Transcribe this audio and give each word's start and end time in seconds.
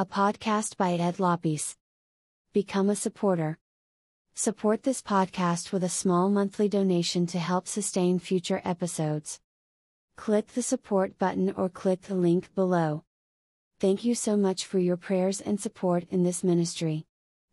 a 0.00 0.06
podcast 0.06 0.76
by 0.76 0.92
Ed 0.92 1.18
Lopes. 1.18 1.74
Become 2.52 2.88
a 2.88 2.94
supporter. 2.94 3.58
Support 4.36 4.84
this 4.84 5.02
podcast 5.02 5.72
with 5.72 5.82
a 5.82 5.88
small 5.88 6.30
monthly 6.30 6.68
donation 6.68 7.26
to 7.26 7.40
help 7.40 7.66
sustain 7.66 8.20
future 8.20 8.62
episodes. 8.64 9.40
Click 10.16 10.46
the 10.54 10.62
support 10.62 11.18
button 11.18 11.52
or 11.56 11.68
click 11.68 12.02
the 12.02 12.14
link 12.14 12.54
below. 12.54 13.02
Thank 13.80 14.04
you 14.04 14.14
so 14.14 14.36
much 14.36 14.66
for 14.66 14.78
your 14.78 14.96
prayers 14.96 15.40
and 15.40 15.60
support 15.60 16.04
in 16.12 16.22
this 16.22 16.44
ministry. 16.44 17.04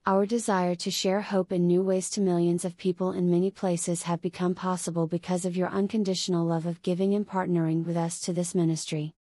Our 0.06 0.28
desire 0.28 0.76
to 0.76 0.92
share 0.92 1.22
hope 1.22 1.52
in 1.52 1.66
new 1.66 1.82
ways 1.82 2.12
to 2.12 2.22
millions 2.22 2.64
of 2.64 2.78
people 2.78 3.12
in 3.12 3.32
many 3.32 3.50
places 3.50 4.04
have 4.04 4.22
become 4.22 4.54
possible 4.54 5.08
because 5.08 5.46
of 5.46 5.58
your 5.58 5.70
unconditional 5.70 6.46
love 6.46 6.68
of 6.68 6.84
giving 6.84 7.16
and 7.16 7.28
partnering 7.28 7.84
with 7.88 7.98
us 7.98 8.20
to 8.20 8.34
this 8.34 8.54
ministry. 8.54 9.16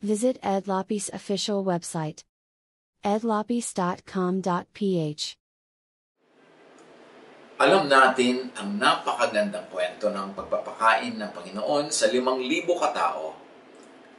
Visit 0.00 0.38
Ed 0.42 0.66
Lopes' 0.66 1.10
official 1.12 1.62
website 1.62 2.24
edlopes.com.ph 3.04 5.24
Alam 7.56 7.88
natin 7.88 8.52
ang 8.56 8.76
napakagandang 8.76 9.64
kwento 9.72 10.12
ng 10.12 10.36
pagpapakain 10.36 11.16
ng 11.16 11.32
Panginoon 11.32 11.88
sa 11.92 12.06
limang 12.12 12.40
libo 12.40 12.76
katao 12.76 13.34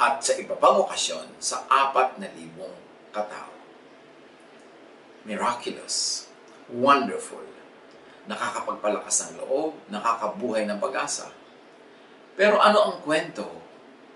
at 0.02 0.26
sa 0.26 0.34
iba 0.38 0.56
pang 0.58 0.78
okasyon 0.82 1.28
sa 1.42 1.66
apat 1.70 2.18
na 2.22 2.28
libong 2.34 2.74
katao 3.14 3.58
miraculous, 5.28 6.24
wonderful, 6.72 7.44
nakakapagpalakas 8.32 9.28
ng 9.28 9.44
loob, 9.44 9.76
nakakabuhay 9.92 10.64
ng 10.64 10.80
pag-asa. 10.80 11.28
Pero 12.40 12.64
ano 12.64 12.80
ang 12.88 12.98
kwento 13.04 13.44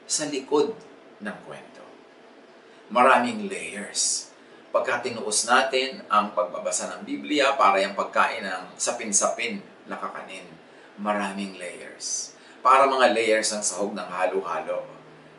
sa 0.07 0.23
likod 0.31 0.71
ng 1.19 1.37
kwento? 1.43 1.83
Maraming 2.87 3.51
layers. 3.51 4.30
Pagka 4.71 5.03
tinuos 5.03 5.43
natin 5.51 5.99
ang 6.07 6.31
pagbabasa 6.31 6.87
ng 6.95 7.03
Biblia 7.03 7.59
para 7.59 7.83
yung 7.83 7.91
pagkain 7.91 8.39
ng 8.39 8.79
sapin-sapin 8.79 9.59
na 9.83 9.99
kakanin, 9.99 10.47
maraming 10.95 11.59
layers. 11.59 12.31
Para 12.63 12.87
mga 12.87 13.11
layers 13.11 13.51
ng 13.51 13.59
sahog 13.59 13.91
ng 13.91 14.07
halo-halo. 14.07 14.87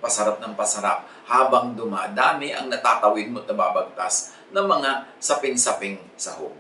Pasarap 0.05 0.37
ng 0.37 0.53
pasarap 0.53 1.09
habang 1.25 1.73
dumadami 1.73 2.53
ang 2.53 2.69
natatawid 2.69 3.33
mo 3.33 3.41
at 3.41 3.49
nababagtas 3.49 4.37
ng 4.53 4.69
mga 4.69 5.17
sapin-saping 5.17 5.97
sahog. 6.21 6.53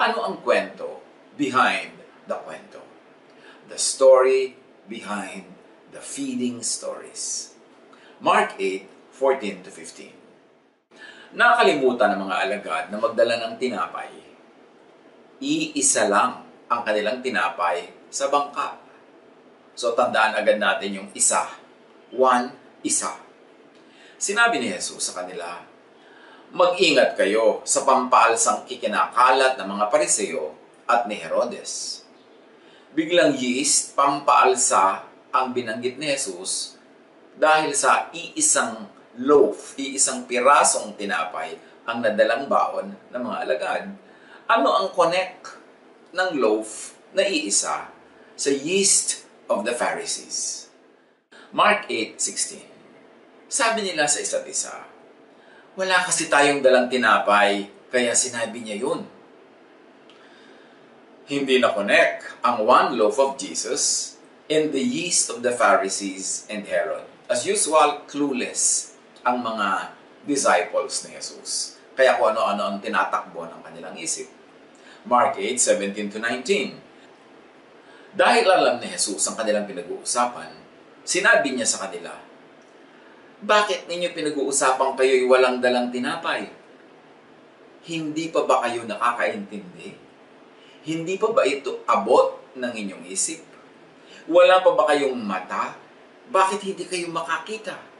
Ano 0.00 0.24
ang 0.24 0.40
kwento 0.40 1.04
behind 1.36 1.92
the 2.24 2.40
kwento? 2.40 2.80
The 3.68 3.76
story 3.76 4.56
behind 4.88 5.44
the 5.92 6.00
feeding 6.00 6.64
stories. 6.64 7.52
Mark 8.16 8.56
8, 8.56 8.88
14 9.12 9.68
to 9.68 9.68
15. 9.68 10.15
Nakalimutan 11.34 12.14
ng 12.14 12.20
mga 12.28 12.36
alagad 12.46 12.84
na 12.92 12.98
magdala 13.02 13.34
ng 13.42 13.54
tinapay. 13.58 14.12
Iisa 15.42 16.06
lang 16.06 16.46
ang 16.70 16.80
kanilang 16.86 17.24
tinapay 17.24 17.90
sa 18.12 18.30
bangka. 18.30 18.78
So 19.74 19.92
tandaan 19.98 20.38
agad 20.38 20.62
natin 20.62 21.02
yung 21.02 21.08
isa. 21.12 21.48
One, 22.14 22.54
isa. 22.86 23.18
Sinabi 24.16 24.62
ni 24.62 24.72
Jesus 24.72 25.12
sa 25.12 25.22
kanila, 25.22 25.66
Mag-ingat 26.56 27.18
kayo 27.18 27.60
sa 27.66 27.82
pampaalsang 27.82 28.64
kikinakalat 28.70 29.58
ng 29.58 29.66
mga 29.66 29.90
pariseo 29.90 30.54
at 30.86 31.10
ni 31.10 31.18
Herodes. 31.18 32.06
Biglang 32.94 33.34
yeast, 33.34 33.98
pampaalsa 33.98 35.04
ang 35.34 35.50
binanggit 35.50 35.98
ni 35.98 36.06
Jesus 36.06 36.78
dahil 37.36 37.74
sa 37.74 38.08
iisang 38.14 38.88
loaf, 39.20 39.76
iisang 39.80 40.28
pirasong 40.28 40.96
tinapay 40.96 41.56
ang 41.88 42.02
nadalang 42.04 42.50
baon 42.50 42.92
ng 42.92 43.22
mga 43.22 43.38
alagad. 43.46 43.84
Ano 44.46 44.68
ang 44.76 44.88
connect 44.92 45.56
ng 46.12 46.36
loaf 46.38 46.94
na 47.16 47.24
iisa 47.24 47.88
sa 48.36 48.50
yeast 48.50 49.24
of 49.48 49.64
the 49.64 49.72
Pharisees? 49.72 50.68
Mark 51.54 51.88
8.16 51.88 53.48
Sabi 53.48 53.86
nila 53.86 54.10
sa 54.10 54.18
isa't 54.20 54.44
isa, 54.44 54.74
wala 55.78 56.02
kasi 56.02 56.26
tayong 56.26 56.60
dalang 56.60 56.90
tinapay, 56.90 57.70
kaya 57.88 58.12
sinabi 58.12 58.60
niya 58.60 58.82
yun. 58.82 59.06
Hindi 61.26 61.58
na 61.58 61.74
connect 61.74 62.42
ang 62.42 62.66
one 62.66 62.98
loaf 62.98 63.18
of 63.18 63.38
Jesus 63.38 64.14
and 64.46 64.70
the 64.70 64.82
yeast 64.82 65.30
of 65.30 65.42
the 65.42 65.54
Pharisees 65.54 66.46
and 66.46 66.66
Herod. 66.66 67.06
As 67.26 67.42
usual, 67.42 68.06
clueless 68.06 68.95
ang 69.26 69.42
mga 69.42 69.90
disciples 70.22 71.02
ni 71.02 71.18
Jesus. 71.18 71.82
Kaya 71.98 72.14
kung 72.14 72.30
ano-ano 72.30 72.70
ang 72.70 72.76
tinatakbo 72.78 73.50
ng 73.50 73.60
kanilang 73.66 73.98
isip. 73.98 74.30
Mark 75.02 75.34
8, 75.34 75.58
17 75.58 76.14
to 76.14 76.18
19. 76.22 76.78
Dahil 78.14 78.46
alam 78.46 78.78
ni 78.78 78.86
Jesus 78.86 79.18
ang 79.26 79.34
kanilang 79.34 79.66
pinag-uusapan, 79.66 80.54
sinabi 81.02 81.58
niya 81.58 81.66
sa 81.66 81.86
kanila, 81.86 82.14
bakit 83.42 83.90
ninyo 83.90 84.14
pinag-uusapan 84.14 84.94
kayo'y 84.94 85.26
walang 85.26 85.58
dalang 85.58 85.90
tinapay? 85.90 86.46
Hindi 87.86 88.30
pa 88.30 88.46
ba 88.46 88.62
kayo 88.66 88.86
nakakaintindi? 88.86 89.94
Hindi 90.86 91.14
pa 91.18 91.34
ba 91.34 91.42
ito 91.42 91.82
abot 91.86 92.38
ng 92.54 92.72
inyong 92.72 93.04
isip? 93.10 93.42
Wala 94.26 94.62
pa 94.62 94.70
ba 94.74 94.90
kayong 94.90 95.18
mata? 95.18 95.74
Bakit 96.30 96.60
hindi 96.62 96.84
kayo 96.86 97.10
makakita? 97.10 97.95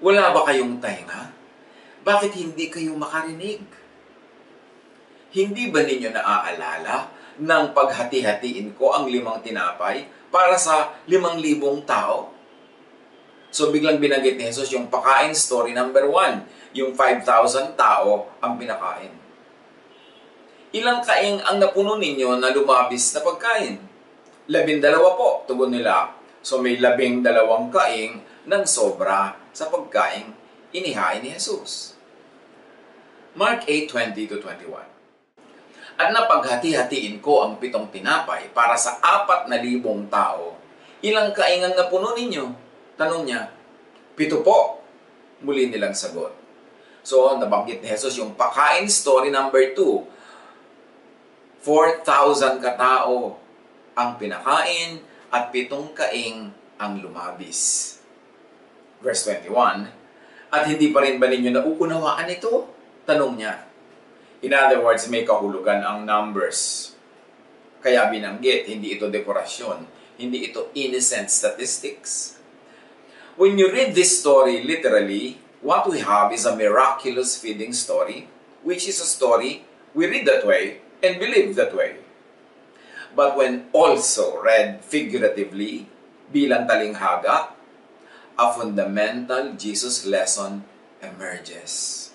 Wala 0.00 0.32
ba 0.32 0.48
kayong 0.48 0.80
tainga? 0.80 1.28
Bakit 2.00 2.32
hindi 2.32 2.72
kayo 2.72 2.96
makarinig? 2.96 3.60
Hindi 5.30 5.68
ba 5.68 5.84
ninyo 5.84 6.08
naaalala 6.08 7.12
ng 7.36 7.64
paghati-hatiin 7.76 8.72
ko 8.80 8.96
ang 8.96 9.12
limang 9.12 9.44
tinapay 9.44 10.08
para 10.32 10.56
sa 10.56 10.96
limang 11.04 11.36
libong 11.36 11.84
tao? 11.84 12.32
So 13.52 13.68
biglang 13.68 14.00
binanggit 14.00 14.40
ni 14.40 14.48
Jesus 14.48 14.72
yung 14.72 14.88
pakain 14.88 15.36
story 15.36 15.76
number 15.76 16.08
one. 16.08 16.48
Yung 16.72 16.96
5,000 16.96 17.76
tao 17.76 18.30
ang 18.40 18.56
pinakain. 18.56 19.12
Ilang 20.70 21.04
kaing 21.04 21.44
ang 21.44 21.60
napuno 21.60 22.00
ninyo 22.00 22.40
na 22.40 22.54
lumabis 22.56 23.12
na 23.12 23.20
pagkain? 23.20 23.76
Labindalawa 24.48 25.18
po, 25.18 25.44
tugon 25.44 25.76
nila. 25.76 26.14
So 26.40 26.62
may 26.62 26.80
labing 26.80 27.20
dalawang 27.20 27.68
kaing 27.68 28.22
ng 28.48 28.64
sobra 28.64 29.39
sa 29.50 29.68
pagkain 29.68 30.32
inihain 30.70 31.22
ni 31.22 31.34
Jesus. 31.34 31.98
Mark 33.34 33.66
8:20 33.66 34.26
to 34.26 34.38
21. 34.42 34.86
At 36.00 36.16
napaghati-hatiin 36.16 37.20
ko 37.20 37.44
ang 37.44 37.60
pitong 37.60 37.92
tinapay 37.92 38.48
para 38.56 38.72
sa 38.74 38.96
apat 39.04 39.52
na 39.52 39.60
libong 39.60 40.08
tao. 40.08 40.56
Ilang 41.04 41.36
kaing 41.36 41.60
ang 41.60 41.76
napuno 41.76 42.16
ninyo? 42.16 42.44
Tanong 42.96 43.28
niya, 43.28 43.52
pito 44.16 44.40
po. 44.40 44.80
Muli 45.44 45.68
nilang 45.68 45.92
sagot. 45.92 46.32
So, 47.04 47.36
nabanggit 47.36 47.80
ni 47.80 47.88
Jesus 47.88 48.16
yung 48.16 48.36
pakain 48.36 48.88
story 48.88 49.32
number 49.32 49.72
2. 49.76 51.64
4,000 51.64 52.60
katao 52.64 53.36
ang 53.92 54.16
pinakain 54.16 55.04
at 55.28 55.52
pitong 55.52 55.92
kaing 55.92 56.48
ang 56.80 56.96
lumabis. 57.00 57.99
Verse 59.00 59.24
21, 59.24 59.88
At 60.52 60.68
hindi 60.68 60.92
pa 60.92 61.00
rin 61.00 61.16
ba 61.16 61.26
ninyo 61.28 61.50
nauunawaan 61.56 62.28
ito? 62.28 62.68
Tanong 63.08 63.32
niya. 63.36 63.64
In 64.40 64.52
other 64.56 64.80
words, 64.80 65.08
may 65.08 65.24
kahulugan 65.24 65.84
ang 65.84 66.04
numbers. 66.04 66.92
Kaya 67.80 68.08
binanggit, 68.12 68.68
hindi 68.68 68.96
ito 68.96 69.08
dekorasyon, 69.08 69.88
hindi 70.20 70.52
ito 70.52 70.68
innocent 70.76 71.32
statistics. 71.32 72.36
When 73.40 73.56
you 73.56 73.72
read 73.72 73.96
this 73.96 74.20
story 74.20 74.60
literally, 74.64 75.40
what 75.64 75.88
we 75.88 76.04
have 76.04 76.28
is 76.32 76.44
a 76.44 76.56
miraculous 76.56 77.40
feeding 77.40 77.72
story, 77.72 78.28
which 78.60 78.84
is 78.84 79.00
a 79.00 79.08
story 79.08 79.64
we 79.96 80.04
read 80.08 80.28
that 80.28 80.44
way 80.44 80.84
and 81.00 81.16
believe 81.16 81.56
that 81.56 81.72
way. 81.72 82.00
But 83.16 83.36
when 83.36 83.72
also 83.72 84.38
read 84.44 84.84
figuratively, 84.84 85.88
bilang 86.30 86.68
talinghaga, 86.68 87.59
a 88.40 88.56
fundamental 88.56 89.52
Jesus 89.60 90.08
lesson 90.08 90.64
emerges. 91.04 92.08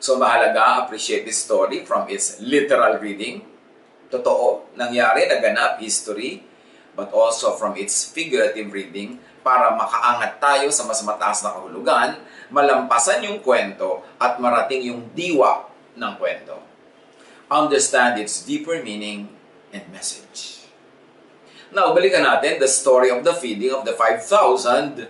So 0.00 0.16
mahalaga 0.16 0.88
appreciate 0.88 1.28
this 1.28 1.44
story 1.44 1.84
from 1.84 2.08
its 2.08 2.40
literal 2.40 2.96
reading. 2.96 3.44
Totoo, 4.08 4.72
nangyari, 4.72 5.28
naganap, 5.28 5.76
history, 5.84 6.40
but 6.96 7.12
also 7.12 7.60
from 7.60 7.76
its 7.76 8.08
figurative 8.08 8.72
reading 8.72 9.20
para 9.44 9.76
makaangat 9.76 10.40
tayo 10.40 10.72
sa 10.72 10.88
mas 10.88 11.04
mataas 11.04 11.44
na 11.44 11.52
kahulugan, 11.52 12.16
malampasan 12.48 13.28
yung 13.28 13.44
kwento 13.44 14.00
at 14.16 14.40
marating 14.40 14.88
yung 14.88 15.12
diwa 15.12 15.68
ng 15.92 16.12
kwento. 16.16 16.56
Understand 17.52 18.16
its 18.16 18.48
deeper 18.48 18.80
meaning 18.80 19.28
and 19.76 19.84
message. 19.92 20.57
Now, 21.68 21.92
balikan 21.92 22.24
natin 22.24 22.56
the 22.56 22.70
story 22.70 23.12
of 23.12 23.20
the 23.24 23.36
feeding 23.36 23.76
of 23.76 23.84
the 23.84 23.92
5,000 23.92 25.08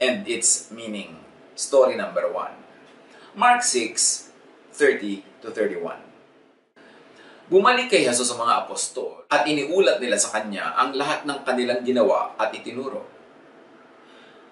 and 0.00 0.16
its 0.24 0.72
meaning. 0.72 1.20
story 1.60 1.92
number 1.92 2.24
1. 2.24 3.36
Mark 3.36 3.60
6, 3.60 4.32
30 4.72 5.44
to 5.44 5.52
31. 5.52 6.00
Bumalik 7.52 7.92
kay 7.92 8.08
Jesus 8.08 8.32
sa 8.32 8.36
mga 8.40 8.64
apostol 8.64 9.28
at 9.28 9.44
iniulat 9.44 10.00
nila 10.00 10.16
sa 10.16 10.32
kanya 10.40 10.72
ang 10.72 10.96
lahat 10.96 11.28
ng 11.28 11.44
kanilang 11.44 11.84
ginawa 11.84 12.32
at 12.40 12.48
itinuro. 12.56 13.04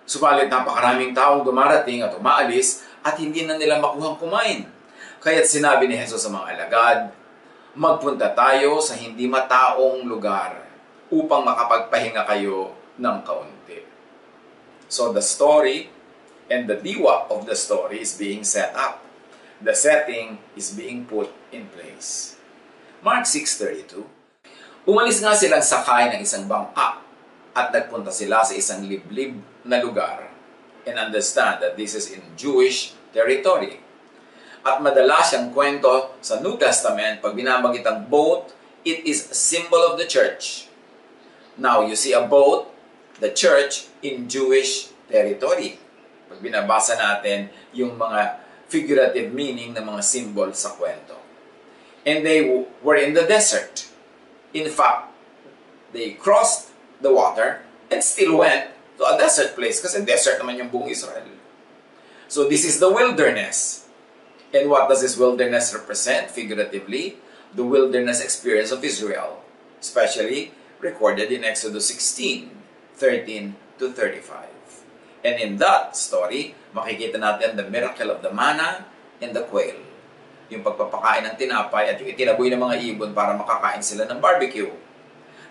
Subalit 0.04 0.52
napakaraming 0.52 1.16
taong 1.16 1.48
dumarating 1.48 2.04
at 2.04 2.12
umaalis 2.12 2.84
at 3.00 3.16
hindi 3.16 3.48
na 3.48 3.56
nila 3.56 3.80
makuhang 3.80 4.20
kumain. 4.20 4.68
Kaya't 5.24 5.48
sinabi 5.48 5.88
ni 5.88 5.96
Jesus 5.96 6.26
sa 6.26 6.30
mga 6.30 6.46
alagad, 6.58 6.98
magpunta 7.78 8.34
tayo 8.36 8.82
sa 8.82 8.98
hindi 8.98 9.30
mataong 9.30 10.04
lugar 10.04 10.67
upang 11.08 11.44
makapagpahinga 11.44 12.24
kayo 12.28 12.72
ng 13.00 13.16
kaunti. 13.24 13.80
So 14.88 15.12
the 15.12 15.24
story 15.24 15.92
and 16.48 16.68
the 16.68 16.80
diwa 16.80 17.28
of 17.28 17.44
the 17.44 17.56
story 17.56 18.00
is 18.00 18.16
being 18.16 18.44
set 18.44 18.72
up. 18.72 19.04
The 19.60 19.74
setting 19.74 20.38
is 20.54 20.72
being 20.72 21.04
put 21.04 21.28
in 21.50 21.68
place. 21.74 22.38
Mark 23.02 23.26
6.32 23.26 24.04
Umalis 24.88 25.20
nga 25.20 25.36
silang 25.36 25.60
sakay 25.60 26.08
ng 26.16 26.24
isang 26.24 26.48
bangka 26.48 27.04
at 27.52 27.68
nagpunta 27.74 28.08
sila 28.08 28.40
sa 28.40 28.56
isang 28.56 28.86
liblib 28.86 29.36
na 29.66 29.82
lugar 29.82 30.32
and 30.88 30.96
understand 30.96 31.60
that 31.60 31.76
this 31.76 31.92
is 31.92 32.08
in 32.08 32.24
Jewish 32.38 32.96
territory. 33.12 33.82
At 34.64 34.80
madalas 34.80 35.32
siyang 35.32 35.52
kwento 35.52 36.16
sa 36.24 36.40
New 36.40 36.56
Testament, 36.56 37.20
pag 37.20 37.36
binabanggit 37.36 37.84
ang 37.84 38.08
boat, 38.08 38.52
it 38.84 39.04
is 39.04 39.28
a 39.28 39.36
symbol 39.36 39.80
of 39.92 40.00
the 40.00 40.08
church. 40.08 40.67
Now, 41.58 41.82
you 41.82 41.98
see 41.98 42.14
a 42.14 42.22
boat, 42.22 42.70
the 43.18 43.34
church, 43.34 43.90
in 44.00 44.30
Jewish 44.30 44.94
territory. 45.10 45.76
Pag 46.30 46.38
binabasa 46.38 46.94
natin 46.94 47.50
yung 47.74 47.98
mga 47.98 48.38
figurative 48.70 49.34
meaning 49.34 49.74
ng 49.74 49.82
mga 49.82 50.02
symbol 50.06 50.48
sa 50.54 50.76
kwento 50.78 51.18
and 52.08 52.24
they 52.24 52.64
were 52.82 52.96
in 52.96 53.12
the 53.12 53.28
desert. 53.28 53.84
In 54.54 54.72
fact, 54.72 55.12
they 55.92 56.16
crossed 56.16 56.72
the 57.04 57.12
water 57.12 57.60
and 57.92 58.02
still 58.02 58.38
went 58.40 58.72
to 58.96 59.04
a 59.04 59.20
desert 59.20 59.52
place 59.52 59.84
kasi 59.84 60.00
desert 60.04 60.40
naman 60.40 60.56
yung 60.56 60.72
buong 60.72 60.88
Israel. 60.88 61.28
So 62.32 62.48
this 62.48 62.64
is 62.64 62.80
the 62.80 62.88
wilderness. 62.88 63.88
And 64.56 64.72
what 64.72 64.88
does 64.88 65.04
this 65.04 65.20
wilderness 65.20 65.76
represent 65.76 66.32
figuratively? 66.32 67.20
The 67.52 67.64
wilderness 67.64 68.24
experience 68.24 68.72
of 68.72 68.80
Israel, 68.80 69.44
especially 69.80 70.52
recorded 70.78 71.30
in 71.30 71.42
Exodus 71.42 71.90
16, 71.90 72.50
13 72.96 73.54
to 73.78 73.90
35. 73.92 74.48
And 75.26 75.36
in 75.42 75.58
that 75.58 75.98
story, 75.98 76.54
makikita 76.74 77.18
natin 77.18 77.58
the 77.58 77.66
miracle 77.66 78.14
of 78.14 78.22
the 78.22 78.30
manna 78.30 78.86
and 79.18 79.34
the 79.34 79.42
quail 79.42 79.88
yung 80.48 80.64
pagpapakain 80.64 81.28
ng 81.28 81.36
tinapay 81.36 81.92
at 81.92 82.00
yung 82.00 82.08
itinaboy 82.08 82.48
ng 82.48 82.60
mga 82.60 82.76
ibon 82.92 83.12
para 83.12 83.36
makakain 83.36 83.84
sila 83.84 84.08
ng 84.08 84.16
barbecue. 84.16 84.72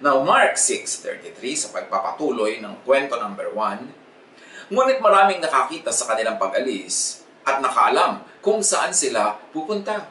Now, 0.01 0.21
Mark 0.21 0.57
6.33 0.57 1.37
sa 1.57 1.67
pagpapatuloy 1.73 2.61
ng 2.61 2.81
kwento 2.85 3.17
number 3.17 3.49
1, 3.53 4.73
ngunit 4.73 4.99
maraming 5.01 5.41
nakakita 5.41 5.93
sa 5.93 6.13
kanilang 6.13 6.37
pag-alis 6.37 7.25
at 7.45 7.61
nakaalam 7.61 8.25
kung 8.41 8.61
saan 8.61 8.93
sila 8.93 9.37
pupunta. 9.53 10.09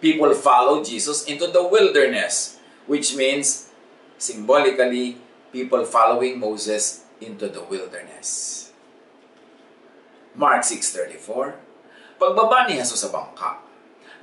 People 0.00 0.32
follow 0.36 0.84
Jesus 0.84 1.24
into 1.24 1.48
the 1.48 1.64
wilderness, 1.64 2.55
which 2.86 3.18
means, 3.18 3.70
symbolically, 4.18 5.18
people 5.50 5.82
following 5.86 6.38
Moses 6.38 7.06
into 7.22 7.50
the 7.50 7.62
wilderness. 7.66 8.70
Mark 10.36 10.62
6.34 10.62 11.66
Pagbaba 12.16 12.64
ni 12.64 12.80
Jesus 12.80 13.04
sa 13.04 13.12
bangka, 13.12 13.60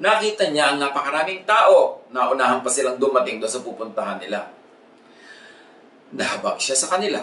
nakita 0.01 0.49
niya 0.49 0.73
ang 0.73 0.81
napakaraming 0.81 1.45
tao 1.45 2.01
na 2.09 2.33
unahan 2.33 2.65
pa 2.65 2.69
silang 2.73 2.97
dumating 2.97 3.37
doon 3.37 3.53
sa 3.53 3.61
pupuntahan 3.61 4.17
nila. 4.17 4.49
Nahabag 6.09 6.57
siya 6.57 6.73
sa 6.73 6.89
kanila 6.89 7.21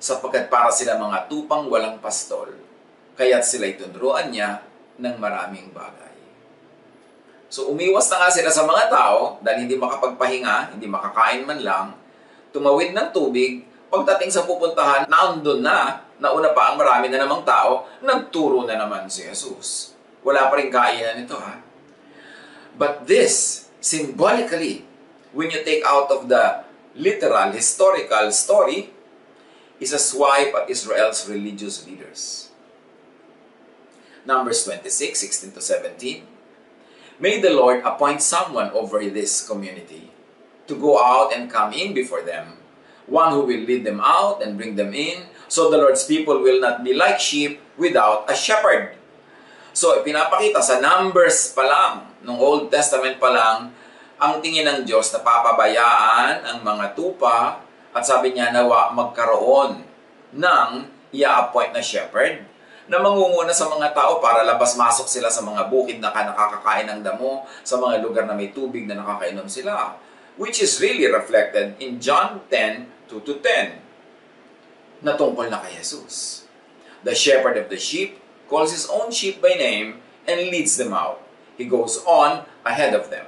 sapagkat 0.00 0.48
para 0.48 0.72
sila 0.72 0.96
mga 0.96 1.28
tupang 1.28 1.68
walang 1.68 2.00
pastol, 2.00 2.48
kaya't 3.20 3.44
sila 3.44 3.68
itunuruan 3.68 4.32
niya 4.32 4.64
ng 4.96 5.16
maraming 5.20 5.68
bagay. 5.76 6.07
So 7.48 7.72
umiwas 7.72 8.12
na 8.12 8.20
nga 8.24 8.28
sila 8.28 8.52
sa 8.52 8.68
mga 8.68 8.92
tao 8.92 9.40
dahil 9.40 9.64
hindi 9.64 9.80
makapagpahinga, 9.80 10.76
hindi 10.76 10.84
makakain 10.84 11.48
man 11.48 11.60
lang, 11.64 11.86
tumawid 12.52 12.92
ng 12.92 13.08
tubig, 13.08 13.64
pagdating 13.88 14.28
sa 14.28 14.44
pupuntahan, 14.44 15.08
naandun 15.08 15.64
na, 15.64 16.04
nauna 16.20 16.52
pa 16.52 16.72
ang 16.72 16.76
marami 16.76 17.08
na 17.08 17.24
namang 17.24 17.48
tao, 17.48 17.88
nagturo 18.04 18.68
na 18.68 18.76
naman 18.76 19.08
si 19.08 19.24
Jesus. 19.24 19.96
Wala 20.20 20.52
pa 20.52 20.60
rin 20.60 20.68
kainan 20.68 21.24
ito 21.24 21.40
ha. 21.40 21.56
But 22.76 23.08
this, 23.08 23.66
symbolically, 23.80 24.84
when 25.32 25.48
you 25.48 25.64
take 25.64 25.82
out 25.88 26.12
of 26.12 26.28
the 26.28 26.68
literal, 26.94 27.50
historical 27.50 28.28
story, 28.30 28.92
is 29.80 29.96
a 29.96 29.98
swipe 29.98 30.52
at 30.52 30.68
Israel's 30.68 31.24
religious 31.24 31.86
leaders. 31.86 32.50
Numbers 34.28 34.66
26, 34.68 35.16
16 35.16 35.56
to 35.56 35.62
17. 35.64 36.37
May 37.18 37.42
the 37.42 37.50
Lord 37.50 37.82
appoint 37.82 38.22
someone 38.22 38.70
over 38.70 39.02
this 39.02 39.42
community 39.42 40.06
to 40.70 40.78
go 40.78 41.02
out 41.02 41.34
and 41.34 41.50
come 41.50 41.74
in 41.74 41.90
before 41.90 42.22
them, 42.22 42.54
one 43.10 43.34
who 43.34 43.42
will 43.42 43.66
lead 43.66 43.82
them 43.82 43.98
out 43.98 44.38
and 44.38 44.54
bring 44.54 44.78
them 44.78 44.94
in, 44.94 45.26
so 45.50 45.66
the 45.66 45.82
Lord's 45.82 46.06
people 46.06 46.38
will 46.38 46.62
not 46.62 46.86
be 46.86 46.94
like 46.94 47.18
sheep 47.18 47.58
without 47.74 48.30
a 48.30 48.38
shepherd. 48.38 48.94
So, 49.74 49.98
pinapakita 50.06 50.62
sa 50.62 50.78
Numbers 50.78 51.50
pa 51.58 51.66
lang, 51.66 52.06
nung 52.22 52.38
Old 52.38 52.70
Testament 52.70 53.18
pa 53.18 53.34
lang, 53.34 53.74
ang 54.18 54.38
tingin 54.38 54.70
ng 54.70 54.86
Diyos 54.86 55.10
na 55.10 55.18
papabayaan 55.18 56.46
ang 56.46 56.58
mga 56.62 56.94
tupa 56.94 57.66
at 57.90 58.02
sabi 58.06 58.30
niya 58.30 58.54
nawa 58.54 58.94
magkaroon 58.94 59.82
ng 60.38 60.68
i-appoint 61.10 61.74
na 61.74 61.82
shepherd 61.82 62.46
na 62.88 62.98
mangunguna 62.98 63.52
sa 63.52 63.68
mga 63.68 63.92
tao 63.92 64.18
para 64.18 64.42
labas-masok 64.48 65.06
sila 65.06 65.28
sa 65.28 65.44
mga 65.44 65.68
bukid 65.68 66.00
na 66.00 66.08
nakakakain 66.08 66.88
ng 66.88 67.00
damo, 67.04 67.44
sa 67.60 67.76
mga 67.76 68.00
lugar 68.00 68.24
na 68.24 68.32
may 68.32 68.48
tubig 68.48 68.88
na 68.88 68.96
nakakainom 68.96 69.46
sila. 69.46 70.00
Which 70.40 70.64
is 70.64 70.80
really 70.80 71.04
reflected 71.04 71.76
in 71.78 72.00
John 72.00 72.40
10, 72.48 73.12
2 73.12 73.28
to 73.28 73.34
10, 73.44 75.04
na 75.04 75.14
tungkol 75.14 75.52
na 75.52 75.60
kay 75.60 75.76
Jesus. 75.76 76.48
The 77.04 77.14
shepherd 77.14 77.60
of 77.60 77.68
the 77.70 77.78
sheep 77.78 78.18
calls 78.48 78.72
his 78.72 78.88
own 78.88 79.12
sheep 79.12 79.44
by 79.44 79.54
name, 79.54 80.00
and 80.28 80.52
leads 80.52 80.76
them 80.76 80.92
out. 80.92 81.24
He 81.56 81.64
goes 81.64 82.04
on 82.04 82.44
ahead 82.64 82.92
of 82.92 83.08
them. 83.08 83.26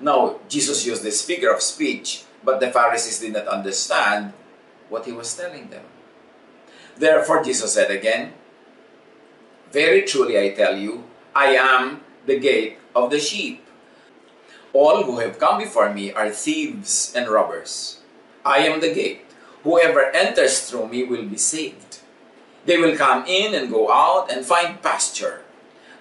Now, 0.00 0.40
Jesus 0.48 0.86
used 0.86 1.04
this 1.04 1.22
figure 1.22 1.52
of 1.52 1.62
speech, 1.62 2.24
but 2.42 2.58
the 2.58 2.72
Pharisees 2.72 3.20
did 3.20 3.32
not 3.32 3.46
understand 3.46 4.32
what 4.88 5.04
he 5.04 5.12
was 5.12 5.36
telling 5.36 5.68
them. 5.68 5.84
Therefore, 6.96 7.42
Jesus 7.42 7.74
said 7.74 7.90
again, 7.90 8.32
Very 9.72 10.02
truly 10.02 10.38
I 10.38 10.54
tell 10.54 10.76
you, 10.76 11.04
I 11.34 11.56
am 11.56 12.00
the 12.26 12.38
gate 12.38 12.78
of 12.94 13.10
the 13.10 13.18
sheep. 13.18 13.64
All 14.72 15.04
who 15.04 15.18
have 15.18 15.38
come 15.38 15.58
before 15.58 15.92
me 15.92 16.12
are 16.12 16.30
thieves 16.30 17.12
and 17.14 17.28
robbers. 17.28 18.00
I 18.44 18.58
am 18.58 18.80
the 18.80 18.92
gate. 18.92 19.24
Whoever 19.62 20.10
enters 20.10 20.68
through 20.68 20.88
me 20.88 21.04
will 21.04 21.24
be 21.24 21.38
saved. 21.38 22.00
They 22.66 22.78
will 22.78 22.96
come 22.96 23.24
in 23.26 23.54
and 23.54 23.70
go 23.70 23.90
out 23.90 24.30
and 24.30 24.44
find 24.44 24.80
pasture. 24.82 25.42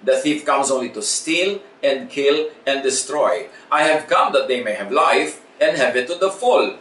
The 0.03 0.17
thief 0.17 0.45
comes 0.45 0.69
only 0.69 0.89
to 0.89 1.01
steal 1.01 1.61
and 1.81 2.09
kill 2.09 2.49
and 2.67 2.83
destroy. 2.83 3.47
I 3.71 3.83
have 3.83 4.07
come 4.07 4.33
that 4.33 4.47
they 4.47 4.63
may 4.63 4.73
have 4.73 4.91
life 4.91 5.41
and 5.61 5.77
have 5.77 5.95
it 5.95 6.07
to 6.07 6.15
the 6.15 6.29
full. 6.29 6.77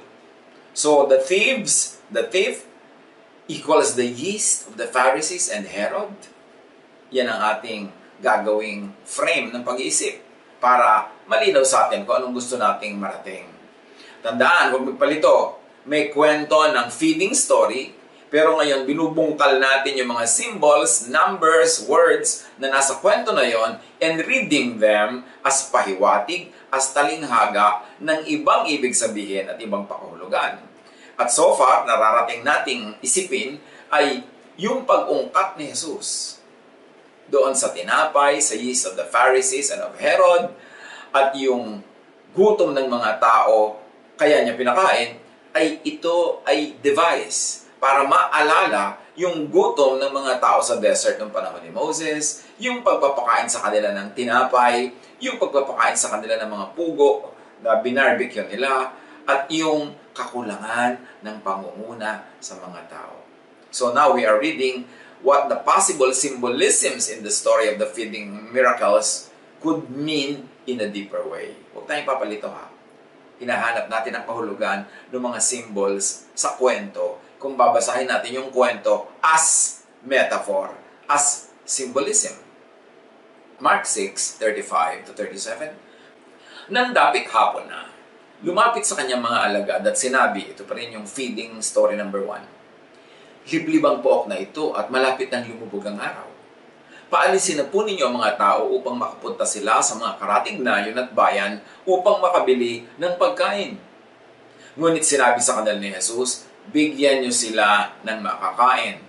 So 0.75 1.07
the 1.07 1.19
thieves, 1.19 2.01
the 2.11 2.25
thief, 2.25 2.67
equals 3.51 3.95
the 3.99 4.07
yeast 4.07 4.69
of 4.71 4.79
the 4.79 4.87
Pharisees 4.87 5.51
and 5.51 5.67
Herod. 5.67 6.15
Yan 7.11 7.29
ang 7.29 7.41
ating 7.59 7.91
gagawing 8.23 8.95
frame 9.03 9.51
ng 9.51 9.67
pag-iisip 9.67 10.23
para 10.63 11.11
malinaw 11.27 11.67
sa 11.67 11.91
atin 11.91 12.07
kung 12.07 12.23
anong 12.23 12.39
gusto 12.39 12.55
nating 12.55 12.95
marating. 12.95 13.47
Tandaan, 14.23 14.71
huwag 14.71 14.95
magpalito. 14.95 15.59
May 15.83 16.15
kwento 16.15 16.63
ng 16.71 16.89
feeding 16.95 17.35
story 17.35 18.03
pero 18.33 18.57
ngayon, 18.57 18.89
binubungkal 18.89 19.61
natin 19.61 19.93
yung 20.01 20.17
mga 20.17 20.25
symbols, 20.25 21.05
numbers, 21.13 21.85
words 21.85 22.49
na 22.57 22.73
nasa 22.73 22.97
kwento 22.97 23.29
na 23.37 23.45
yon 23.45 23.77
and 24.01 24.25
reading 24.25 24.81
them 24.81 25.21
as 25.45 25.69
pahiwatig, 25.69 26.49
as 26.73 26.97
talinghaga 26.97 27.85
ng 28.01 28.25
ibang 28.33 28.65
ibig 28.73 28.97
sabihin 28.97 29.53
at 29.53 29.61
ibang 29.61 29.85
pakahulugan. 29.85 30.65
At 31.17 31.29
so 31.29 31.53
far, 31.57 31.85
nararating 31.85 32.43
nating 32.43 32.97
isipin 33.05 33.61
ay 33.93 34.25
yung 34.57 34.85
pag-ungkat 34.89 35.57
ni 35.61 35.73
Jesus 35.73 36.41
doon 37.33 37.57
sa 37.57 37.73
tinapay, 37.73 38.41
sa 38.41 38.53
yeast 38.53 38.85
of 38.85 38.95
the 38.97 39.09
Pharisees 39.09 39.73
and 39.73 39.81
of 39.81 39.97
Herod, 39.97 40.53
at 41.13 41.33
yung 41.37 41.81
gutom 42.33 42.73
ng 42.77 42.89
mga 42.89 43.21
tao, 43.21 43.81
kaya 44.17 44.45
niya 44.45 44.57
pinakain, 44.57 45.21
ay 45.53 45.81
ito 45.85 46.41
ay 46.49 46.77
device 46.81 47.69
para 47.77 48.09
maalala 48.09 48.97
yung 49.13 49.53
gutom 49.53 50.01
ng 50.01 50.09
mga 50.09 50.41
tao 50.41 50.65
sa 50.65 50.81
desert 50.81 51.21
ng 51.21 51.29
panahon 51.29 51.61
ni 51.61 51.69
Moses, 51.69 52.49
yung 52.57 52.81
pagpapakain 52.81 53.49
sa 53.49 53.61
kanila 53.69 53.93
ng 53.93 54.17
tinapay, 54.17 54.89
yung 55.21 55.37
pagpapakain 55.37 55.97
sa 55.97 56.17
kanila 56.17 56.41
ng 56.41 56.49
mga 56.49 56.67
pugo 56.73 57.37
na 57.61 57.77
binarbecue 57.85 58.49
nila, 58.49 58.89
at 59.27 59.49
yung 59.51 59.95
kakulangan 60.13 60.99
ng 61.23 61.37
pangunguna 61.41 62.27
sa 62.43 62.59
mga 62.59 62.81
tao. 62.91 63.15
So 63.73 63.95
now 63.95 64.13
we 64.13 64.29
are 64.29 64.37
reading 64.37 64.85
what 65.25 65.49
the 65.49 65.59
possible 65.63 66.11
symbolisms 66.13 67.09
in 67.09 67.23
the 67.23 67.33
story 67.33 67.71
of 67.71 67.79
the 67.79 67.89
feeding 67.89 68.51
miracles 68.51 69.31
could 69.63 69.89
mean 69.89 70.51
in 70.67 70.83
a 70.83 70.89
deeper 70.91 71.23
way. 71.25 71.55
Huwag 71.73 71.87
tayong 71.87 72.07
papalito 72.07 72.51
ha. 72.51 72.69
Hinahanap 73.39 73.91
natin 73.91 74.15
ang 74.15 74.25
kahulugan 74.27 74.87
ng 75.11 75.23
mga 75.23 75.41
symbols 75.43 76.31
sa 76.35 76.55
kwento 76.55 77.19
kung 77.43 77.59
babasahin 77.59 78.07
natin 78.07 78.39
yung 78.39 78.51
kwento 78.55 79.11
as 79.19 79.79
metaphor, 80.07 80.75
as 81.11 81.51
symbolism. 81.67 82.39
Mark 83.63 83.87
6, 83.87 84.39
35 84.39 85.11
to 85.11 85.13
37. 85.15 85.75
Nang 86.71 86.91
dapit 86.95 87.27
hapon 87.31 87.67
na, 87.71 87.92
lumapit 88.43 88.83
sa 88.83 88.99
kanyang 88.99 89.23
mga 89.23 89.39
alagad 89.49 89.83
at 89.87 89.97
sinabi, 89.97 90.51
ito 90.51 90.67
pa 90.67 90.75
rin 90.75 90.95
yung 90.99 91.07
feeding 91.07 91.59
story 91.63 91.95
number 91.95 92.23
1 92.27 92.63
Liblib 93.43 93.83
ang 93.83 93.99
pook 93.99 94.31
na 94.31 94.39
ito 94.39 94.71
at 94.71 94.87
malapit 94.87 95.27
nang 95.27 95.43
lumubog 95.43 95.83
ang 95.83 95.99
araw. 95.99 96.31
Paalisin 97.11 97.59
na 97.59 97.67
po 97.67 97.83
ninyo 97.83 98.07
ang 98.07 98.17
mga 98.23 98.39
tao 98.39 98.71
upang 98.71 98.95
makapunta 98.95 99.43
sila 99.43 99.83
sa 99.83 99.99
mga 99.99 100.17
karating 100.17 100.63
nayon 100.63 100.97
at 100.97 101.11
bayan 101.11 101.59
upang 101.83 102.23
makabili 102.23 102.87
ng 102.97 103.15
pagkain. 103.19 103.77
Ngunit 104.79 105.05
sinabi 105.05 105.43
sa 105.43 105.61
kanila 105.61 105.77
ni 105.77 105.93
Jesus, 105.93 106.47
bigyan 106.71 107.21
niyo 107.21 107.35
sila 107.35 107.93
ng 108.07 108.19
makakain. 108.23 109.03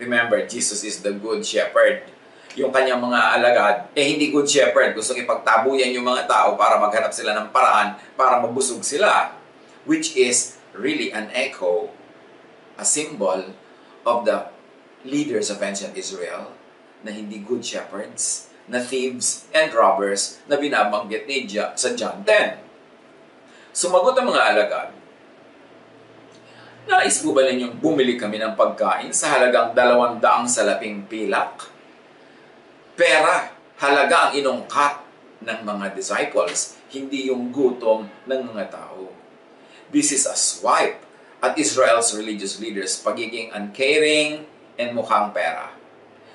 Remember, 0.00 0.40
Jesus 0.46 0.86
is 0.86 1.04
the 1.04 1.12
good 1.12 1.44
shepherd. 1.44 2.08
Yung 2.52 2.68
kanyang 2.68 3.00
mga 3.00 3.20
alagad, 3.40 3.76
eh 3.96 4.04
hindi 4.12 4.28
good 4.28 4.44
shepherd. 4.44 4.92
Gusto 4.92 5.16
ipagtabuyan 5.16 5.88
yung 5.96 6.04
mga 6.04 6.28
tao 6.28 6.52
para 6.52 6.76
maghanap 6.76 7.08
sila 7.08 7.32
ng 7.32 7.48
paraan 7.48 7.96
para 8.12 8.36
mabusog 8.44 8.84
sila. 8.84 9.32
Which 9.88 10.14
is 10.14 10.60
really 10.76 11.08
an 11.10 11.32
echo, 11.32 11.88
a 12.76 12.84
symbol 12.84 13.56
of 14.04 14.28
the 14.28 14.52
leaders 15.08 15.48
of 15.48 15.64
ancient 15.64 15.96
Israel 15.96 16.52
na 17.02 17.10
hindi 17.10 17.42
good 17.42 17.64
shepherds, 17.64 18.52
na 18.70 18.78
thieves 18.78 19.48
and 19.50 19.74
robbers 19.74 20.38
na 20.46 20.54
binabanggit 20.60 21.26
ni 21.26 21.48
John, 21.48 21.74
sa 21.74 21.96
John 21.98 22.22
10. 22.22 22.62
Sumagot 23.74 24.14
ang 24.14 24.28
mga 24.28 24.42
alagad, 24.54 24.88
Nais 26.82 27.22
po 27.22 27.30
ba 27.30 27.46
ninyong 27.46 27.78
bumili 27.78 28.18
kami 28.18 28.42
ng 28.42 28.58
pagkain 28.58 29.14
sa 29.14 29.38
halagang 29.38 29.70
dalawang 29.70 30.18
daang 30.18 30.50
salaping 30.50 31.06
pilak? 31.06 31.71
Pera, 32.92 33.48
halaga 33.80 34.28
ang 34.28 34.32
inungkat 34.36 35.00
ng 35.40 35.64
mga 35.64 35.96
disciples, 35.96 36.76
hindi 36.92 37.32
yung 37.32 37.48
gutom 37.48 38.04
ng 38.28 38.40
mga 38.52 38.68
tao. 38.68 39.08
This 39.88 40.12
is 40.12 40.28
a 40.28 40.36
swipe 40.36 41.00
at 41.40 41.56
Israel's 41.56 42.12
religious 42.12 42.60
leaders 42.60 43.00
pagiging 43.00 43.48
uncaring 43.56 44.44
and 44.76 44.92
mukhang 44.92 45.32
pera. 45.32 45.72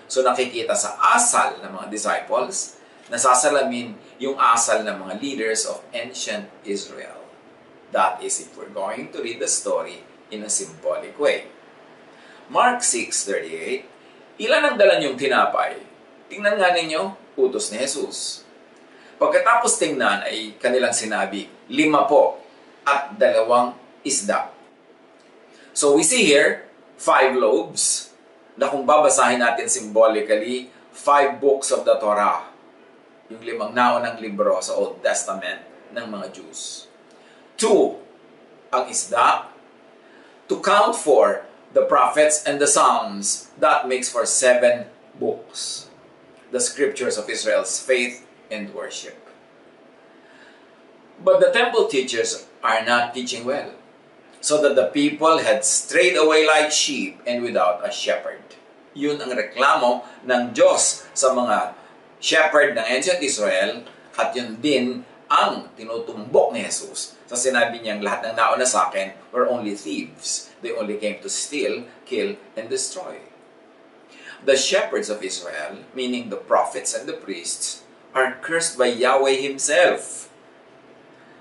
So 0.09 0.25
nakikita 0.25 0.73
sa 0.73 0.97
asal 0.97 1.61
ng 1.61 1.77
mga 1.77 1.93
disciples, 1.93 2.81
nasasalamin 3.13 3.93
yung 4.17 4.41
asal 4.41 4.81
ng 4.81 4.97
mga 4.97 5.13
leaders 5.21 5.69
of 5.69 5.85
ancient 5.93 6.49
Israel. 6.65 7.21
That 7.93 8.25
is 8.25 8.41
if 8.41 8.57
we're 8.57 8.73
going 8.73 9.13
to 9.13 9.21
read 9.21 9.37
the 9.37 9.47
story 9.47 10.01
in 10.33 10.41
a 10.41 10.49
symbolic 10.49 11.21
way. 11.21 11.53
Mark 12.49 12.81
6.38 12.81 14.41
Ilan 14.41 14.73
ang 14.73 14.75
dala 14.81 14.97
niyong 14.97 15.17
tinapay? 15.17 15.86
Tingnan 16.27 16.59
nga 16.59 16.75
ninyo, 16.75 17.15
utos 17.39 17.71
ni 17.71 17.79
Jesus. 17.79 18.43
Pagkatapos 19.17 19.79
tingnan 19.79 20.27
ay 20.27 20.59
kanilang 20.59 20.93
sinabi, 20.93 21.47
lima 21.71 22.03
po 22.05 22.37
at 22.83 23.15
dalawang 23.15 23.73
isda. 24.03 24.51
So 25.71 25.95
we 25.95 26.03
see 26.03 26.27
here, 26.27 26.67
five 26.99 27.33
lobes, 27.33 28.11
na 28.57 28.67
kung 28.67 28.83
babasahin 28.83 29.39
natin 29.39 29.71
symbolically, 29.71 30.69
five 30.91 31.37
books 31.37 31.69
of 31.69 31.85
the 31.87 31.95
Torah. 32.01 32.49
Yung 33.29 33.41
limang 33.41 33.71
naon 33.71 34.03
ng 34.03 34.17
libro 34.19 34.57
sa 34.59 34.75
Old 34.75 34.99
Testament 34.99 35.63
ng 35.93 36.05
mga 36.09 36.33
Jews. 36.33 36.89
Two, 37.55 38.01
ang 38.69 38.89
isda. 38.91 39.47
To 40.47 40.59
count 40.59 40.95
for 40.95 41.47
the 41.71 41.83
prophets 41.85 42.43
and 42.43 42.57
the 42.57 42.69
Psalms, 42.69 43.51
that 43.59 43.85
makes 43.85 44.07
for 44.09 44.23
seven 44.23 44.87
books. 45.19 45.86
The 46.51 46.63
scriptures 46.63 47.17
of 47.17 47.29
Israel's 47.29 47.79
faith 47.79 48.25
and 48.51 48.73
worship. 48.73 49.19
But 51.19 51.39
the 51.39 51.51
temple 51.51 51.87
teachers 51.87 52.47
are 52.63 52.85
not 52.85 53.13
teaching 53.13 53.43
well 53.43 53.73
so 54.39 54.61
that 54.61 54.77
the 54.77 54.93
people 54.93 55.39
had 55.41 55.65
strayed 55.65 56.15
away 56.15 56.45
like 56.45 56.71
sheep 56.71 57.19
and 57.25 57.41
without 57.41 57.81
a 57.81 57.91
shepherd. 57.91 58.55
Yun 58.93 59.21
ang 59.21 59.33
reklamo 59.33 60.05
ng 60.25 60.53
Diyos 60.53 61.09
sa 61.13 61.33
mga 61.33 61.73
shepherd 62.21 62.77
ng 62.77 62.85
ancient 62.85 63.21
Israel 63.21 63.85
at 64.17 64.33
yun 64.33 64.57
din 64.61 65.05
ang 65.27 65.67
tinutumbok 65.75 66.55
ni 66.55 66.63
Jesus 66.63 67.19
sa 67.27 67.35
sinabi 67.35 67.83
niyang 67.83 67.99
lahat 67.99 68.31
ng 68.31 68.33
nauna 68.39 68.63
sa 68.63 68.87
akin 68.87 69.11
were 69.35 69.45
only 69.51 69.75
thieves. 69.75 70.49
They 70.63 70.73
only 70.73 70.97
came 70.97 71.19
to 71.21 71.29
steal, 71.29 71.85
kill, 72.07 72.39
and 72.55 72.71
destroy. 72.71 73.19
The 74.45 74.55
shepherds 74.55 75.09
of 75.09 75.23
Israel, 75.23 75.83
meaning 75.93 76.29
the 76.29 76.37
prophets 76.37 76.93
and 76.93 77.07
the 77.07 77.17
priests, 77.17 77.83
are 78.13 78.37
cursed 78.41 78.77
by 78.77 78.93
Yahweh 78.93 79.41
Himself. 79.41 80.29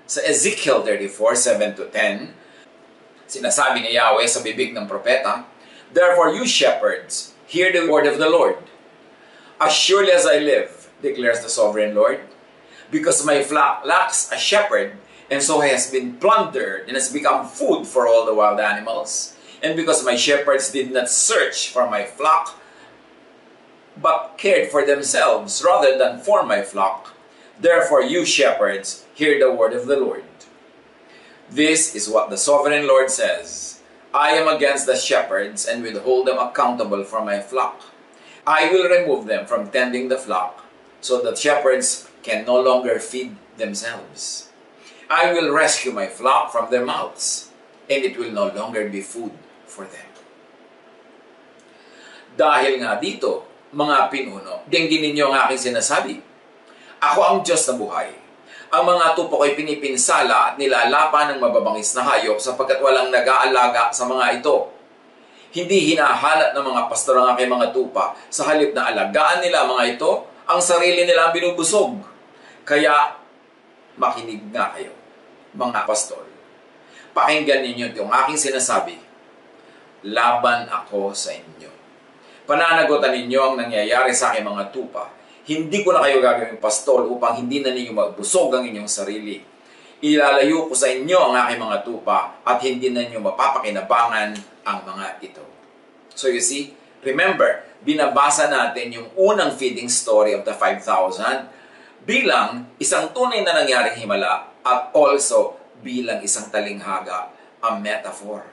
Sa 0.07 0.21
Ezekiel 0.21 0.83
34, 0.83 1.35
7 1.35 1.75
to 1.75 1.85
10, 1.91 2.33
Sinasabi 3.27 3.83
ni 3.83 3.99
Yahweh 3.99 4.25
sa 4.25 4.39
bibig 4.39 4.71
ng 4.71 4.87
propeta, 4.87 5.43
Therefore 5.91 6.31
you 6.31 6.47
shepherds, 6.47 7.35
hear 7.45 7.71
the 7.71 7.85
word 7.85 8.07
of 8.07 8.17
the 8.17 8.31
Lord. 8.31 8.57
As 9.59 9.75
surely 9.75 10.11
as 10.11 10.25
I 10.25 10.39
live, 10.39 10.89
declares 11.03 11.43
the 11.43 11.51
sovereign 11.51 11.93
Lord, 11.93 12.23
because 12.89 13.27
my 13.27 13.43
flock 13.43 13.83
lacks 13.85 14.31
a 14.31 14.39
shepherd, 14.39 14.95
and 15.29 15.43
so 15.43 15.59
has 15.59 15.91
been 15.91 16.15
plundered 16.17 16.87
and 16.87 16.95
has 16.95 17.11
become 17.11 17.47
food 17.47 17.85
for 17.85 18.07
all 18.07 18.25
the 18.25 18.33
wild 18.33 18.59
animals, 18.59 19.35
and 19.61 19.75
because 19.75 20.07
my 20.07 20.15
shepherds 20.15 20.71
did 20.71 20.91
not 20.91 21.11
search 21.11 21.69
for 21.69 21.89
my 21.89 22.07
flock, 22.07 22.56
but 24.01 24.37
cared 24.37 24.69
for 24.69 24.85
themselves 24.85 25.63
rather 25.65 25.97
than 25.97 26.19
for 26.19 26.43
my 26.43 26.61
flock, 26.61 27.13
therefore 27.59 28.01
you 28.01 28.25
shepherds, 28.25 29.05
hear 29.13 29.39
the 29.39 29.51
word 29.51 29.73
of 29.73 29.87
the 29.87 29.97
Lord. 29.97 30.23
This 31.49 31.95
is 31.95 32.09
what 32.09 32.29
the 32.29 32.37
sovereign 32.37 32.87
Lord 32.87 33.09
says 33.09 33.79
I 34.13 34.31
am 34.31 34.47
against 34.47 34.85
the 34.85 34.95
shepherds 34.95 35.65
and 35.65 35.83
will 35.83 35.99
hold 35.99 36.27
them 36.27 36.39
accountable 36.39 37.03
for 37.03 37.23
my 37.23 37.39
flock. 37.39 37.83
I 38.45 38.71
will 38.71 38.89
remove 38.89 39.27
them 39.27 39.45
from 39.45 39.69
tending 39.69 40.07
the 40.07 40.17
flock 40.17 40.63
so 41.01 41.21
that 41.21 41.37
shepherds 41.37 42.09
can 42.23 42.45
no 42.45 42.59
longer 42.59 42.99
feed 42.99 43.35
themselves. 43.57 44.49
I 45.09 45.31
will 45.31 45.53
rescue 45.53 45.91
my 45.91 46.07
flock 46.07 46.51
from 46.51 46.71
their 46.71 46.85
mouths, 46.85 47.51
and 47.89 48.03
it 48.03 48.17
will 48.17 48.31
no 48.31 48.47
longer 48.51 48.89
be 48.89 49.01
food 49.01 49.31
for 49.65 49.85
them. 49.85 50.07
Dahil 52.35 52.83
nga 52.83 52.99
dito, 52.99 53.47
mga 53.77 54.09
pinuno, 54.09 54.65
dinggin 54.65 55.05
ninyo 55.05 55.29
ang 55.29 55.45
aking 55.45 55.69
sinasabi. 55.69 56.17
Ako 56.97 57.19
ang 57.21 57.37
Diyos 57.45 57.61
na 57.69 57.77
buhay 57.77 58.09
ang 58.67 58.83
mga 58.83 59.15
tupok 59.15 59.47
ay 59.47 59.55
pinipinsala 59.55 60.51
at 60.51 60.53
nilalapan 60.59 61.35
ng 61.35 61.39
mababangis 61.39 61.95
na 61.95 62.03
hayop 62.03 62.35
sapagkat 62.35 62.83
walang 62.83 63.07
nag-aalaga 63.07 63.95
sa 63.95 64.03
mga 64.03 64.43
ito. 64.43 64.75
Hindi 65.55 65.95
hinahalat 65.95 66.51
ng 66.51 66.65
mga 66.67 66.91
pastor 66.91 67.15
ang 67.15 67.31
aking 67.31 67.47
mga 67.47 67.71
tupa. 67.71 68.11
Sa 68.27 68.43
halip 68.43 68.75
na 68.75 68.91
alagaan 68.91 69.39
nila 69.39 69.63
mga 69.63 69.95
ito, 69.95 70.27
ang 70.43 70.59
sarili 70.59 71.07
nila 71.07 71.31
ang 71.31 71.33
binubusog. 71.33 71.95
Kaya, 72.67 73.15
makinig 73.95 74.51
nga 74.51 74.75
kayo, 74.75 74.91
mga 75.55 75.87
pastor. 75.87 76.27
Pakinggan 77.15 77.63
ninyo 77.63 77.95
itong 77.95 78.11
aking 78.11 78.51
sinasabi. 78.51 78.99
Laban 80.03 80.67
ako 80.67 81.15
sa 81.15 81.31
inyo. 81.31 81.71
Pananagutan 82.47 83.11
ninyo 83.11 83.39
ang 83.43 83.55
nangyayari 83.59 84.15
sa 84.15 84.31
aking 84.31 84.47
mga 84.47 84.71
tupa 84.71 85.17
hindi 85.47 85.79
ko 85.79 85.95
na 85.95 86.03
kayo 86.03 86.19
gagawing 86.19 86.59
pastol 86.59 87.07
upang 87.07 87.39
hindi 87.39 87.63
na 87.63 87.71
ninyo 87.71 87.95
magbusog 87.95 88.51
ang 88.51 88.67
inyong 88.67 88.91
sarili. 88.91 89.39
Ilalayo 90.03 90.67
ko 90.67 90.75
sa 90.75 90.91
inyo 90.91 91.15
ang 91.15 91.33
aking 91.47 91.63
mga 91.63 91.77
tupa 91.87 92.43
at 92.43 92.59
hindi 92.67 92.91
na 92.91 93.07
ninyo 93.07 93.23
mapapakinabangan 93.23 94.35
ang 94.67 94.79
mga 94.83 95.23
ito. 95.23 95.43
So 96.11 96.27
you 96.27 96.43
see, 96.43 96.75
remember, 96.99 97.63
binabasa 97.79 98.51
natin 98.51 98.91
yung 98.91 99.07
unang 99.15 99.55
feeding 99.55 99.87
story 99.87 100.35
of 100.35 100.43
the 100.43 100.51
5,000 100.51 102.03
bilang 102.03 102.67
isang 102.75 103.15
tunay 103.15 103.39
na 103.47 103.63
nangyaring 103.63 103.95
himala 104.03 104.51
at 104.67 104.91
also 104.91 105.55
bilang 105.79 106.19
isang 106.27 106.51
talinghaga, 106.51 107.31
a 107.63 107.79
metaphor. 107.79 108.43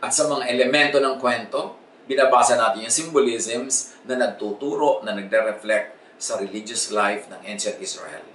At 0.00 0.16
sa 0.16 0.24
mga 0.24 0.48
elemento 0.48 1.04
ng 1.04 1.20
kwento, 1.20 1.81
binabasa 2.06 2.58
natin 2.58 2.86
yung 2.86 2.94
symbolisms 2.94 3.96
na 4.06 4.18
nagtuturo, 4.18 5.02
na 5.06 5.14
nagre-reflect 5.14 6.18
sa 6.18 6.38
religious 6.38 6.94
life 6.94 7.26
ng 7.30 7.40
ancient 7.46 7.78
Israel 7.82 8.32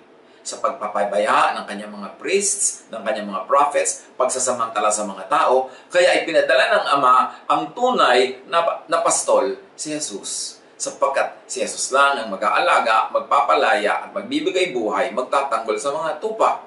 sa 0.48 0.64
pagpapabaya 0.64 1.60
ng 1.60 1.68
kanyang 1.68 1.92
mga 1.92 2.16
priests, 2.16 2.88
ng 2.88 3.04
kanyang 3.04 3.28
mga 3.28 3.44
prophets, 3.52 4.08
pagsasamantala 4.16 4.88
sa 4.88 5.04
mga 5.04 5.28
tao, 5.28 5.68
kaya 5.92 6.24
ipinadala 6.24 6.72
ng 6.72 6.86
Ama 6.96 7.16
ang 7.52 7.76
tunay 7.76 8.48
na, 8.48 8.88
na 8.88 9.04
pastol, 9.04 9.60
si 9.76 9.92
Jesus. 9.92 10.64
Sapagkat 10.80 11.44
si 11.52 11.60
Jesus 11.60 11.92
lang 11.92 12.16
ang 12.16 12.32
mag-aalaga, 12.32 13.12
magpapalaya, 13.12 14.08
at 14.08 14.10
magbibigay 14.16 14.72
buhay, 14.72 15.12
magtatanggol 15.12 15.76
sa 15.76 15.92
mga 15.92 16.24
tupa. 16.24 16.64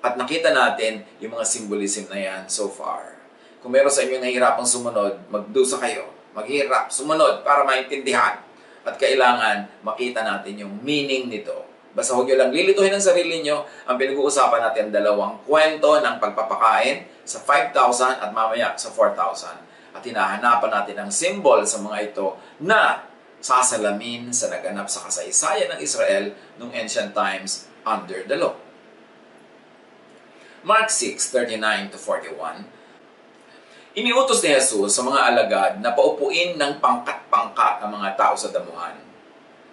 At 0.00 0.16
nakita 0.16 0.48
natin 0.54 1.04
yung 1.20 1.36
mga 1.36 1.44
symbolism 1.44 2.08
na 2.08 2.16
yan 2.16 2.42
so 2.48 2.72
far. 2.72 3.20
Kung 3.60 3.74
meron 3.74 3.92
sa 3.92 4.06
inyo 4.06 4.22
nahihirapang 4.22 4.64
sumunod, 4.64 5.28
magdusa 5.28 5.76
kayo. 5.82 6.17
Maghirap, 6.38 6.94
sumunod 6.94 7.42
para 7.42 7.66
maintindihan. 7.66 8.38
At 8.86 8.94
kailangan 8.94 9.82
makita 9.82 10.22
natin 10.22 10.62
yung 10.62 10.74
meaning 10.86 11.26
nito 11.26 11.68
Basta 11.98 12.14
huwag 12.14 12.30
nyo 12.30 12.38
lang 12.38 12.54
lilituhin 12.54 12.94
ang 12.94 13.02
sarili 13.02 13.42
nyo. 13.42 13.66
Ang 13.90 13.98
pinag-uusapan 13.98 14.70
natin 14.70 14.94
dalawang 14.94 15.42
kwento 15.42 15.98
ng 15.98 16.22
pagpapakain 16.22 17.02
sa 17.26 17.42
5,000 17.42 18.22
at 18.22 18.30
mamaya 18.30 18.78
sa 18.78 18.94
4,000. 18.94 19.98
At 19.98 20.06
hinahanapan 20.06 20.70
natin 20.70 20.96
ang 21.02 21.10
symbol 21.10 21.58
sa 21.66 21.82
mga 21.82 22.14
ito 22.14 22.38
na 22.62 23.02
sasalamin 23.42 24.30
sa 24.30 24.46
naganap 24.46 24.86
sa 24.86 25.10
kasaysayan 25.10 25.74
ng 25.74 25.80
Israel 25.82 26.38
noong 26.62 26.70
ancient 26.70 27.18
times 27.18 27.66
under 27.82 28.22
the 28.30 28.38
law. 28.38 28.54
Mark 30.62 30.94
6:39 30.94 31.94
to 31.94 31.98
41 31.98 32.62
Iniutos 33.96 34.44
ni 34.44 34.52
Jesus 34.52 34.92
sa 34.92 35.00
mga 35.00 35.20
alagad 35.32 35.72
na 35.80 35.96
paupuin 35.96 36.60
ng 36.60 36.72
pangkat-pangkat 36.82 37.80
ang 37.80 37.90
mga 37.96 38.18
tao 38.18 38.34
sa 38.36 38.52
damuhan 38.52 39.08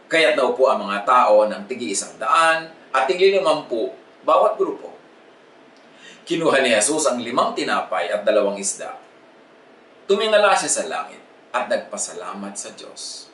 Kaya't 0.06 0.38
naupo 0.38 0.70
ang 0.70 0.86
mga 0.86 1.02
tao 1.02 1.50
ng 1.50 1.66
tigi 1.66 1.98
isang 1.98 2.14
daan 2.22 2.70
at 2.94 3.10
tigli 3.10 3.34
limampu 3.34 3.90
bawat 4.22 4.54
grupo. 4.54 4.94
Kinuha 6.26 6.62
ni 6.62 6.74
Jesus 6.74 7.10
ang 7.10 7.18
limang 7.22 7.58
tinapay 7.58 8.14
at 8.14 8.22
dalawang 8.22 8.58
isda. 8.58 8.94
Tumingala 10.06 10.54
siya 10.54 10.70
sa 10.70 10.84
langit 10.86 11.22
at 11.50 11.66
nagpasalamat 11.66 12.54
sa 12.54 12.70
Diyos. 12.78 13.34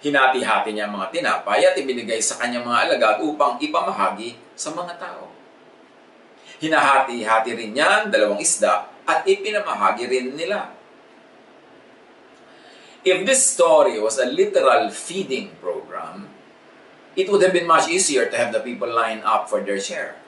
Hinati-hati 0.00 0.72
niya 0.72 0.88
ang 0.88 0.96
mga 0.96 1.12
tinapay 1.12 1.60
at 1.60 1.76
ibinigay 1.76 2.24
sa 2.24 2.40
kanyang 2.40 2.64
mga 2.64 2.88
alagad 2.88 3.16
upang 3.20 3.60
ipamahagi 3.60 4.40
sa 4.56 4.72
mga 4.72 4.96
tao. 4.96 5.28
Hinahati-hati 6.56 7.52
rin 7.52 7.76
niya 7.76 8.04
ang 8.04 8.06
dalawang 8.08 8.40
isda 8.40 8.88
at 9.10 9.26
ipinamahagi 9.26 10.06
rin 10.06 10.38
nila 10.38 10.80
If 13.00 13.24
this 13.24 13.40
story 13.56 13.96
was 13.96 14.20
a 14.20 14.28
literal 14.28 14.92
feeding 14.92 15.56
program, 15.56 16.28
it 17.16 17.32
would 17.32 17.40
have 17.40 17.56
been 17.56 17.64
much 17.64 17.88
easier 17.88 18.28
to 18.28 18.36
have 18.36 18.52
the 18.52 18.60
people 18.60 18.92
line 18.92 19.24
up 19.24 19.48
for 19.48 19.64
their 19.64 19.80
share. 19.80 20.20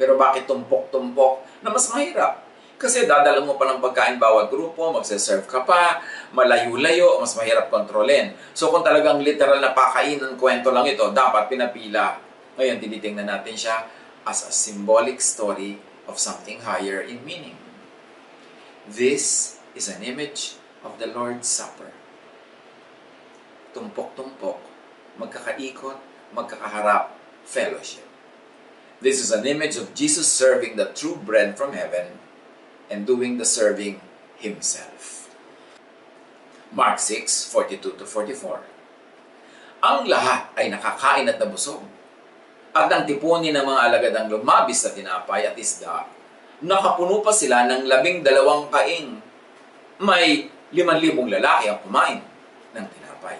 Pero 0.00 0.16
bakit 0.16 0.48
tumpok-tumpok 0.48 1.44
na 1.60 1.68
mas 1.68 1.92
mahirap? 1.92 2.48
Kasi 2.80 3.04
dadala 3.04 3.44
mo 3.44 3.60
pa 3.60 3.68
ng 3.68 3.84
pagkain 3.84 4.16
bawat 4.16 4.48
grupo, 4.48 4.88
magse-serve 4.88 5.44
ka 5.44 5.68
pa, 5.68 6.00
malayo-layo, 6.32 7.20
mas 7.20 7.36
mahirap 7.36 7.68
kontrolin. 7.68 8.32
So 8.56 8.72
kung 8.72 8.80
talagang 8.80 9.20
literal 9.20 9.60
na 9.60 9.76
pakainan 9.76 10.40
kwento 10.40 10.72
lang 10.72 10.88
ito, 10.88 11.12
dapat 11.12 11.52
pinapila. 11.52 12.16
Ngayon, 12.56 12.80
tinitingnan 12.80 13.28
natin 13.28 13.52
siya 13.52 13.84
as 14.24 14.48
a 14.48 14.52
symbolic 14.52 15.20
story 15.20 15.76
of 16.08 16.16
something 16.16 16.56
higher 16.64 17.04
in 17.04 17.20
meaning. 17.20 17.61
This 18.82 19.58
is 19.78 19.86
an 19.86 20.02
image 20.02 20.58
of 20.82 20.98
the 20.98 21.06
Lord's 21.06 21.46
Supper. 21.46 21.94
Tumpok-tumpok, 23.70 24.58
magkakaikot, 25.22 26.02
magkakaharap, 26.34 27.14
fellowship. 27.46 28.02
This 28.98 29.22
is 29.22 29.30
an 29.30 29.46
image 29.46 29.78
of 29.78 29.94
Jesus 29.94 30.26
serving 30.26 30.74
the 30.74 30.90
true 30.90 31.14
bread 31.14 31.54
from 31.54 31.78
heaven 31.78 32.18
and 32.90 33.06
doing 33.06 33.38
the 33.38 33.46
serving 33.46 34.02
himself. 34.42 35.30
Mark 36.74 36.98
6, 36.98 37.54
42 37.54 38.02
to 38.02 38.04
44. 38.06 38.66
Ang 39.82 40.10
lahat 40.10 40.50
ay 40.58 40.74
nakakain 40.74 41.30
at 41.30 41.38
nabusog. 41.38 41.86
At 42.74 42.90
nang 42.90 43.06
tipunin 43.06 43.54
ng 43.54 43.62
mga 43.62 43.80
alagadang 43.90 44.26
lumabis 44.26 44.82
sa 44.82 44.90
tinapay 44.90 45.46
at 45.46 45.54
isda, 45.54 46.08
nakapuno 46.62 47.20
pa 47.20 47.34
sila 47.34 47.66
ng 47.66 47.90
labing 47.90 48.22
dalawang 48.22 48.70
kaing. 48.70 49.18
May 50.02 50.48
liman 50.70 50.98
libong 51.02 51.28
lalaki 51.28 51.68
ang 51.68 51.82
kumain 51.82 52.22
ng 52.72 52.86
tinapay. 52.86 53.36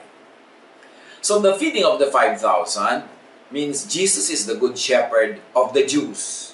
So 1.22 1.38
the 1.38 1.54
feeding 1.54 1.86
of 1.86 2.02
the 2.02 2.10
5,000 2.10 2.42
means 3.54 3.86
Jesus 3.86 4.28
is 4.28 4.44
the 4.44 4.58
good 4.58 4.74
shepherd 4.74 5.38
of 5.54 5.70
the 5.72 5.86
Jews. 5.86 6.52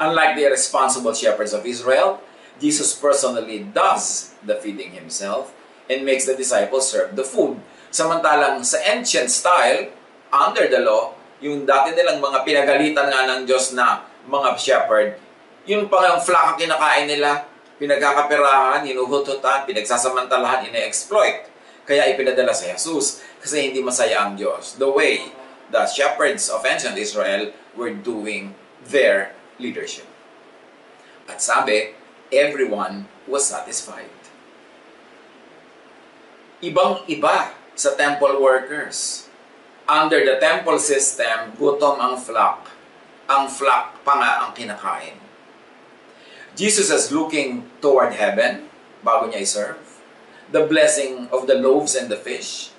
Unlike 0.00 0.36
the 0.36 0.44
irresponsible 0.50 1.14
shepherds 1.14 1.52
of 1.52 1.62
Israel, 1.64 2.18
Jesus 2.58 2.96
personally 2.96 3.64
does 3.70 4.34
the 4.44 4.56
feeding 4.58 4.92
himself 4.92 5.54
and 5.88 6.04
makes 6.04 6.26
the 6.26 6.36
disciples 6.36 6.90
serve 6.90 7.14
the 7.14 7.24
food. 7.24 7.60
Samantalang 7.90 8.62
sa 8.62 8.78
ancient 8.86 9.30
style, 9.30 9.90
under 10.30 10.70
the 10.70 10.80
law, 10.80 11.12
yung 11.42 11.64
dati 11.64 11.96
nilang 11.96 12.22
mga 12.22 12.46
pinagalitan 12.46 13.08
nga 13.10 13.26
ng 13.26 13.48
Diyos 13.48 13.72
na 13.74 14.09
mga 14.28 14.48
shepherd, 14.58 15.16
yung 15.64 15.86
pang 15.86 16.20
flock 16.20 16.56
ang 16.56 16.58
kinakain 16.58 17.06
nila, 17.06 17.46
pinagkakaperahan, 17.80 18.84
hinuhututan, 18.84 19.64
pinagsasamantalahan, 19.64 20.68
ine-exploit. 20.68 21.48
Kaya 21.88 22.06
ipinadala 22.12 22.52
sa 22.52 22.70
Jesus 22.70 23.24
kasi 23.40 23.70
hindi 23.70 23.80
masaya 23.80 24.28
ang 24.28 24.36
Diyos. 24.36 24.76
The 24.76 24.86
way 24.86 25.32
the 25.70 25.86
shepherds 25.86 26.50
of 26.50 26.66
ancient 26.66 26.98
Israel 26.98 27.50
were 27.74 27.90
doing 27.90 28.54
their 28.86 29.34
leadership. 29.58 30.06
At 31.30 31.42
sabi, 31.42 31.94
everyone 32.30 33.06
was 33.26 33.46
satisfied. 33.46 34.10
Ibang-iba 36.60 37.54
sa 37.74 37.96
temple 37.96 38.38
workers. 38.42 39.26
Under 39.90 40.22
the 40.22 40.38
temple 40.38 40.78
system, 40.78 41.58
gutom 41.58 41.98
ang 41.98 42.14
flock. 42.20 42.69
Ang 43.30 43.46
flock 43.46 44.02
pa 44.02 44.18
nga 44.18 44.30
ang 44.42 44.50
kinakain 44.50 45.30
Jesus 46.60 46.90
is 46.90 47.14
looking 47.14 47.70
toward 47.80 48.12
heaven 48.12 48.66
bago 49.06 49.30
niya 49.30 49.46
i-serve. 49.46 49.80
The 50.50 50.66
blessing 50.66 51.30
of 51.30 51.46
the 51.46 51.54
loaves 51.54 51.94
and 51.94 52.10
the 52.10 52.18
fish, 52.18 52.74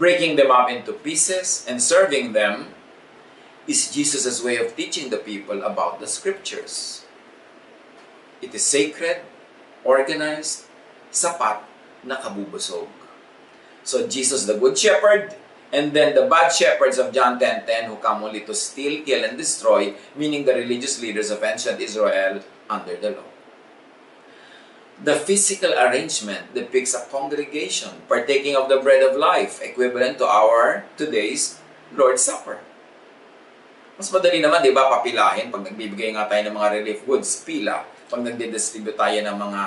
breaking 0.00 0.40
them 0.40 0.48
up 0.48 0.72
into 0.72 0.96
pieces 0.96 1.62
and 1.68 1.78
serving 1.78 2.32
them 2.32 2.72
is 3.68 3.92
Jesus' 3.92 4.42
way 4.42 4.56
of 4.56 4.74
teaching 4.74 5.12
the 5.12 5.20
people 5.20 5.60
about 5.62 6.00
the 6.00 6.08
scriptures. 6.08 7.04
It 8.40 8.56
is 8.56 8.64
sacred, 8.64 9.22
organized, 9.84 10.66
sapat, 11.12 11.62
nakabubusog. 12.02 12.90
So 13.84 14.08
Jesus 14.08 14.48
the 14.48 14.56
Good 14.56 14.74
Shepherd, 14.74 15.36
and 15.72 15.96
then 15.96 16.14
the 16.14 16.28
bad 16.28 16.52
shepherds 16.52 17.00
of 17.00 17.16
John 17.16 17.40
10.10 17.40 17.88
who 17.88 17.96
come 17.96 18.22
only 18.22 18.44
to 18.44 18.54
steal, 18.54 19.02
kill, 19.02 19.24
and 19.24 19.40
destroy, 19.40 19.96
meaning 20.14 20.44
the 20.44 20.52
religious 20.52 21.00
leaders 21.00 21.32
of 21.32 21.42
ancient 21.42 21.80
Israel, 21.80 22.44
under 22.68 22.94
the 23.00 23.16
law. 23.16 23.30
The 25.02 25.16
physical 25.16 25.72
arrangement 25.72 26.54
depicts 26.54 26.94
a 26.94 27.02
congregation 27.10 28.04
partaking 28.06 28.54
of 28.54 28.68
the 28.68 28.78
bread 28.78 29.02
of 29.02 29.16
life, 29.16 29.58
equivalent 29.64 30.20
to 30.20 30.28
our 30.28 30.84
today's 30.94 31.58
Lord's 31.96 32.22
Supper. 32.22 32.60
Mas 33.96 34.12
madali 34.12 34.38
naman, 34.44 34.62
di 34.62 34.70
ba, 34.70 34.92
papilahin 34.92 35.50
pag 35.50 35.64
nagbibigay 35.66 36.14
nga 36.14 36.28
tayo 36.28 36.46
ng 36.46 36.54
mga 36.54 36.68
relief 36.78 37.00
goods, 37.08 37.42
pila. 37.42 37.82
Pag 38.12 38.24
nagdi-distribute 38.24 38.96
tayo 38.96 39.18
ng 39.24 39.36
mga 39.36 39.60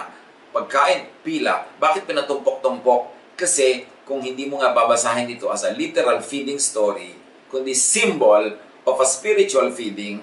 pagkain, 0.54 1.02
pila. 1.26 1.68
Bakit 1.82 2.08
pinatumpok-tumpok? 2.08 3.36
Kasi 3.36 3.95
kung 4.06 4.22
hindi 4.22 4.46
mo 4.46 4.62
nga 4.62 4.72
babasahin 4.72 5.26
dito 5.26 5.50
as 5.50 5.66
a 5.66 5.74
literal 5.74 6.22
feeding 6.22 6.62
story, 6.62 7.18
kundi 7.50 7.74
symbol 7.74 8.54
of 8.86 8.96
a 9.02 9.08
spiritual 9.10 9.74
feeding, 9.74 10.22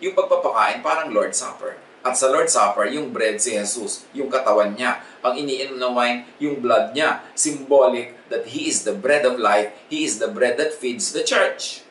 yung 0.00 0.16
pagpapakain 0.16 0.80
parang 0.80 1.12
Lord's 1.12 1.36
Supper. 1.36 1.76
At 2.00 2.16
sa 2.16 2.32
Lord's 2.32 2.56
Supper, 2.56 2.88
yung 2.88 3.12
bread 3.12 3.36
si 3.36 3.52
Jesus, 3.52 4.08
yung 4.16 4.32
katawan 4.32 4.72
niya. 4.72 5.04
Ang 5.20 5.44
iniinom 5.44 5.76
na 5.76 5.92
wine, 5.92 6.24
yung 6.40 6.64
blood 6.64 6.96
niya. 6.96 7.20
Symbolic 7.36 8.16
that 8.32 8.48
He 8.48 8.70
is 8.70 8.88
the 8.88 8.96
bread 8.96 9.28
of 9.28 9.36
life. 9.36 9.74
He 9.92 10.08
is 10.08 10.16
the 10.16 10.32
bread 10.32 10.56
that 10.56 10.72
feeds 10.72 11.12
the 11.12 11.20
church. 11.20 11.84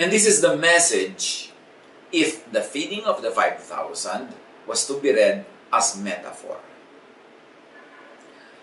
And 0.00 0.08
this 0.08 0.24
is 0.24 0.40
the 0.40 0.56
message 0.56 1.52
if 2.08 2.46
the 2.48 2.64
feeding 2.64 3.04
of 3.04 3.20
the 3.20 3.28
5,000 3.28 3.60
was 4.64 4.86
to 4.88 4.96
be 5.02 5.12
read 5.12 5.44
as 5.68 5.98
metaphor. 6.00 6.69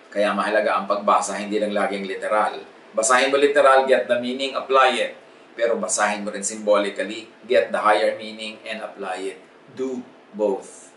Kaya 0.08 0.32
mahalaga 0.32 0.80
ang 0.80 0.86
pagbasa, 0.88 1.36
hindi 1.36 1.60
lang 1.60 1.76
laging 1.76 2.08
literal. 2.08 2.64
Basahin 2.96 3.30
mo 3.30 3.38
literal, 3.38 3.86
get 3.86 4.08
the 4.08 4.18
meaning, 4.18 4.56
apply 4.56 4.96
it. 4.96 5.14
Pero 5.58 5.76
basahin 5.76 6.24
mo 6.24 6.30
rin 6.30 6.46
symbolically, 6.46 7.28
get 7.50 7.74
the 7.74 7.82
higher 7.82 8.16
meaning, 8.16 8.62
and 8.64 8.86
apply 8.86 9.36
it. 9.36 9.38
Do 9.74 10.06
both. 10.32 10.94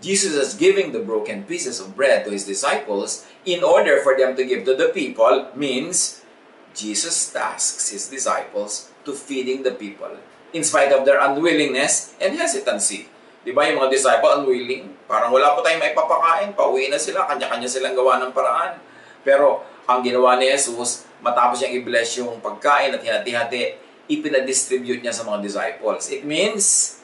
Jesus 0.00 0.32
is 0.32 0.56
giving 0.56 0.96
the 0.96 1.04
broken 1.04 1.44
pieces 1.44 1.76
of 1.76 1.92
bread 1.92 2.24
to 2.24 2.32
his 2.32 2.48
disciples 2.48 3.28
in 3.44 3.60
order 3.60 4.00
for 4.00 4.16
them 4.16 4.32
to 4.32 4.48
give 4.48 4.64
to 4.64 4.72
the 4.72 4.88
people 4.88 5.52
means 5.52 6.24
Jesus 6.72 7.28
tasks 7.28 7.92
his 7.92 8.08
disciples 8.08 8.88
to 9.04 9.12
feeding 9.12 9.60
the 9.62 9.76
people 9.76 10.16
in 10.56 10.64
spite 10.64 10.92
of 10.92 11.04
their 11.04 11.20
unwillingness 11.20 12.16
and 12.16 12.32
hesitancy. 12.32 13.09
Di 13.40 13.56
ba 13.56 13.64
yung 13.64 13.80
mga 13.80 13.90
disciple 13.92 14.44
unwilling? 14.44 14.92
Parang 15.08 15.32
wala 15.32 15.56
po 15.56 15.64
tayong 15.64 15.80
maipapakain, 15.80 16.52
pauwi 16.52 16.92
na 16.92 17.00
sila, 17.00 17.24
kanya-kanya 17.24 17.68
silang 17.68 17.96
gawa 17.96 18.20
ng 18.20 18.32
paraan. 18.36 18.76
Pero 19.24 19.64
ang 19.88 20.04
ginawa 20.04 20.36
ni 20.36 20.52
Jesus, 20.52 21.08
matapos 21.24 21.60
niyang 21.60 21.80
i-bless 21.80 22.20
yung 22.20 22.36
pagkain 22.38 22.92
at 22.92 23.00
hinati-hati, 23.00 23.80
ipinadistribute 24.12 25.00
niya 25.00 25.16
sa 25.16 25.24
mga 25.24 25.40
disciples. 25.40 26.12
It 26.12 26.28
means 26.28 27.00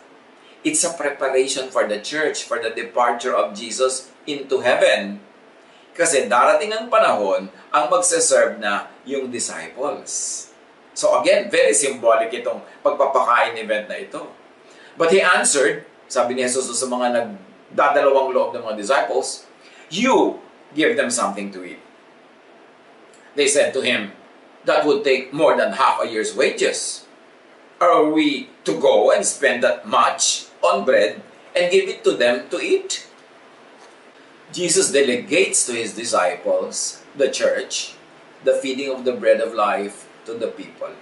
It's 0.67 0.83
a 0.83 0.91
preparation 0.99 1.71
for 1.71 1.87
the 1.87 2.03
church, 2.03 2.43
for 2.43 2.59
the 2.59 2.75
departure 2.75 3.31
of 3.31 3.55
Jesus 3.55 4.11
into 4.27 4.67
heaven. 4.67 5.23
Kasi 5.95 6.27
darating 6.27 6.75
ang 6.75 6.91
panahon, 6.91 7.47
ang 7.71 7.87
magsaserve 7.87 8.59
na 8.59 8.91
yung 9.07 9.31
disciples. 9.31 10.43
So 10.91 11.23
again, 11.23 11.55
very 11.55 11.71
symbolic 11.71 12.35
itong 12.35 12.67
pagpapakain 12.83 13.55
event 13.63 13.87
na 13.87 14.03
ito. 14.03 14.27
But 14.99 15.15
he 15.15 15.23
answered, 15.23 15.87
sabi 16.07 16.35
ni 16.35 16.43
Jesus 16.43 16.71
sa 16.71 16.87
mga 16.87 17.07
nagdadalawang 17.15 18.33
loob 18.35 18.51
ng 18.55 18.63
mga 18.63 18.79
disciples, 18.79 19.47
You 19.91 20.43
give 20.75 20.99
them 20.99 21.11
something 21.11 21.55
to 21.55 21.63
eat. 21.63 21.83
They 23.39 23.47
said 23.47 23.77
to 23.77 23.83
him, 23.83 24.17
That 24.67 24.83
would 24.87 25.07
take 25.07 25.31
more 25.31 25.55
than 25.55 25.79
half 25.79 26.03
a 26.03 26.11
year's 26.11 26.35
wages. 26.35 27.07
Are 27.77 28.09
we 28.09 28.49
to 28.65 28.75
go 28.81 29.13
and 29.13 29.23
spend 29.23 29.63
that 29.63 29.87
much 29.87 30.47
on 30.67 30.85
bread 30.85 31.23
and 31.55 31.73
give 31.73 31.89
it 31.89 32.05
to 32.05 32.13
them 32.13 32.49
to 32.51 32.61
eat. 32.61 33.07
Jesus 34.53 34.93
delegates 34.93 35.67
to 35.67 35.73
his 35.73 35.95
disciples, 35.95 37.03
the 37.17 37.31
church, 37.31 37.95
the 38.45 38.55
feeding 38.55 38.93
of 38.93 39.05
the 39.05 39.13
bread 39.13 39.41
of 39.41 39.55
life 39.55 40.07
to 40.27 40.35
the 40.35 40.49
people. 40.49 40.93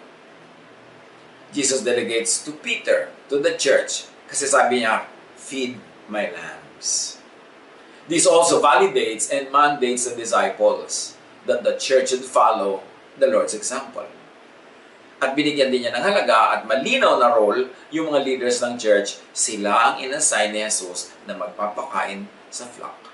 Jesus 1.52 1.82
delegates 1.82 2.44
to 2.44 2.52
Peter, 2.52 3.10
to 3.28 3.38
the 3.38 3.56
church, 3.56 4.06
kasi 4.34 4.50
sabi 4.50 4.82
niya, 4.82 5.06
feed 5.38 5.78
my 6.10 6.26
lambs. 6.34 7.22
This 8.10 8.26
also 8.26 8.58
validates 8.58 9.30
and 9.30 9.48
mandates 9.54 10.10
the 10.10 10.18
disciples 10.18 11.14
that 11.46 11.62
the 11.62 11.78
church 11.78 12.10
should 12.10 12.26
follow 12.26 12.82
the 13.16 13.30
Lord's 13.30 13.54
example 13.54 14.04
at 15.24 15.32
binigyan 15.32 15.72
din 15.72 15.88
niya 15.88 15.96
ng 15.96 16.04
halaga 16.04 16.60
at 16.60 16.60
malinaw 16.68 17.16
na 17.16 17.32
role 17.32 17.72
yung 17.88 18.12
mga 18.12 18.20
leaders 18.20 18.60
ng 18.60 18.76
church, 18.76 19.16
sila 19.32 19.96
ang 19.96 20.04
inassign 20.04 20.52
ni 20.52 20.60
Jesus 20.60 21.16
na 21.24 21.32
magpapakain 21.32 22.28
sa 22.52 22.68
flock. 22.68 23.08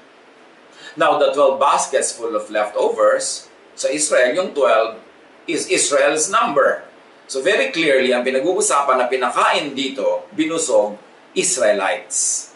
Now, 0.99 1.23
the 1.23 1.31
12 1.31 1.63
baskets 1.63 2.11
full 2.11 2.35
of 2.35 2.51
leftovers, 2.51 3.47
sa 3.79 3.87
Israel, 3.87 4.35
yung 4.35 4.51
12 4.59 5.47
is 5.47 5.71
Israel's 5.71 6.27
number. 6.27 6.83
So 7.31 7.39
very 7.39 7.71
clearly, 7.71 8.11
ang 8.11 8.27
pinag-uusapan 8.27 8.99
na 8.99 9.07
pinakain 9.07 9.71
dito, 9.79 10.27
binusog, 10.35 10.99
Israelites. 11.35 12.51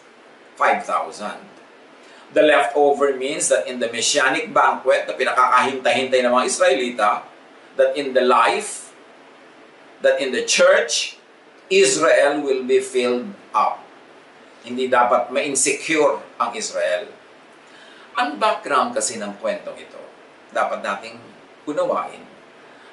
5,000. 0.55 1.35
The 2.35 2.43
leftover 2.43 3.15
means 3.15 3.47
that 3.51 3.67
in 3.67 3.79
the 3.79 3.91
Messianic 3.91 4.51
banquet 4.51 5.07
na 5.07 5.15
pinakakahintay-hintay 5.15 6.19
ng 6.23 6.31
mga 6.31 6.45
Israelita, 6.47 7.11
that 7.75 7.95
in 7.95 8.15
the 8.15 8.23
life 8.23 8.85
that 10.03 10.19
in 10.19 10.31
the 10.31 10.43
church, 10.43 11.17
Israel 11.71 12.43
will 12.43 12.63
be 12.63 12.79
filled 12.79 13.31
up. 13.55 13.81
Hindi 14.65 14.89
dapat 14.91 15.31
ma-insecure 15.31 16.21
ang 16.39 16.51
Israel. 16.53 17.09
Ang 18.15 18.39
background 18.39 18.95
kasi 18.95 19.19
ng 19.19 19.37
kwentong 19.39 19.75
ito, 19.77 19.99
dapat 20.55 20.81
nating 20.81 21.19
unawain. 21.67 22.23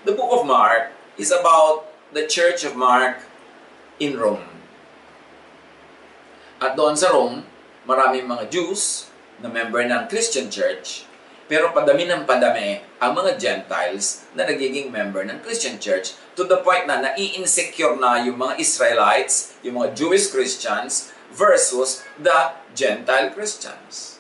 The 0.02 0.18
book 0.18 0.34
of 0.34 0.42
Mark 0.48 0.90
is 1.14 1.30
about 1.30 1.86
the 2.10 2.26
church 2.26 2.66
of 2.66 2.74
Mark 2.74 3.22
in 4.02 4.18
Rome. 4.18 4.51
At 6.62 6.78
doon 6.78 6.94
sa 6.94 7.10
Rome, 7.10 7.42
maraming 7.82 8.30
mga 8.30 8.46
Jews 8.46 9.10
na 9.42 9.50
member 9.50 9.82
ng 9.82 10.06
Christian 10.06 10.46
church 10.46 11.10
pero 11.52 11.68
padami 11.68 12.08
ng 12.08 12.24
padami 12.24 12.80
ang 12.96 13.12
mga 13.12 13.36
Gentiles 13.36 14.24
na 14.32 14.48
nagiging 14.48 14.88
member 14.88 15.20
ng 15.26 15.44
Christian 15.44 15.76
Church 15.76 16.16
to 16.32 16.48
the 16.48 16.64
point 16.64 16.88
na 16.88 17.02
nai-insecure 17.02 17.92
na 18.00 18.24
yung 18.24 18.40
mga 18.40 18.56
Israelites, 18.56 19.52
yung 19.60 19.76
mga 19.76 19.92
Jewish 19.92 20.32
Christians 20.32 21.12
versus 21.28 22.00
the 22.16 22.56
Gentile 22.72 23.28
Christians. 23.36 24.16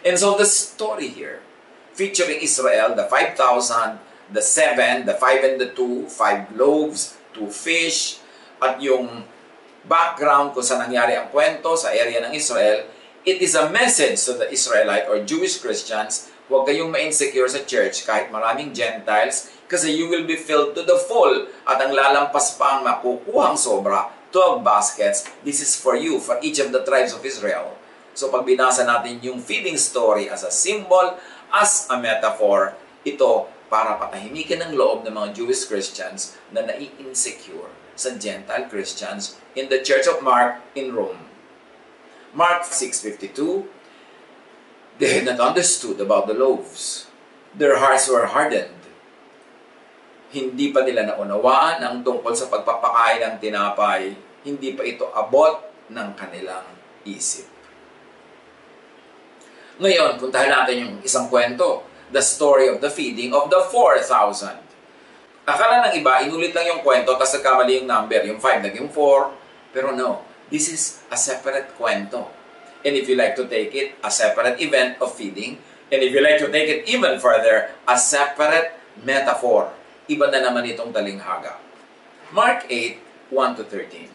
And 0.00 0.16
so 0.16 0.32
the 0.38 0.48
story 0.48 1.12
here, 1.12 1.44
featuring 1.92 2.40
Israel, 2.40 2.96
the 2.96 3.04
5,000, 3.04 4.00
the 4.32 4.40
7, 4.40 5.04
the 5.04 5.12
5 5.12 5.44
and 5.44 5.56
the 5.60 5.68
2, 5.76 6.08
5 6.08 6.56
loaves, 6.56 7.20
2 7.36 7.52
fish, 7.52 8.22
at 8.64 8.80
yung 8.80 9.28
background 9.86 10.52
kung 10.52 10.66
saan 10.66 10.86
nangyari 10.86 11.14
ang 11.14 11.30
kwento 11.30 11.78
sa 11.78 11.94
area 11.94 12.20
ng 12.26 12.34
Israel, 12.34 12.86
it 13.26 13.42
is 13.42 13.54
a 13.54 13.70
message 13.70 14.18
to 14.26 14.36
the 14.38 14.50
Israelite 14.50 15.06
or 15.06 15.22
Jewish 15.22 15.62
Christians 15.62 16.30
Huwag 16.46 16.70
kayong 16.70 16.94
ma-insecure 16.94 17.50
sa 17.50 17.66
church 17.66 18.06
kahit 18.06 18.30
maraming 18.30 18.70
Gentiles 18.70 19.50
kasi 19.66 19.90
you 19.90 20.06
will 20.06 20.22
be 20.22 20.38
filled 20.38 20.78
to 20.78 20.86
the 20.86 20.94
full 20.94 21.50
at 21.66 21.82
ang 21.82 21.90
lalampas 21.90 22.54
pa 22.54 22.78
ang 22.78 22.86
makukuhang 22.86 23.58
sobra, 23.58 24.14
12 24.30 24.62
baskets, 24.62 25.26
this 25.42 25.58
is 25.58 25.74
for 25.74 25.98
you, 25.98 26.22
for 26.22 26.38
each 26.46 26.62
of 26.62 26.70
the 26.70 26.86
tribes 26.86 27.10
of 27.10 27.26
Israel. 27.26 27.74
So 28.14 28.30
pag 28.30 28.46
binasa 28.46 28.86
natin 28.86 29.18
yung 29.26 29.42
feeding 29.42 29.74
story 29.74 30.30
as 30.30 30.46
a 30.46 30.54
symbol, 30.54 31.18
as 31.50 31.90
a 31.90 31.98
metaphor, 31.98 32.78
ito 33.02 33.50
para 33.66 33.98
patahimikin 33.98 34.62
ang 34.62 34.78
loob 34.78 35.02
ng 35.02 35.18
mga 35.18 35.42
Jewish 35.42 35.66
Christians 35.66 36.38
na 36.54 36.62
nai-insecure 36.62 37.75
sa 37.96 38.14
Gentile 38.14 38.68
Christians 38.68 39.40
in 39.56 39.72
the 39.72 39.80
Church 39.80 40.04
of 40.04 40.20
Mark 40.20 40.60
in 40.76 40.92
Rome. 40.92 41.26
Mark 42.36 42.68
6.52 42.68 43.64
They 45.00 45.20
had 45.20 45.24
not 45.28 45.40
understood 45.40 46.00
about 46.00 46.28
the 46.28 46.36
loaves. 46.36 47.08
Their 47.56 47.80
hearts 47.80 48.08
were 48.08 48.28
hardened. 48.28 48.76
Hindi 50.32 50.72
pa 50.72 50.84
nila 50.84 51.08
naunawaan 51.08 51.80
ang 51.80 51.96
tungkol 52.04 52.36
sa 52.36 52.52
pagpapakain 52.52 53.24
ng 53.24 53.34
tinapay. 53.40 54.12
Hindi 54.44 54.76
pa 54.76 54.84
ito 54.84 55.08
abot 55.16 55.64
ng 55.88 56.08
kanilang 56.12 56.68
isip. 57.08 57.48
Ngayon, 59.76 60.16
puntahan 60.16 60.52
natin 60.52 60.76
yung 60.80 60.94
isang 61.04 61.28
kwento. 61.28 61.84
The 62.12 62.24
story 62.24 62.68
of 62.72 62.80
the 62.80 62.88
feeding 62.88 63.36
of 63.36 63.52
the 63.52 63.60
4,000. 63.68 64.65
Akala 65.46 65.86
ng 65.86 66.02
iba, 66.02 66.26
inulit 66.26 66.50
lang 66.50 66.66
yung 66.66 66.82
kwento, 66.82 67.14
tapos 67.14 67.38
nagkamali 67.38 67.78
yung 67.78 67.86
number. 67.86 68.18
Yung 68.26 68.42
5 68.42 68.66
naging 68.66 68.90
4. 68.90 69.70
Pero 69.70 69.94
no, 69.94 70.26
this 70.50 70.66
is 70.66 71.06
a 71.06 71.14
separate 71.14 71.70
kwento. 71.78 72.26
And 72.82 72.98
if 72.98 73.06
you 73.06 73.14
like 73.14 73.38
to 73.38 73.46
take 73.46 73.70
it, 73.70 73.94
a 74.02 74.10
separate 74.10 74.58
event 74.58 74.98
of 74.98 75.14
feeding. 75.14 75.62
And 75.86 76.02
if 76.02 76.10
you 76.10 76.18
like 76.18 76.42
to 76.42 76.50
take 76.50 76.66
it 76.66 76.90
even 76.90 77.22
further, 77.22 77.70
a 77.86 77.94
separate 77.94 78.74
metaphor. 79.06 79.70
Iba 80.10 80.34
na 80.34 80.42
naman 80.42 80.66
itong 80.66 80.90
talinghaga. 80.90 81.62
Mark 82.34 82.66
8, 82.66 83.30
1 83.30 83.58
to 83.58 83.64
13. 83.70 84.10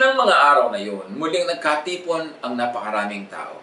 Nang 0.00 0.16
mga 0.16 0.36
araw 0.40 0.66
na 0.72 0.80
yun, 0.80 1.04
muling 1.20 1.44
nagkatipon 1.44 2.32
ang 2.40 2.56
napakaraming 2.56 3.28
tao. 3.28 3.60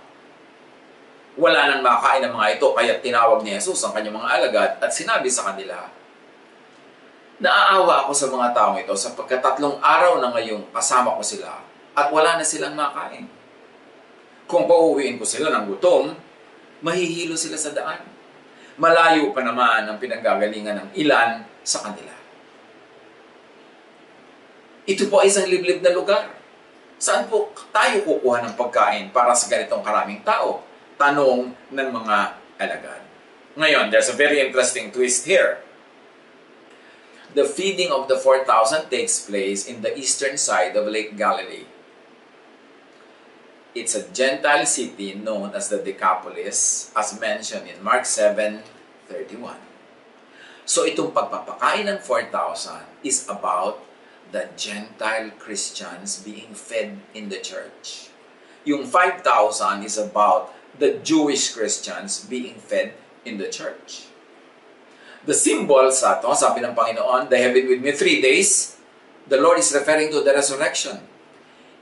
Wala 1.38 1.74
nang 1.74 1.82
makain 1.82 2.22
ng 2.26 2.34
mga 2.38 2.48
ito, 2.58 2.68
kaya 2.74 3.02
tinawag 3.02 3.42
ni 3.42 3.54
Jesus 3.58 3.82
ang 3.82 3.98
kanyang 3.98 4.18
mga 4.22 4.30
alagad 4.30 4.72
at 4.82 4.90
sinabi 4.94 5.30
sa 5.30 5.54
kanila, 5.54 5.90
Naaawa 7.38 8.10
ako 8.10 8.12
sa 8.18 8.28
mga 8.34 8.50
taong 8.50 8.78
ito 8.82 8.98
sapagkat 8.98 9.46
tatlong 9.46 9.78
araw 9.78 10.18
na 10.18 10.34
ngayong 10.34 10.74
kasama 10.74 11.14
ko 11.14 11.22
sila 11.22 11.62
at 11.94 12.10
wala 12.10 12.42
na 12.42 12.46
silang 12.46 12.74
makain. 12.74 13.30
Kung 14.50 14.66
pauwiin 14.66 15.22
ko 15.22 15.26
sila 15.28 15.54
ng 15.54 15.70
gutom, 15.70 16.18
mahihilo 16.82 17.38
sila 17.38 17.54
sa 17.54 17.78
daan. 17.78 18.02
Malayo 18.82 19.30
pa 19.38 19.46
naman 19.46 19.86
ang 19.86 20.02
pinanggagalingan 20.02 20.82
ng 20.82 20.90
ilan 20.98 21.46
sa 21.62 21.86
kanila. 21.86 22.14
Ito 24.90 25.06
po 25.06 25.22
ay 25.22 25.30
isang 25.30 25.46
liblib 25.46 25.86
na 25.86 25.94
lugar. 25.94 26.34
Saan 26.98 27.30
po 27.30 27.54
tayo 27.70 28.02
kukuha 28.02 28.42
ng 28.50 28.54
pagkain 28.58 29.14
para 29.14 29.38
sa 29.38 29.46
ganitong 29.46 29.86
karaming 29.86 30.26
tao? 30.26 30.66
Tanong 30.98 31.54
ng 31.54 31.90
mga 31.94 32.18
alagad. 32.58 33.02
Ngayon, 33.54 33.94
there's 33.94 34.10
a 34.10 34.18
very 34.18 34.42
interesting 34.42 34.90
twist 34.90 35.30
here. 35.30 35.62
The 37.38 37.46
feeding 37.46 37.94
of 37.94 38.10
the 38.10 38.18
4,000 38.18 38.90
takes 38.90 39.22
place 39.30 39.70
in 39.70 39.86
the 39.86 39.94
eastern 39.94 40.42
side 40.42 40.74
of 40.74 40.90
Lake 40.90 41.14
Galilee. 41.14 41.70
It's 43.78 43.94
a 43.94 44.10
Gentile 44.10 44.66
city 44.66 45.14
known 45.14 45.54
as 45.54 45.70
the 45.70 45.78
Decapolis 45.78 46.90
as 46.98 47.14
mentioned 47.22 47.70
in 47.70 47.86
Mark 47.86 48.10
7:31. 48.10 49.62
So 50.66 50.90
itong 50.90 51.14
pagpapakain 51.14 51.86
ng 51.86 52.02
4,000 52.02 53.06
is 53.06 53.30
about 53.30 53.86
the 54.34 54.50
Gentile 54.58 55.30
Christians 55.38 56.26
being 56.26 56.58
fed 56.58 56.98
in 57.14 57.30
the 57.30 57.38
church. 57.38 58.10
yung 58.68 58.84
5,000 58.84 59.88
is 59.88 59.96
about 59.98 60.52
the 60.76 61.00
Jewish 61.00 61.56
Christians 61.56 62.28
being 62.28 62.60
fed 62.60 62.92
in 63.24 63.40
the 63.40 63.48
church. 63.48 64.07
The 65.28 65.36
symbol 65.36 65.92
sa 65.92 66.24
to, 66.24 66.32
sabi 66.32 66.64
ng 66.64 66.72
Panginoon, 66.72 67.28
they 67.28 67.44
have 67.44 67.52
been 67.52 67.68
with 67.68 67.84
me 67.84 67.92
three 67.92 68.24
days. 68.24 68.80
The 69.28 69.36
Lord 69.36 69.60
is 69.60 69.76
referring 69.76 70.08
to 70.16 70.24
the 70.24 70.32
resurrection. 70.32 71.04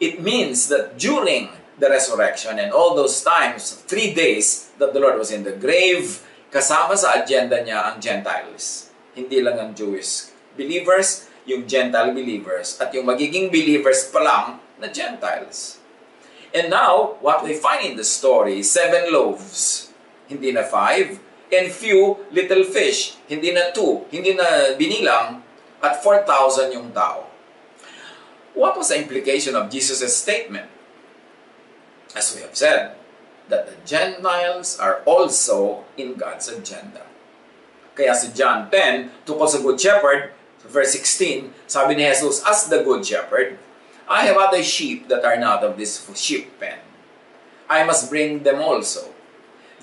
It 0.02 0.18
means 0.18 0.66
that 0.74 0.98
during 0.98 1.54
the 1.78 1.86
resurrection 1.86 2.58
and 2.58 2.74
all 2.74 2.98
those 2.98 3.22
times, 3.22 3.86
three 3.86 4.18
days 4.18 4.74
that 4.82 4.98
the 4.98 5.00
Lord 5.00 5.22
was 5.22 5.30
in 5.30 5.46
the 5.46 5.54
grave, 5.54 6.26
kasama 6.50 6.98
sa 6.98 7.22
agenda 7.22 7.62
niya 7.62 7.94
ang 7.94 8.02
Gentiles. 8.02 8.90
Hindi 9.14 9.46
lang 9.46 9.62
ang 9.62 9.72
Jewish 9.78 10.34
believers, 10.58 11.30
yung 11.46 11.68
Gentile 11.70 12.16
believers, 12.16 12.80
at 12.82 12.90
yung 12.96 13.06
magiging 13.06 13.54
believers 13.54 14.10
pa 14.10 14.24
lang 14.24 14.46
na 14.82 14.90
Gentiles. 14.90 15.78
And 16.56 16.72
now, 16.72 17.20
what 17.20 17.44
we 17.44 17.54
find 17.60 17.84
in 17.84 17.96
the 18.00 18.08
story, 18.08 18.64
seven 18.64 19.12
loaves, 19.12 19.92
hindi 20.32 20.56
na 20.56 20.64
five, 20.64 21.20
and 21.52 21.72
few 21.72 22.18
little 22.32 22.64
fish, 22.66 23.18
hindi 23.30 23.54
na 23.54 23.70
two, 23.74 24.06
hindi 24.10 24.34
na 24.34 24.74
binilang, 24.78 25.42
at 25.82 26.02
4,000 26.02 26.74
yung 26.74 26.90
tao. 26.92 27.30
What 28.56 28.78
was 28.78 28.90
the 28.90 28.98
implication 28.98 29.54
of 29.54 29.70
Jesus' 29.70 30.16
statement? 30.16 30.72
As 32.16 32.34
we 32.34 32.42
have 32.42 32.56
said, 32.56 32.96
that 33.50 33.68
the 33.68 33.78
Gentiles 33.86 34.80
are 34.80 35.04
also 35.06 35.84
in 35.98 36.16
God's 36.16 36.50
agenda. 36.50 37.06
Kaya 37.94 38.16
si 38.16 38.32
John 38.34 38.72
10, 38.72 39.28
tungkol 39.28 39.48
sa 39.48 39.60
Good 39.62 39.80
Shepherd, 39.80 40.36
verse 40.66 40.98
16, 40.98 41.54
sabi 41.70 41.96
ni 41.96 42.04
Jesus, 42.08 42.42
As 42.44 42.68
the 42.68 42.82
Good 42.82 43.06
Shepherd, 43.06 43.60
I 44.06 44.28
have 44.30 44.38
other 44.38 44.62
sheep 44.62 45.08
that 45.10 45.26
are 45.26 45.38
not 45.38 45.64
of 45.64 45.78
this 45.78 46.04
sheep 46.14 46.60
pen. 46.60 46.80
I 47.66 47.82
must 47.84 48.12
bring 48.12 48.46
them 48.46 48.62
also. 48.62 49.15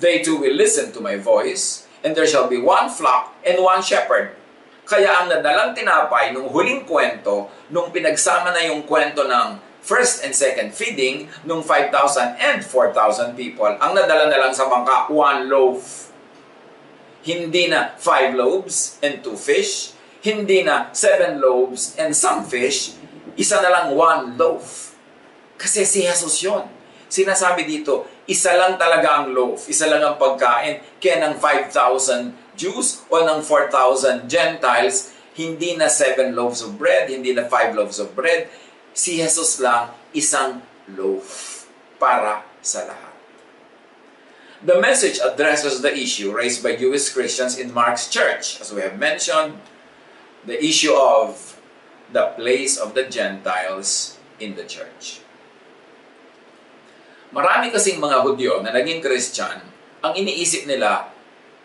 They 0.00 0.24
too 0.24 0.40
will 0.40 0.54
listen 0.56 0.92
to 0.96 1.00
my 1.00 1.16
voice, 1.16 1.88
and 2.00 2.16
there 2.16 2.26
shall 2.26 2.48
be 2.48 2.58
one 2.58 2.88
flock 2.88 3.34
and 3.44 3.60
one 3.60 3.82
shepherd. 3.82 4.34
Kaya 4.82 5.22
ang 5.22 5.30
nadalang 5.30 5.72
tinapay 5.72 6.34
nung 6.34 6.50
huling 6.50 6.84
kwento, 6.84 7.48
nung 7.70 7.94
pinagsama 7.94 8.50
na 8.50 8.66
yung 8.66 8.82
kwento 8.82 9.24
ng 9.24 9.60
first 9.82 10.22
and 10.22 10.34
second 10.34 10.74
feeding, 10.74 11.30
nung 11.46 11.62
5,000 11.62 12.38
and 12.38 12.60
4,000 12.62 13.34
people, 13.34 13.66
ang 13.66 13.92
nadala 13.94 14.30
na 14.30 14.38
lang 14.38 14.54
sa 14.54 14.70
bangka, 14.70 15.10
one 15.10 15.50
loaf. 15.50 16.10
Hindi 17.22 17.70
na 17.70 17.94
five 17.98 18.34
loaves 18.34 18.98
and 18.98 19.22
two 19.22 19.38
fish. 19.38 19.94
Hindi 20.22 20.66
na 20.66 20.90
seven 20.90 21.38
loaves 21.38 21.94
and 21.94 22.14
some 22.14 22.42
fish. 22.42 22.98
Isa 23.38 23.62
na 23.62 23.70
lang 23.70 23.86
one 23.94 24.34
loaf. 24.34 24.94
Kasi 25.54 25.86
si 25.86 26.02
Jesus 26.02 26.42
yon. 26.42 26.66
Sinasabi 27.06 27.62
dito, 27.62 28.06
isa 28.26 28.54
lang 28.54 28.78
talaga 28.78 29.22
ang 29.22 29.34
loaf, 29.34 29.66
isa 29.66 29.90
lang 29.90 30.02
ang 30.02 30.16
pagkain, 30.18 30.78
kaya 31.02 31.22
ng 31.26 31.34
5,000 31.38 32.34
Jews 32.54 33.02
o 33.10 33.22
ng 33.24 33.40
4,000 33.42 34.30
Gentiles, 34.30 35.16
hindi 35.34 35.74
na 35.74 35.88
7 35.88 36.36
loaves 36.36 36.60
of 36.60 36.76
bread, 36.76 37.08
hindi 37.08 37.32
na 37.32 37.48
5 37.48 37.74
loaves 37.74 37.98
of 37.98 38.12
bread, 38.12 38.46
si 38.92 39.18
Jesus 39.18 39.58
lang 39.58 39.90
isang 40.12 40.60
loaf 40.92 41.64
para 41.96 42.44
sa 42.60 42.84
lahat. 42.84 43.12
The 44.62 44.78
message 44.78 45.18
addresses 45.18 45.82
the 45.82 45.90
issue 45.90 46.30
raised 46.30 46.62
by 46.62 46.78
Jewish 46.78 47.10
Christians 47.10 47.58
in 47.58 47.74
Mark's 47.74 48.06
church. 48.06 48.62
As 48.62 48.70
we 48.70 48.78
have 48.86 48.94
mentioned, 48.94 49.58
the 50.46 50.54
issue 50.54 50.94
of 50.94 51.58
the 52.14 52.30
place 52.38 52.78
of 52.78 52.94
the 52.94 53.08
Gentiles 53.10 54.20
in 54.38 54.54
the 54.54 54.62
church. 54.62 55.21
Marami 57.32 57.72
kasing 57.72 57.96
mga 57.96 58.20
Hudyo 58.28 58.60
na 58.60 58.76
naging 58.76 59.00
Christian, 59.00 59.56
ang 60.04 60.12
iniisip 60.12 60.68
nila, 60.68 61.08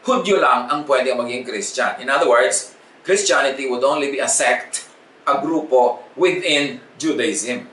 Hudyo 0.08 0.40
lang 0.40 0.72
ang 0.72 0.88
pwede 0.88 1.12
maging 1.12 1.44
Christian. 1.44 2.00
In 2.00 2.08
other 2.08 2.32
words, 2.32 2.72
Christianity 3.04 3.68
would 3.68 3.84
only 3.84 4.08
be 4.08 4.24
a 4.24 4.32
sect, 4.32 4.88
a 5.28 5.44
grupo 5.44 6.08
within 6.16 6.80
Judaism. 6.96 7.68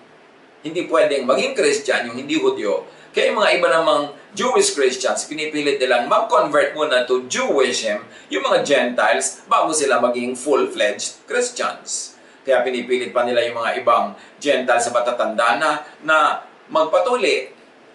Hindi 0.66 0.90
pwedeng 0.90 1.22
maging 1.22 1.54
Christian 1.54 2.10
yung 2.10 2.18
hindi 2.18 2.34
Hudyo. 2.34 2.82
Kaya 3.14 3.30
yung 3.30 3.38
mga 3.38 3.62
iba 3.62 3.68
namang 3.70 4.10
Jewish 4.34 4.74
Christians, 4.74 5.30
pinipilit 5.30 5.78
nilang 5.78 6.10
mag-convert 6.10 6.74
muna 6.74 7.06
to 7.06 7.30
Jewism, 7.30 8.02
yung 8.26 8.42
mga 8.42 8.66
Gentiles, 8.66 9.46
bago 9.46 9.70
sila 9.70 10.02
maging 10.02 10.34
full-fledged 10.34 11.30
Christians. 11.30 12.18
Kaya 12.42 12.66
pinipilit 12.66 13.14
pa 13.14 13.22
nila 13.22 13.46
yung 13.46 13.62
mga 13.62 13.78
ibang 13.78 14.18
Gentiles 14.42 14.82
sa 14.82 14.90
patatanda 14.90 15.62
na, 15.62 15.70
na 16.02 16.42
magpatuli 16.66 17.54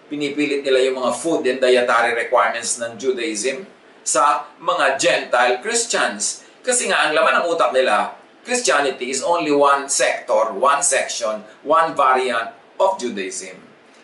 pinipilit 0.10 0.66
nila 0.66 0.82
yung 0.90 0.98
mga 1.00 1.12
food 1.16 1.46
and 1.46 1.62
dietary 1.62 2.18
requirements 2.18 2.82
ng 2.82 2.98
Judaism 2.98 3.64
sa 4.02 4.50
mga 4.58 4.98
Gentile 4.98 5.62
Christians. 5.62 6.44
Kasi 6.66 6.90
nga, 6.90 7.08
ang 7.08 7.14
laman 7.14 7.40
ng 7.40 7.46
utak 7.48 7.72
nila, 7.72 8.18
Christianity 8.42 9.14
is 9.14 9.22
only 9.22 9.54
one 9.54 9.86
sector, 9.86 10.50
one 10.58 10.82
section, 10.82 11.46
one 11.62 11.94
variant 11.94 12.50
of 12.82 12.98
Judaism. 12.98 13.54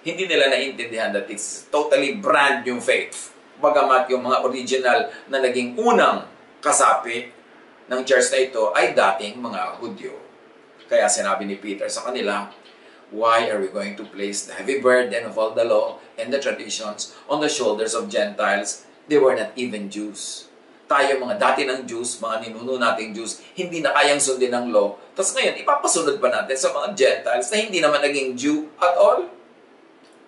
Hindi 0.06 0.30
nila 0.30 0.54
naintindihan 0.54 1.10
that 1.18 1.26
it's 1.34 1.66
totally 1.74 2.22
brand 2.22 2.62
new 2.62 2.78
faith. 2.78 3.34
Bagamat 3.58 4.06
yung 4.14 4.22
mga 4.22 4.46
original 4.46 5.00
na 5.26 5.42
naging 5.42 5.74
unang 5.82 6.30
kasapi 6.62 7.34
ng 7.90 8.02
church 8.06 8.30
na 8.30 8.40
ito 8.46 8.64
ay 8.78 8.94
dating 8.94 9.42
mga 9.42 9.82
Hudyo. 9.82 10.14
Kaya 10.86 11.10
sinabi 11.10 11.50
ni 11.50 11.58
Peter 11.58 11.90
sa 11.90 12.06
kanila, 12.06 12.46
Why 13.14 13.46
are 13.54 13.62
we 13.62 13.70
going 13.70 13.94
to 14.02 14.06
place 14.10 14.50
the 14.50 14.58
heavy 14.58 14.82
burden 14.82 15.30
of 15.30 15.38
all 15.38 15.54
the 15.54 15.66
law 15.66 16.02
and 16.18 16.34
the 16.34 16.42
traditions 16.42 17.14
on 17.30 17.38
the 17.38 17.52
shoulders 17.52 17.94
of 17.94 18.10
Gentiles? 18.10 18.86
They 19.06 19.22
were 19.22 19.38
not 19.38 19.54
even 19.54 19.94
Jews. 19.94 20.50
Tayo 20.90 21.22
mga 21.22 21.38
dati 21.38 21.66
ng 21.70 21.86
Jews, 21.86 22.18
mga 22.18 22.46
ninuno 22.46 22.78
nating 22.82 23.14
Jews, 23.14 23.42
hindi 23.58 23.82
na 23.82 23.94
kayang 23.94 24.22
sundin 24.22 24.54
ng 24.54 24.74
law. 24.74 24.98
Tapos 25.14 25.34
ngayon, 25.38 25.62
ipapasunod 25.62 26.18
pa 26.18 26.30
natin 26.30 26.58
sa 26.58 26.74
mga 26.74 26.88
Gentiles 26.98 27.50
na 27.50 27.58
hindi 27.58 27.78
naman 27.82 28.02
naging 28.02 28.38
Jew 28.38 28.70
at 28.82 28.94
all? 28.98 29.26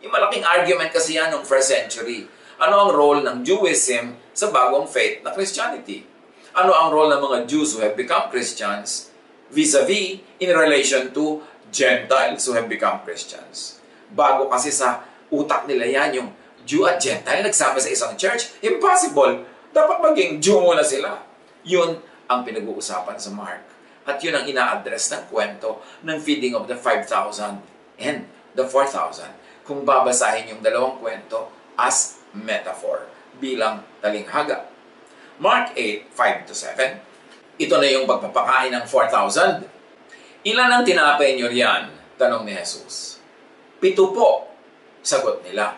Yung 0.02 0.14
malaking 0.14 0.46
argument 0.46 0.94
kasi 0.94 1.18
yan 1.18 1.34
ng 1.34 1.46
first 1.46 1.74
century. 1.74 2.30
Ano 2.62 2.90
ang 2.90 2.92
role 2.94 3.22
ng 3.26 3.46
Jewism 3.46 4.18
sa 4.34 4.50
bagong 4.54 4.86
faith 4.90 5.22
na 5.26 5.34
Christianity? 5.34 6.06
Ano 6.58 6.74
ang 6.74 6.90
role 6.90 7.10
ng 7.14 7.22
mga 7.22 7.38
Jews 7.50 7.78
who 7.78 7.82
have 7.86 7.98
become 7.98 8.30
Christians 8.34 9.14
vis-a-vis 9.54 10.20
in 10.42 10.52
relation 10.52 11.14
to 11.14 11.40
Gentiles 11.72 12.44
who 12.48 12.56
have 12.56 12.72
become 12.72 13.04
Christians. 13.04 13.80
Bago 14.12 14.48
kasi 14.48 14.72
sa 14.72 15.04
utak 15.32 15.68
nila 15.68 15.86
yan, 15.88 16.10
yung 16.24 16.30
Jew 16.68 16.84
at 16.84 17.00
Gentile 17.00 17.44
nagsama 17.44 17.80
sa 17.80 17.88
isang 17.88 18.14
church, 18.20 18.52
impossible. 18.60 19.48
Dapat 19.72 19.98
maging 20.04 20.44
Jew 20.44 20.60
muna 20.60 20.84
sila. 20.84 21.24
Yun 21.64 22.00
ang 22.28 22.44
pinag-uusapan 22.44 23.16
sa 23.20 23.32
Mark. 23.32 23.64
At 24.08 24.20
yun 24.24 24.36
ang 24.36 24.48
ina-address 24.48 25.12
ng 25.16 25.24
kwento 25.32 25.84
ng 26.04 26.20
feeding 26.20 26.56
of 26.56 26.68
the 26.68 26.76
5,000 26.76 27.60
and 28.00 28.28
the 28.56 28.64
4,000. 28.64 29.28
Kung 29.68 29.84
babasahin 29.84 30.52
yung 30.56 30.64
dalawang 30.64 31.00
kwento 31.00 31.52
as 31.76 32.20
metaphor 32.32 33.08
bilang 33.40 33.84
talinghaga. 34.00 34.68
Mark 35.38 35.76
8, 35.76 36.08
5 36.12 36.50
to 36.50 36.54
7. 36.56 37.62
Ito 37.62 37.76
na 37.78 37.88
yung 37.90 38.10
pagpapakain 38.10 38.74
ng 38.74 38.86
4,000 38.90 39.77
Ilan 40.46 40.70
ang 40.70 40.84
tinapay 40.86 41.34
niyo 41.34 41.50
riyan? 41.50 41.90
Tanong 42.18 42.46
ni 42.46 42.54
Jesus. 42.54 43.18
Pito 43.82 44.14
po, 44.14 44.50
sagot 45.02 45.42
nila. 45.42 45.78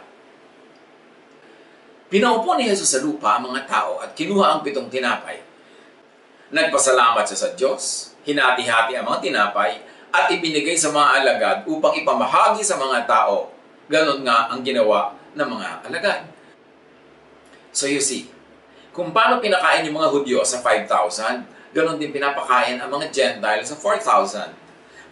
Pinaupo 2.09 2.57
ni 2.57 2.65
Jesus 2.65 2.89
sa 2.89 2.99
lupa 3.05 3.37
ang 3.37 3.53
mga 3.53 3.69
tao 3.69 4.01
at 4.01 4.17
kinuha 4.17 4.57
ang 4.57 4.61
pitong 4.65 4.89
tinapay. 4.89 5.39
Nagpasalamat 6.49 7.21
siya 7.29 7.37
sa 7.37 7.49
Diyos, 7.53 7.83
hinati-hati 8.25 8.97
ang 8.97 9.05
mga 9.05 9.21
tinapay, 9.21 9.77
at 10.09 10.25
ibinigay 10.33 10.73
sa 10.73 10.89
mga 10.89 11.07
alagad 11.21 11.57
upang 11.69 11.93
ipamahagi 11.93 12.65
sa 12.65 12.81
mga 12.81 13.05
tao. 13.05 13.53
Ganon 13.85 14.25
nga 14.25 14.49
ang 14.49 14.65
ginawa 14.65 15.13
ng 15.37 15.45
mga 15.45 15.67
alagad. 15.85 16.21
So 17.69 17.85
you 17.85 18.01
see, 18.01 18.25
kung 18.89 19.13
paano 19.13 19.37
pinakain 19.37 19.85
yung 19.85 20.01
mga 20.01 20.09
Hudyo 20.09 20.41
sa 20.41 20.65
5,000, 20.65 21.45
ganon 21.79 21.95
din 21.95 22.11
pinapakain 22.11 22.75
ang 22.75 22.91
mga 22.91 23.07
Gentiles 23.07 23.71
sa 23.71 23.79
4,000. 23.79 24.51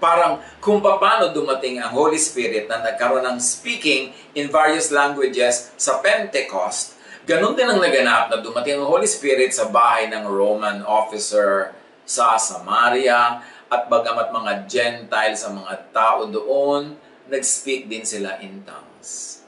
Parang 0.03 0.43
kung 0.59 0.83
paano 0.83 1.31
dumating 1.31 1.79
ang 1.79 1.95
Holy 1.95 2.19
Spirit 2.19 2.67
na 2.67 2.83
nagkaroon 2.83 3.23
ng 3.23 3.39
speaking 3.39 4.11
in 4.35 4.51
various 4.51 4.91
languages 4.91 5.71
sa 5.79 6.03
Pentecost, 6.03 6.99
ganon 7.23 7.55
din 7.55 7.71
ang 7.71 7.79
naganap 7.79 8.27
na 8.27 8.43
dumating 8.43 8.77
ang 8.77 8.85
Holy 8.85 9.07
Spirit 9.07 9.55
sa 9.55 9.71
bahay 9.71 10.11
ng 10.11 10.27
Roman 10.27 10.83
officer 10.83 11.71
sa 12.03 12.35
Samaria 12.35 13.39
at 13.71 13.81
bagamat 13.87 14.29
mga 14.35 14.51
Gentiles 14.67 15.47
sa 15.47 15.49
mga 15.55 15.91
tao 15.95 16.27
doon, 16.27 16.99
nag-speak 17.31 17.87
din 17.87 18.03
sila 18.03 18.37
in 18.43 18.63
tongues 18.67 19.41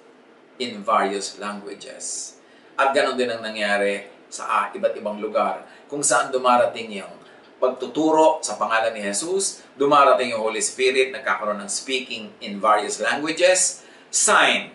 in 0.60 0.84
various 0.84 1.40
languages. 1.40 2.36
At 2.76 2.92
ganon 2.92 3.16
din 3.16 3.32
ang 3.32 3.44
nangyari 3.44 4.19
sa 4.30 4.70
iba't 4.72 4.94
ibang 4.96 5.18
lugar 5.18 5.66
kung 5.90 6.06
saan 6.06 6.30
dumarating 6.30 7.02
yung 7.02 7.14
pagtuturo 7.60 8.40
sa 8.40 8.56
pangalan 8.56 8.96
ni 8.96 9.04
Jesus, 9.04 9.66
dumarating 9.76 10.32
yung 10.32 10.42
Holy 10.42 10.64
Spirit, 10.64 11.12
nagkakaroon 11.12 11.60
ng 11.60 11.68
speaking 11.68 12.32
in 12.40 12.56
various 12.58 13.04
languages, 13.04 13.84
sign 14.08 14.72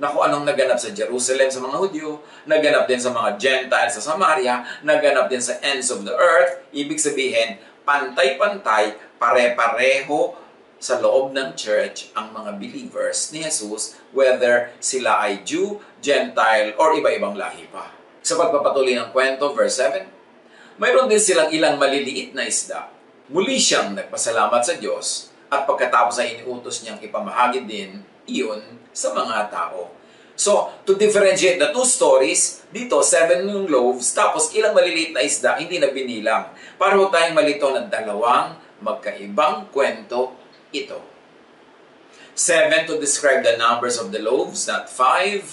na 0.00 0.08
kung 0.08 0.24
anong 0.24 0.48
naganap 0.48 0.80
sa 0.80 0.94
Jerusalem 0.94 1.52
sa 1.52 1.60
mga 1.60 1.76
Hudyo, 1.76 2.24
naganap 2.48 2.88
din 2.88 2.96
sa 2.96 3.12
mga 3.12 3.36
Gentiles 3.36 4.00
sa 4.00 4.02
Samaria, 4.14 4.64
naganap 4.80 5.28
din 5.28 5.44
sa 5.44 5.60
ends 5.60 5.92
of 5.92 6.08
the 6.08 6.14
earth. 6.16 6.64
Ibig 6.72 6.96
sabihin, 6.96 7.60
pantay-pantay, 7.84 8.96
pare-pareho 9.20 10.32
sa 10.80 10.96
loob 10.96 11.36
ng 11.36 11.52
church 11.52 12.08
ang 12.16 12.32
mga 12.32 12.56
believers 12.56 13.28
ni 13.36 13.44
Jesus, 13.44 14.00
whether 14.16 14.72
sila 14.80 15.20
ay 15.20 15.44
Jew, 15.44 15.84
Gentile, 16.00 16.72
or 16.80 16.96
iba-ibang 16.96 17.36
lahi 17.36 17.68
pa. 17.68 17.99
Sa 18.20 18.36
pagpapatuloy 18.36 18.96
ng 18.96 19.10
kwento, 19.10 19.52
verse 19.56 19.80
7, 19.80 20.04
mayroon 20.76 21.08
din 21.08 21.20
silang 21.20 21.48
ilang 21.52 21.80
maliliit 21.80 22.36
na 22.36 22.44
isda. 22.44 22.92
Muli 23.32 23.56
siyang 23.56 23.96
nagpasalamat 23.96 24.60
sa 24.60 24.74
Diyos 24.76 25.32
at 25.48 25.64
pagkatapos 25.64 26.20
ay 26.20 26.40
iniutos 26.40 26.84
niyang 26.84 27.00
ipamahagi 27.00 27.64
din 27.64 28.02
iyon 28.28 28.62
sa 28.92 29.14
mga 29.16 29.48
tao. 29.48 29.90
So, 30.40 30.72
to 30.88 30.96
differentiate 30.96 31.60
the 31.60 31.68
two 31.68 31.84
stories, 31.84 32.64
dito, 32.72 33.04
seven 33.04 33.44
yung 33.44 33.68
loaves, 33.68 34.08
tapos 34.16 34.56
ilang 34.56 34.72
maliliit 34.72 35.12
na 35.12 35.20
isda, 35.20 35.60
hindi 35.60 35.76
na 35.76 35.92
binilang. 35.92 36.56
Para 36.80 36.96
ho 36.96 37.12
tayong 37.12 37.36
malito 37.36 37.68
ng 37.68 37.92
dalawang 37.92 38.56
magkaibang 38.80 39.68
kwento 39.68 40.32
ito. 40.72 40.96
Seven 42.32 42.88
to 42.88 42.96
describe 42.96 43.44
the 43.44 43.60
numbers 43.60 44.00
of 44.00 44.08
the 44.16 44.22
loaves, 44.22 44.64
not 44.64 44.88
five. 44.88 45.44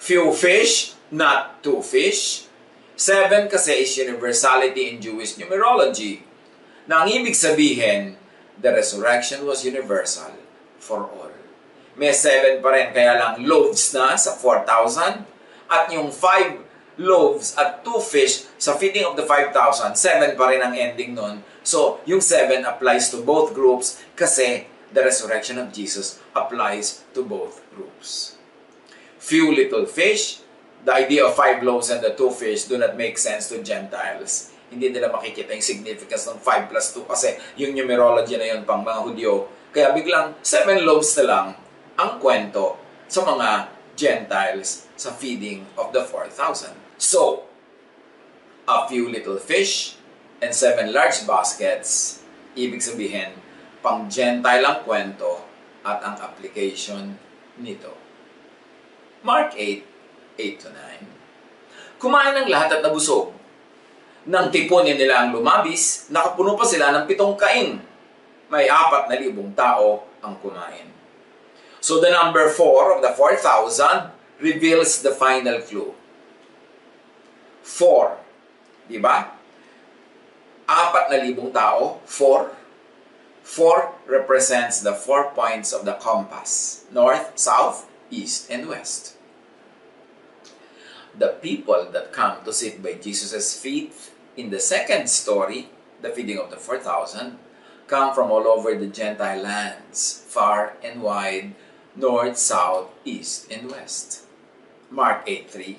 Few 0.00 0.32
fish, 0.32 0.96
not 1.10 1.62
two 1.62 1.82
fish. 1.82 2.46
Seven 2.94 3.48
kasi 3.48 3.82
is 3.82 3.96
universality 3.96 4.92
in 4.92 5.00
Jewish 5.00 5.36
numerology. 5.36 6.22
Na 6.86 7.04
ang 7.04 7.08
ibig 7.10 7.36
sabihin, 7.36 8.18
the 8.60 8.70
resurrection 8.74 9.46
was 9.46 9.64
universal 9.64 10.34
for 10.76 11.06
all 11.08 11.30
may 12.00 12.16
7 12.16 12.64
pa 12.64 12.72
rin, 12.72 12.96
kaya 12.96 13.20
lang 13.20 13.44
loaves 13.44 13.92
na 13.92 14.16
sa 14.16 14.32
4,000 14.32 15.20
at 15.68 15.84
yung 15.92 16.08
5 16.08 16.96
loaves 16.96 17.52
at 17.60 17.84
2 17.84 18.00
fish 18.00 18.48
sa 18.56 18.72
feeding 18.80 19.04
of 19.04 19.20
the 19.20 19.26
5,000, 19.28 19.52
7 20.00 20.32
pa 20.32 20.48
rin 20.48 20.64
ang 20.64 20.72
ending 20.72 21.12
nun. 21.12 21.44
So, 21.60 22.00
yung 22.08 22.24
7 22.24 22.64
applies 22.64 23.12
to 23.12 23.20
both 23.20 23.52
groups 23.52 24.00
kasi 24.16 24.64
the 24.96 25.04
resurrection 25.04 25.60
of 25.60 25.76
Jesus 25.76 26.24
applies 26.32 27.04
to 27.12 27.20
both 27.20 27.60
groups. 27.76 28.40
Few 29.20 29.52
little 29.52 29.84
fish, 29.84 30.39
the 30.84 30.92
idea 30.94 31.26
of 31.26 31.36
5 31.36 31.62
loaves 31.62 31.90
and 31.90 32.00
the 32.00 32.14
2 32.16 32.30
fish 32.32 32.64
do 32.64 32.78
not 32.80 32.96
make 32.96 33.18
sense 33.18 33.48
to 33.52 33.60
Gentiles. 33.60 34.52
Hindi 34.70 34.94
nila 34.94 35.10
makikita 35.10 35.52
yung 35.52 35.66
significance 35.66 36.30
ng 36.30 36.38
5 36.38 36.70
plus 36.70 36.86
2 36.94 37.10
kasi 37.10 37.28
yung 37.58 37.74
numerology 37.74 38.38
na 38.38 38.46
yun 38.46 38.62
pang 38.62 38.80
mga 38.86 39.00
Hudyo. 39.02 39.50
Kaya 39.74 39.92
biglang 39.92 40.38
7 40.42 40.86
loaves 40.86 41.12
na 41.20 41.24
lang 41.26 41.46
ang 41.98 42.16
kwento 42.22 42.78
sa 43.10 43.26
mga 43.26 43.74
Gentiles 43.98 44.88
sa 44.94 45.10
feeding 45.12 45.66
of 45.76 45.92
the 45.92 46.00
4,000. 46.06 46.72
So, 46.96 47.50
a 48.70 48.86
few 48.86 49.10
little 49.10 49.36
fish 49.36 49.98
and 50.38 50.54
seven 50.54 50.94
large 50.94 51.26
baskets, 51.26 52.22
ibig 52.54 52.80
sabihin, 52.80 53.34
pang 53.82 54.06
Gentile 54.06 54.64
ang 54.64 54.78
kwento 54.86 55.42
at 55.82 56.00
ang 56.06 56.16
application 56.22 57.18
nito. 57.58 57.92
Mark 59.26 59.52
8, 59.58 59.84
8 60.40 60.64
to 60.64 60.68
9. 60.72 62.00
Kumain 62.00 62.32
ng 62.32 62.48
lahat 62.48 62.80
at 62.80 62.82
nabusog. 62.82 63.36
Nang 64.24 64.48
tipunin 64.48 64.96
nila 64.96 65.24
ang 65.24 65.36
lumabis, 65.36 66.08
nakapuno 66.08 66.56
pa 66.56 66.64
sila 66.64 66.96
ng 66.96 67.04
pitong 67.04 67.36
kain. 67.36 67.76
May 68.48 68.72
apat 68.72 69.12
na 69.12 69.20
libong 69.20 69.52
tao 69.52 70.08
ang 70.24 70.40
kumain. 70.40 70.88
So 71.84 72.00
the 72.00 72.08
number 72.08 72.48
4 72.48 72.96
of 72.96 73.00
the 73.04 73.12
4,000 73.12 74.12
reveals 74.40 75.04
the 75.04 75.12
final 75.12 75.60
clue. 75.60 75.92
4. 77.64 78.88
Di 78.88 78.96
ba? 78.96 79.36
Apat 80.64 81.12
na 81.12 81.20
libong 81.20 81.52
tao, 81.52 82.00
4. 82.08 82.60
4 83.44 84.08
represents 84.08 84.80
the 84.80 84.94
four 84.94 85.32
points 85.32 85.72
of 85.72 85.82
the 85.84 85.96
compass. 85.98 86.84
North, 86.92 87.34
south, 87.34 87.88
east, 88.10 88.46
and 88.46 88.68
west. 88.68 89.19
The 91.18 91.38
people 91.42 91.88
that 91.92 92.12
come 92.12 92.44
to 92.44 92.52
sit 92.52 92.82
by 92.82 92.94
Jesus' 92.94 93.58
feet 93.60 93.92
in 94.36 94.50
the 94.50 94.60
second 94.60 95.08
story, 95.08 95.68
the 96.02 96.10
feeding 96.10 96.38
of 96.38 96.50
the 96.50 96.56
4,000, 96.56 97.38
come 97.86 98.14
from 98.14 98.30
all 98.30 98.46
over 98.46 98.74
the 98.74 98.86
Gentile 98.86 99.42
lands, 99.42 100.24
far 100.28 100.74
and 100.82 101.02
wide, 101.02 101.54
north, 101.96 102.38
south, 102.38 102.88
east, 103.04 103.50
and 103.50 103.70
west. 103.70 104.22
Mark 104.90 105.26
8.3 105.26 105.76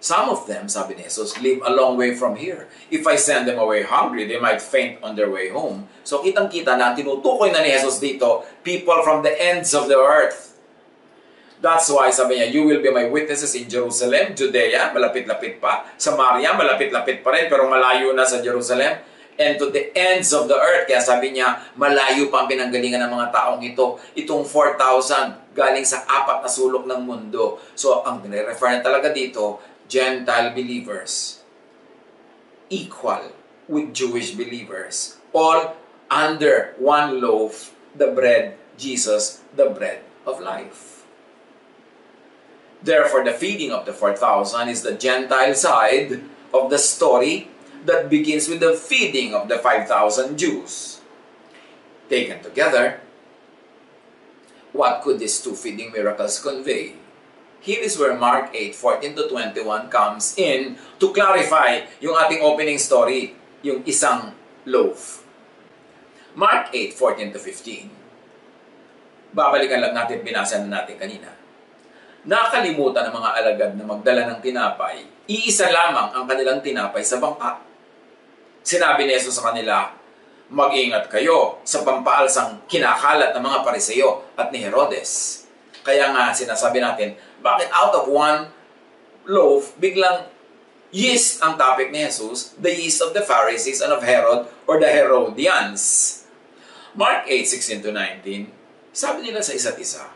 Some 0.00 0.28
of 0.30 0.46
them, 0.46 0.68
sabi 0.68 0.94
ni 0.94 1.02
Jesus, 1.08 1.34
live 1.40 1.64
a 1.64 1.72
long 1.72 1.96
way 1.96 2.14
from 2.14 2.36
here. 2.36 2.68
If 2.92 3.08
I 3.08 3.16
send 3.16 3.48
them 3.48 3.58
away 3.58 3.82
hungry, 3.82 4.28
they 4.28 4.38
might 4.38 4.62
faint 4.62 5.02
on 5.02 5.16
their 5.16 5.26
way 5.26 5.48
home. 5.50 5.88
So 6.04 6.22
kitang-kita 6.22 6.78
na 6.78 6.94
tinutukoy 6.94 7.50
na 7.50 7.64
ni 7.64 7.74
Jesus 7.74 7.98
dito, 7.98 8.44
people 8.62 9.02
from 9.02 9.24
the 9.26 9.34
ends 9.34 9.72
of 9.74 9.88
the 9.88 9.98
earth. 9.98 10.55
That's 11.66 11.90
why 11.90 12.14
sabi 12.14 12.38
niya, 12.38 12.54
you 12.54 12.62
will 12.62 12.78
be 12.78 12.94
my 12.94 13.10
witnesses 13.10 13.50
in 13.58 13.66
Jerusalem, 13.66 14.38
Judea, 14.38 14.94
malapit-lapit 14.94 15.58
pa. 15.58 15.82
Samaria, 15.98 16.54
malapit-lapit 16.54 17.26
pa 17.26 17.34
rin, 17.34 17.50
pero 17.50 17.66
malayo 17.66 18.14
na 18.14 18.22
sa 18.22 18.38
Jerusalem 18.38 19.02
and 19.34 19.58
to 19.58 19.74
the 19.74 19.90
ends 19.98 20.30
of 20.30 20.46
the 20.46 20.54
earth. 20.54 20.86
Kaya 20.86 21.02
sabi 21.02 21.34
niya, 21.34 21.74
malayo 21.74 22.30
pa 22.30 22.46
ang 22.46 22.48
pinanggalingan 22.48 23.02
ng 23.02 23.12
mga 23.18 23.28
taong 23.34 23.60
ito. 23.66 23.98
Itong 24.14 24.46
4,000 24.46 25.58
galing 25.58 25.82
sa 25.82 26.06
apat 26.06 26.46
na 26.46 26.50
sulok 26.50 26.86
ng 26.86 27.02
mundo. 27.02 27.58
So, 27.74 28.06
ang 28.06 28.22
nire-refer 28.22 28.78
na 28.78 28.80
talaga 28.86 29.10
dito, 29.10 29.58
Gentile 29.90 30.54
believers 30.54 31.42
equal 32.70 33.34
with 33.66 33.90
Jewish 33.90 34.38
believers. 34.38 35.18
All 35.34 35.74
under 36.14 36.78
one 36.78 37.18
loaf, 37.18 37.74
the 37.90 38.14
bread, 38.14 38.54
Jesus, 38.78 39.42
the 39.54 39.66
bread 39.74 40.06
of 40.22 40.38
life. 40.38 40.95
Therefore, 42.86 43.26
the 43.26 43.34
feeding 43.34 43.74
of 43.74 43.82
the 43.82 43.90
4,000 43.90 44.70
is 44.70 44.86
the 44.86 44.94
Gentile 44.94 45.58
side 45.58 46.22
of 46.54 46.70
the 46.70 46.78
story 46.78 47.50
that 47.82 48.06
begins 48.06 48.46
with 48.46 48.62
the 48.62 48.78
feeding 48.78 49.34
of 49.34 49.50
the 49.50 49.58
5,000 49.58 50.38
Jews. 50.38 51.02
Taken 52.06 52.38
together, 52.46 53.02
what 54.70 55.02
could 55.02 55.18
these 55.18 55.42
two 55.42 55.58
feeding 55.58 55.90
miracles 55.90 56.38
convey? 56.38 56.94
Here 57.58 57.82
is 57.82 57.98
where 57.98 58.14
Mark 58.14 58.54
8, 58.54 58.78
14 58.78 59.18
to 59.18 59.28
21 59.34 59.90
comes 59.90 60.38
in 60.38 60.78
to 61.02 61.10
clarify 61.10 61.90
yung 61.98 62.14
ating 62.14 62.38
opening 62.46 62.78
story, 62.78 63.34
yung 63.66 63.82
isang 63.82 64.30
loaf. 64.62 65.26
Mark 66.38 66.70
8, 66.70 66.94
14 66.94 67.34
to 67.34 67.42
15. 67.42 69.34
Babalikan 69.34 69.82
lang 69.82 69.98
natin, 69.98 70.22
binasa 70.22 70.62
na 70.62 70.86
natin 70.86 70.94
kanina. 71.02 71.45
Nakalimutan 72.26 73.06
ng 73.06 73.14
mga 73.14 73.30
alagad 73.38 73.70
na 73.78 73.86
magdala 73.86 74.26
ng 74.26 74.42
tinapay, 74.42 75.06
iisa 75.30 75.70
lamang 75.70 76.10
ang 76.10 76.26
kanilang 76.26 76.58
tinapay 76.58 77.06
sa 77.06 77.22
bangka. 77.22 77.62
Sinabi 78.66 79.06
ni 79.06 79.14
Jesus 79.14 79.38
sa 79.38 79.54
kanila, 79.54 79.94
mag-ingat 80.50 81.06
kayo 81.06 81.62
sa 81.62 81.86
pampaalsang 81.86 82.66
kinakalat 82.66 83.30
ng 83.30 83.42
mga 83.46 83.58
pariseyo 83.62 84.26
at 84.34 84.50
ni 84.50 84.58
Herodes. 84.58 85.42
Kaya 85.86 86.10
nga 86.10 86.34
sinasabi 86.34 86.82
natin, 86.82 87.14
bakit 87.38 87.70
out 87.70 87.94
of 87.94 88.10
one 88.10 88.50
loaf, 89.30 89.78
biglang 89.78 90.26
yeast 90.90 91.38
ang 91.46 91.54
topic 91.54 91.94
ni 91.94 92.02
Jesus, 92.10 92.58
the 92.58 92.74
yeast 92.74 92.98
of 93.06 93.14
the 93.14 93.22
Pharisees 93.22 93.78
and 93.78 93.94
of 93.94 94.02
Herod 94.02 94.50
or 94.66 94.82
the 94.82 94.90
Herodians. 94.90 96.26
Mark 96.98 97.30
8, 97.30 97.46
16 97.46 97.86
to 97.86 97.94
19, 97.94 98.50
sabi 98.90 99.30
nila 99.30 99.46
sa 99.46 99.54
isa't 99.54 99.78
isa, 99.78 100.15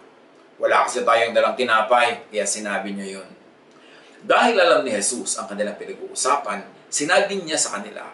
wala 0.60 0.84
kasi 0.84 1.00
tayong 1.00 1.32
dalang 1.32 1.56
tinapay, 1.56 2.28
kaya 2.28 2.44
sinabi 2.44 2.92
niya 2.92 3.18
yun. 3.18 3.28
Dahil 4.20 4.60
alam 4.60 4.84
ni 4.84 4.92
Jesus 4.92 5.40
ang 5.40 5.48
kanilang 5.48 5.80
pinag-uusapan, 5.80 6.68
sinabi 6.92 7.40
niya 7.40 7.56
sa 7.56 7.80
kanila, 7.80 8.04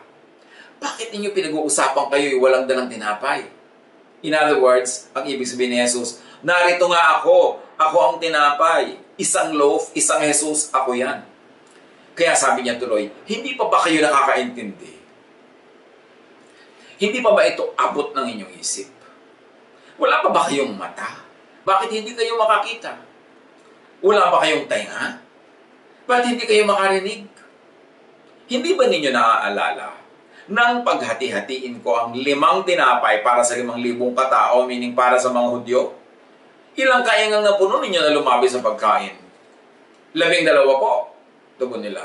bakit 0.79 1.11
ninyo 1.11 1.35
pinag-uusapan 1.35 2.07
kayo 2.07 2.39
walang 2.39 2.71
dalang 2.71 2.87
tinapay? 2.87 3.51
In 4.23 4.31
other 4.39 4.63
words, 4.63 5.11
ang 5.11 5.27
ibig 5.27 5.45
sabihin 5.51 5.75
ni 5.75 5.79
Jesus, 5.83 6.23
narito 6.47 6.87
nga 6.87 7.19
ako, 7.19 7.59
ako 7.75 7.97
ang 7.99 8.17
tinapay. 8.23 9.03
Isang 9.19 9.59
loaf, 9.59 9.91
isang 9.99 10.23
Jesus, 10.23 10.71
ako 10.71 10.95
yan. 10.95 11.27
Kaya 12.15 12.33
sabi 12.39 12.63
niya 12.63 12.79
tuloy, 12.79 13.11
hindi 13.27 13.59
pa 13.59 13.67
ba 13.67 13.83
kayo 13.83 13.99
nakakaintindi? 14.01 14.95
Hindi 16.97 17.19
pa 17.21 17.35
ba 17.35 17.43
ito 17.45 17.75
abot 17.77 18.15
ng 18.15 18.27
inyong 18.39 18.55
isip? 18.57 18.89
Wala 19.99 20.23
pa 20.25 20.31
ba 20.33 20.49
kayong 20.49 20.73
mata? 20.79 21.26
Bakit 21.67 21.89
hindi 21.91 22.15
kayo 22.15 22.39
makakita? 22.39 22.95
Wala 24.07 24.31
ba 24.31 24.39
kayong 24.47 24.71
tainga? 24.71 25.19
Bakit 26.07 26.25
hindi 26.31 26.45
kayo 26.47 26.63
makarinig? 26.63 27.27
Hindi 28.47 28.71
ba 28.79 28.87
ninyo 28.87 29.11
naaalala 29.11 30.07
nang 30.47 30.87
paghati-hatiin 30.87 31.83
ko 31.83 31.99
ang 31.99 32.15
limang 32.15 32.63
tinapay 32.63 33.19
para 33.27 33.43
sa 33.43 33.59
limang 33.59 33.83
libong 33.83 34.15
katao, 34.15 34.63
meaning 34.63 34.95
para 34.95 35.19
sa 35.19 35.35
mga 35.35 35.49
Hudyo, 35.51 35.83
Ilang 36.77 37.09
kaingang 37.09 37.41
napuno 37.41 37.81
ninyo 37.81 38.05
na 38.05 38.13
lumabi 38.13 38.45
sa 38.53 38.61
pagkain? 38.61 39.17
Labing 40.13 40.45
dalawa 40.45 40.77
po, 40.77 40.93
tugon 41.57 41.81
nila. 41.81 42.05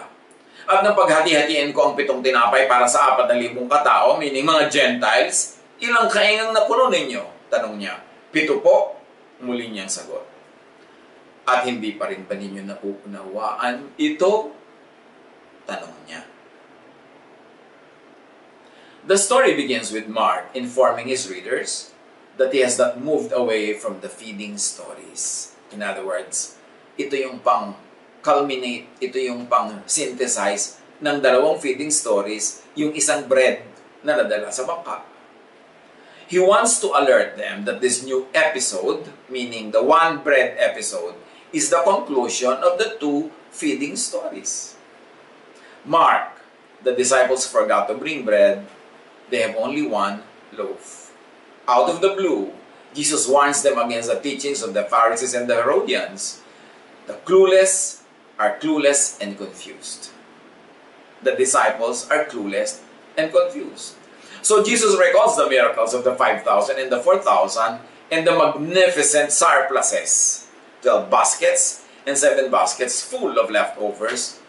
At 0.64 0.80
nang 0.80 0.96
paghati-hatiin 0.96 1.76
ko 1.76 1.92
ang 1.92 1.94
pitong 2.00 2.24
tinapay 2.24 2.72
para 2.72 2.88
sa 2.88 3.12
apat 3.12 3.28
na 3.28 3.36
libong 3.36 3.68
katao, 3.68 4.16
meaning 4.16 4.48
mga 4.48 4.72
Gentiles, 4.72 5.60
ilang 5.84 6.08
kaingang 6.08 6.56
napuno 6.56 6.88
ninyo? 6.88 7.52
Tanong 7.52 7.76
niya. 7.84 8.00
Pito 8.32 8.64
po, 8.64 9.01
muli 9.42 9.70
niyang 9.70 9.92
sagot. 9.92 10.24
At 11.46 11.66
hindi 11.66 11.98
pa 11.98 12.08
rin 12.08 12.24
ba 12.24 12.38
ninyo 12.38 12.64
nauunawaan 12.64 13.98
ito? 13.98 14.54
Tanong 15.66 15.96
niya. 16.06 16.22
The 19.02 19.18
story 19.18 19.58
begins 19.58 19.90
with 19.90 20.06
Mark 20.06 20.54
informing 20.54 21.10
his 21.10 21.26
readers 21.26 21.90
that 22.38 22.54
he 22.54 22.62
has 22.62 22.78
not 22.78 23.02
moved 23.02 23.34
away 23.34 23.74
from 23.74 24.00
the 24.06 24.10
feeding 24.10 24.62
stories. 24.62 25.54
In 25.74 25.82
other 25.82 26.06
words, 26.06 26.62
ito 26.96 27.18
yung 27.18 27.42
pang 27.42 27.76
culminate, 28.22 28.88
ito 29.02 29.18
yung 29.18 29.50
pang 29.50 29.82
synthesize 29.90 30.78
ng 31.02 31.18
dalawang 31.18 31.58
feeding 31.58 31.90
stories, 31.90 32.62
yung 32.78 32.94
isang 32.94 33.26
bread 33.26 33.66
na 34.06 34.14
nadala 34.14 34.54
sa 34.54 34.70
bangka. 34.70 35.11
He 36.32 36.40
wants 36.40 36.80
to 36.80 36.96
alert 36.96 37.36
them 37.36 37.68
that 37.68 37.84
this 37.84 38.08
new 38.08 38.24
episode, 38.32 39.04
meaning 39.28 39.76
the 39.76 39.84
one 39.84 40.24
bread 40.24 40.56
episode, 40.56 41.20
is 41.52 41.68
the 41.68 41.84
conclusion 41.84 42.56
of 42.56 42.80
the 42.80 42.96
two 42.96 43.36
feeding 43.52 44.00
stories. 44.00 44.80
Mark, 45.84 46.40
the 46.88 46.96
disciples 46.96 47.44
forgot 47.44 47.92
to 47.92 48.00
bring 48.00 48.24
bread, 48.24 48.64
they 49.30 49.44
have 49.44 49.60
only 49.60 49.84
one 49.84 50.24
loaf. 50.56 51.12
Out 51.68 51.92
of 51.92 52.00
the 52.00 52.16
blue, 52.16 52.56
Jesus 52.96 53.28
warns 53.28 53.62
them 53.62 53.78
against 53.78 54.08
the 54.08 54.16
teachings 54.16 54.64
of 54.64 54.74
the 54.74 54.88
Pharisees 54.88 55.36
and 55.36 55.52
the 55.52 55.60
Herodians. 55.60 56.40
The 57.08 57.20
clueless 57.28 58.08
are 58.40 58.56
clueless 58.56 59.20
and 59.20 59.36
confused. 59.36 60.16
The 61.24 61.36
disciples 61.36 62.08
are 62.08 62.24
clueless 62.24 62.80
and 63.18 63.36
confused. 63.36 64.00
So 64.42 64.64
Jesus 64.64 64.98
recalls 64.98 65.38
the 65.38 65.50
miracles 65.50 65.94
of 65.94 66.04
the 66.04 66.16
5,000 66.16 66.80
and 66.80 66.92
the 66.92 67.00
4,000 67.00 67.80
and 68.12 68.28
the 68.28 68.38
magnificent 68.38 69.32
surpluses. 69.32 70.48
12 70.82 71.10
baskets 71.10 71.86
and 72.06 72.18
7 72.18 72.50
baskets 72.50 73.02
full 73.02 73.38
of 73.38 73.52
leftovers 73.52 74.40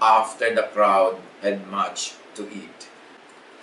after 0.00 0.54
the 0.54 0.68
crowd 0.74 1.16
had 1.40 1.66
much 1.68 2.14
to 2.34 2.44
eat. 2.52 2.88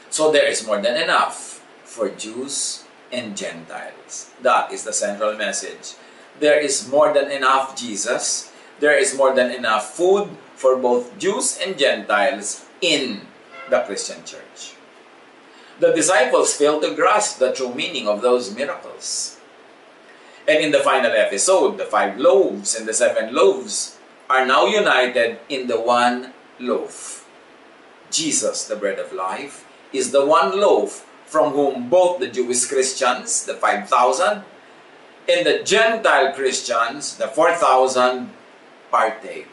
So 0.09 0.31
there 0.31 0.47
is 0.47 0.65
more 0.65 0.81
than 0.81 0.97
enough 0.97 1.63
for 1.83 2.09
Jews 2.09 2.83
and 3.11 3.37
Gentiles. 3.37 4.31
That 4.41 4.71
is 4.71 4.83
the 4.83 4.93
central 4.93 5.37
message. 5.37 5.95
There 6.39 6.59
is 6.59 6.89
more 6.89 7.13
than 7.13 7.29
enough 7.31 7.75
Jesus. 7.75 8.51
There 8.79 8.97
is 8.97 9.15
more 9.15 9.35
than 9.35 9.51
enough 9.51 9.93
food 9.93 10.29
for 10.55 10.75
both 10.75 11.17
Jews 11.19 11.59
and 11.61 11.77
Gentiles 11.77 12.65
in 12.81 13.21
the 13.69 13.81
Christian 13.81 14.23
church. 14.25 14.75
The 15.81 15.97
disciples 15.97 16.53
failed 16.53 16.83
to 16.83 16.93
grasp 16.93 17.39
the 17.39 17.51
true 17.51 17.73
meaning 17.73 18.07
of 18.07 18.21
those 18.21 18.53
miracles. 18.53 19.41
And 20.47 20.61
in 20.61 20.69
the 20.69 20.85
final 20.85 21.09
episode, 21.09 21.79
the 21.79 21.89
five 21.89 22.19
loaves 22.21 22.77
and 22.77 22.85
the 22.87 22.93
seven 22.93 23.33
loaves 23.33 23.97
are 24.29 24.45
now 24.45 24.67
united 24.67 25.39
in 25.49 25.65
the 25.65 25.81
one 25.81 26.37
loaf. 26.59 27.25
Jesus, 28.11 28.67
the 28.67 28.75
bread 28.75 28.99
of 28.99 29.11
life, 29.11 29.65
is 29.91 30.11
the 30.11 30.23
one 30.23 30.53
loaf 30.53 31.09
from 31.25 31.53
whom 31.53 31.89
both 31.89 32.19
the 32.19 32.29
Jewish 32.29 32.67
Christians, 32.67 33.43
the 33.49 33.55
5,000, 33.55 34.43
and 35.33 35.45
the 35.47 35.63
Gentile 35.65 36.31
Christians, 36.33 37.17
the 37.17 37.27
4,000, 37.27 38.29
partake. 38.91 39.49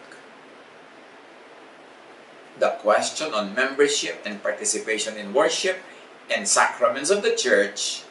The 2.58 2.76
question 2.84 3.32
on 3.32 3.54
membership 3.54 4.20
and 4.26 4.42
participation 4.42 5.16
in 5.16 5.32
worship 5.32 5.78
and 6.30 6.46
sacraments 6.46 7.10
of 7.10 7.22
the 7.22 7.34
church 7.34 8.02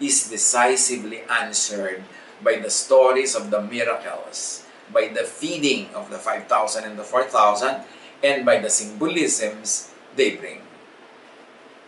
is 0.00 0.28
decisively 0.28 1.22
answered 1.30 2.02
by 2.42 2.56
the 2.56 2.70
stories 2.70 3.34
of 3.34 3.50
the 3.50 3.62
miracles, 3.62 4.66
by 4.92 5.08
the 5.08 5.24
feeding 5.24 5.88
of 5.94 6.10
the 6.10 6.18
5,000 6.18 6.84
and 6.84 6.98
the 6.98 7.04
4,000, 7.04 7.82
and 8.22 8.44
by 8.44 8.58
the 8.58 8.70
symbolisms 8.70 9.90
they 10.16 10.36
bring 10.36 10.60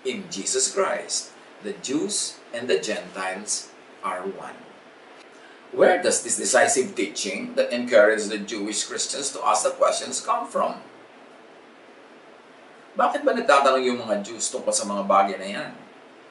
in 0.07 0.25
Jesus 0.31 0.73
Christ, 0.73 1.33
the 1.63 1.75
Jews 1.83 2.39
and 2.55 2.69
the 2.69 2.79
Gentiles 2.79 3.69
are 4.03 4.23
one. 4.23 4.55
Where 5.73 6.01
does 6.01 6.23
this 6.23 6.39
decisive 6.39 6.95
teaching 6.95 7.55
that 7.55 7.73
encourages 7.73 8.29
the 8.29 8.39
Jewish 8.39 8.85
Christians 8.85 9.33
to 9.33 9.45
ask 9.45 9.65
the 9.65 9.71
questions 9.71 10.25
come 10.25 10.47
from? 10.47 10.77
Bakit 12.97 13.29
ba 13.29 13.37
nagtatanong 13.37 13.85
yung 13.85 14.01
mga 14.01 14.25
Jews 14.25 14.49
tungkol 14.49 14.73
sa 14.73 14.89
mga 14.89 15.05
bagay 15.05 15.37
na 15.37 15.49
yan? 15.53 15.71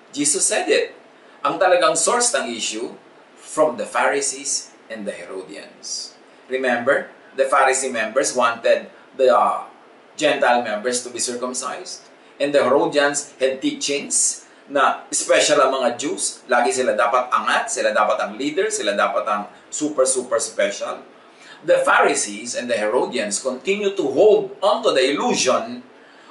Jesus 0.10 0.42
said 0.42 0.66
it. 0.66 0.98
Ang 1.46 1.62
talagang 1.62 1.94
source 1.94 2.34
ng 2.34 2.50
issue 2.50 2.90
from 3.38 3.78
the 3.78 3.86
Pharisees 3.86 4.74
and 4.90 5.06
the 5.06 5.14
Herodians. 5.14 6.18
Remember, 6.50 7.14
the 7.38 7.46
Pharisee 7.46 7.94
members 7.94 8.34
wanted 8.34 8.90
the 9.14 9.30
uh, 9.30 9.70
Gentile 10.18 10.66
members 10.66 11.06
to 11.06 11.14
be 11.14 11.22
circumcised 11.22 12.10
and 12.42 12.50
the 12.50 12.66
Herodians 12.66 13.38
had 13.38 13.62
teachings 13.62 14.50
na 14.66 15.06
special 15.14 15.62
ang 15.62 15.70
mga 15.70 16.02
Jews. 16.02 16.42
Lagi 16.50 16.74
sila 16.74 16.98
dapat 16.98 17.30
angat, 17.30 17.70
sila 17.70 17.94
dapat 17.94 18.18
ang 18.18 18.34
leader, 18.34 18.74
sila 18.74 18.98
dapat 18.98 19.22
ang 19.30 19.46
super, 19.70 20.10
super 20.10 20.42
special. 20.42 21.06
The 21.62 21.86
Pharisees 21.86 22.58
and 22.58 22.66
the 22.66 22.78
Herodians 22.78 23.38
continue 23.38 23.94
to 23.94 24.06
hold 24.10 24.58
onto 24.66 24.90
the 24.90 25.14
illusion 25.14 25.86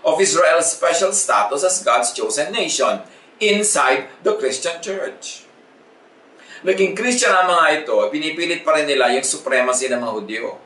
of 0.05 0.21
Israel's 0.21 0.69
special 0.69 1.11
status 1.17 1.65
as 1.65 1.81
God's 1.81 2.13
chosen 2.13 2.53
nation 2.53 3.01
inside 3.41 4.13
the 4.21 4.37
Christian 4.37 4.79
church. 4.85 5.49
Naging 6.65 6.97
Christian 6.97 7.33
ang 7.33 7.49
mga 7.49 7.85
ito, 7.85 7.97
pinipilit 8.09 8.65
pa 8.65 8.77
rin 8.77 8.89
nila 8.89 9.13
yung 9.13 9.25
supremacy 9.25 9.89
ng 9.89 10.01
mga 10.01 10.15
Hudyo. 10.17 10.57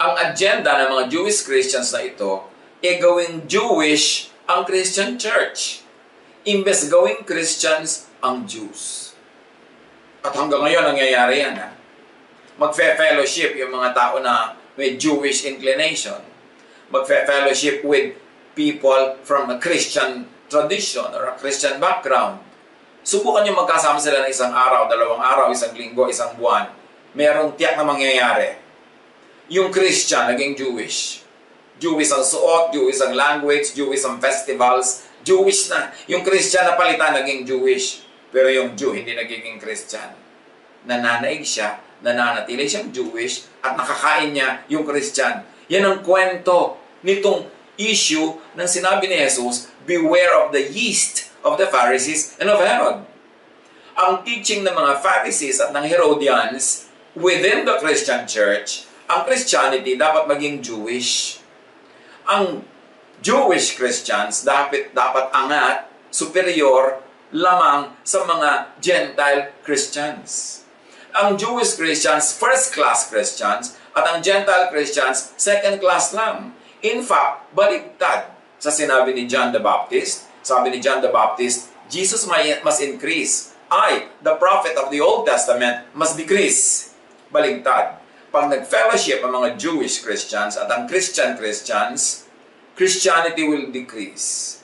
Ang 0.00 0.12
agenda 0.16 0.76
ng 0.80 0.88
mga 0.96 1.04
Jewish 1.08 1.44
Christians 1.44 1.92
na 1.96 2.04
ito 2.04 2.44
ay 2.84 3.00
gawing 3.00 3.48
Jewish 3.48 4.32
ang 4.44 4.68
Christian 4.68 5.16
Church. 5.16 5.84
Imbes 6.44 6.92
gawing 6.92 7.24
Christians 7.24 8.08
ang 8.20 8.44
Jews. 8.44 9.12
At 10.20 10.36
hanggang 10.36 10.60
ngayon, 10.60 10.92
nangyayari 10.92 11.40
yan. 11.40 11.56
Ha? 11.56 11.68
Magfe-fellowship 12.60 13.56
yung 13.56 13.72
mga 13.72 13.96
tao 13.96 14.20
na 14.20 14.52
may 14.76 15.00
Jewish 15.00 15.48
inclination. 15.48 16.20
Magfe-fellowship 16.92 17.80
with 17.80 18.19
people 18.54 19.18
from 19.26 19.50
a 19.50 19.58
Christian 19.58 20.26
tradition 20.50 21.06
or 21.14 21.30
a 21.30 21.38
Christian 21.38 21.78
background. 21.78 22.42
Subukan 23.00 23.46
nyo 23.46 23.64
magkasama 23.64 23.96
sila 23.96 24.26
ng 24.26 24.30
isang 24.30 24.52
araw, 24.52 24.90
dalawang 24.90 25.22
araw, 25.22 25.46
isang 25.48 25.72
linggo, 25.72 26.10
isang 26.10 26.36
buwan. 26.36 26.68
Merong 27.16 27.56
tiyak 27.56 27.80
na 27.80 27.84
mangyayari. 27.86 28.60
Yung 29.50 29.72
Christian 29.74 30.30
naging 30.30 30.54
Jewish 30.54 31.20
Jewish 31.80 32.12
ang 32.12 32.20
suot, 32.20 32.76
Jewish 32.76 33.00
ang 33.00 33.16
language, 33.16 33.72
Jewish 33.72 34.04
ang 34.04 34.20
festivals, 34.20 35.08
Jewish 35.24 35.72
na. 35.72 35.88
Yung 36.12 36.20
Christian 36.20 36.68
na 36.68 36.76
palitan 36.76 37.16
naging 37.16 37.48
Jewish. 37.48 38.04
Pero 38.28 38.52
yung 38.52 38.76
Jew 38.76 38.92
hindi 38.92 39.16
nagiging 39.16 39.56
Christian. 39.56 40.12
Nananaig 40.84 41.42
siya, 41.42 41.80
nananatili 42.04 42.68
siyang 42.68 42.92
Jewish, 42.92 43.48
at 43.64 43.74
nakakain 43.74 44.36
niya 44.36 44.62
yung 44.68 44.84
Christian. 44.84 45.42
Yan 45.72 45.88
ang 45.88 45.98
kwento 46.04 46.78
nitong 47.00 47.48
issue 47.80 48.36
ng 48.52 48.68
sinabi 48.68 49.08
ni 49.08 49.16
Jesus, 49.16 49.72
Beware 49.88 50.36
of 50.36 50.52
the 50.52 50.68
yeast 50.68 51.32
of 51.40 51.56
the 51.56 51.64
Pharisees 51.66 52.36
and 52.36 52.52
of 52.52 52.60
Herod. 52.60 53.08
Ang 53.96 54.24
teaching 54.24 54.60
ng 54.64 54.76
mga 54.76 55.00
Pharisees 55.00 55.60
at 55.60 55.72
ng 55.72 55.84
Herodians 55.88 56.88
within 57.16 57.64
the 57.64 57.80
Christian 57.80 58.28
church, 58.28 58.84
ang 59.08 59.24
Christianity 59.24 59.96
dapat 59.96 60.28
maging 60.28 60.62
Jewish 60.62 61.40
ang 62.30 62.62
Jewish 63.20 63.74
Christians 63.74 64.46
dapat 64.46 64.94
dapat 64.94 65.34
angat 65.34 65.90
superior 66.14 67.02
lamang 67.34 67.94
sa 68.06 68.22
mga 68.22 68.78
Gentile 68.78 69.54
Christians. 69.66 70.62
Ang 71.10 71.34
Jewish 71.34 71.74
Christians, 71.74 72.30
first-class 72.38 73.10
Christians, 73.10 73.74
at 73.94 74.06
ang 74.06 74.22
Gentile 74.22 74.70
Christians, 74.70 75.34
second-class 75.34 76.14
lang. 76.14 76.54
In 76.80 77.04
fact, 77.04 77.52
baligtad 77.52 78.32
sa 78.56 78.72
sinabi 78.72 79.12
ni 79.12 79.28
John 79.28 79.52
the 79.52 79.60
Baptist. 79.60 80.28
Sabi 80.40 80.72
ni 80.72 80.80
John 80.80 81.04
the 81.04 81.12
Baptist, 81.12 81.68
Jesus 81.92 82.24
must 82.26 82.80
increase. 82.80 83.52
I, 83.70 84.08
the 84.24 84.34
prophet 84.40 84.74
of 84.80 84.88
the 84.88 84.98
Old 85.04 85.28
Testament, 85.28 85.92
must 85.92 86.16
decrease. 86.16 86.92
Baligtad 87.28 88.00
pag 88.30 88.46
nag-fellowship 88.46 89.26
ang 89.26 89.34
mga 89.34 89.58
Jewish 89.58 90.06
Christians 90.06 90.54
at 90.54 90.70
ang 90.70 90.86
Christian 90.86 91.34
Christians, 91.34 92.30
Christianity 92.78 93.42
will 93.42 93.74
decrease. 93.74 94.62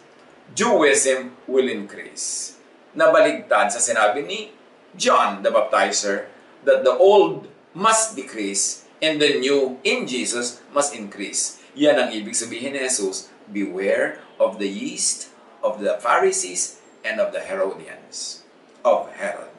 Jewism 0.54 1.34
will 1.50 1.66
increase. 1.66 2.56
Nabaligtad 2.94 3.74
sa 3.74 3.82
sinabi 3.82 4.22
ni 4.22 4.54
John 4.94 5.42
the 5.42 5.50
Baptizer, 5.50 6.30
that 6.62 6.86
the 6.86 6.94
old 6.94 7.50
must 7.74 8.14
decrease 8.14 8.86
and 9.02 9.18
the 9.18 9.38
new 9.38 9.78
in 9.82 10.06
Jesus 10.06 10.62
must 10.70 10.94
increase. 10.94 11.55
Yan 11.76 12.00
ang 12.00 12.08
ibig 12.08 12.32
sabihin 12.32 12.72
ni 12.72 12.80
Jesus, 12.80 13.28
beware 13.52 14.24
of 14.40 14.56
the 14.56 14.66
yeast 14.66 15.28
of 15.60 15.84
the 15.84 16.00
Pharisees 16.00 16.80
and 17.04 17.20
of 17.20 17.36
the 17.36 17.44
Herodians 17.44 18.40
of 18.80 19.12
Herod. 19.12 19.52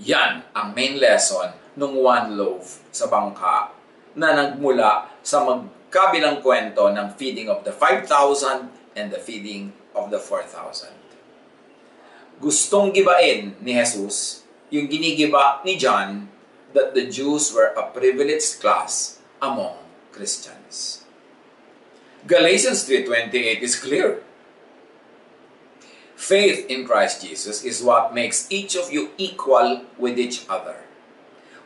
Yan 0.00 0.48
ang 0.56 0.72
main 0.72 0.96
lesson 0.96 1.52
ng 1.76 2.00
one 2.00 2.40
loaf 2.40 2.80
sa 2.88 3.12
bangka 3.12 3.68
na 4.16 4.32
nagmula 4.32 5.12
sa 5.20 5.44
magkabilang 5.44 6.40
kwento 6.40 6.88
ng 6.88 7.12
feeding 7.20 7.52
of 7.52 7.68
the 7.68 7.72
5,000 7.72 8.72
and 8.96 9.12
the 9.12 9.20
feeding 9.20 9.76
of 9.92 10.08
the 10.08 10.16
4,000. 10.16 10.88
Gustong 12.40 12.96
gibain 12.96 13.52
ni 13.60 13.76
Jesus 13.76 14.40
yung 14.72 14.88
ginigiba 14.88 15.60
ni 15.68 15.76
John 15.76 16.32
that 16.72 16.96
the 16.96 17.04
Jews 17.12 17.52
were 17.52 17.76
a 17.76 17.92
privileged 17.92 18.56
class 18.64 19.20
among 19.44 19.76
Christians. 20.16 20.55
Galatians 22.26 22.82
3.28 22.82 23.62
is 23.62 23.78
clear. 23.78 24.18
Faith 26.18 26.66
in 26.66 26.82
Christ 26.82 27.22
Jesus 27.22 27.62
is 27.62 27.86
what 27.86 28.10
makes 28.10 28.50
each 28.50 28.74
of 28.74 28.90
you 28.90 29.14
equal 29.14 29.86
with 29.94 30.18
each 30.18 30.42
other. 30.50 30.74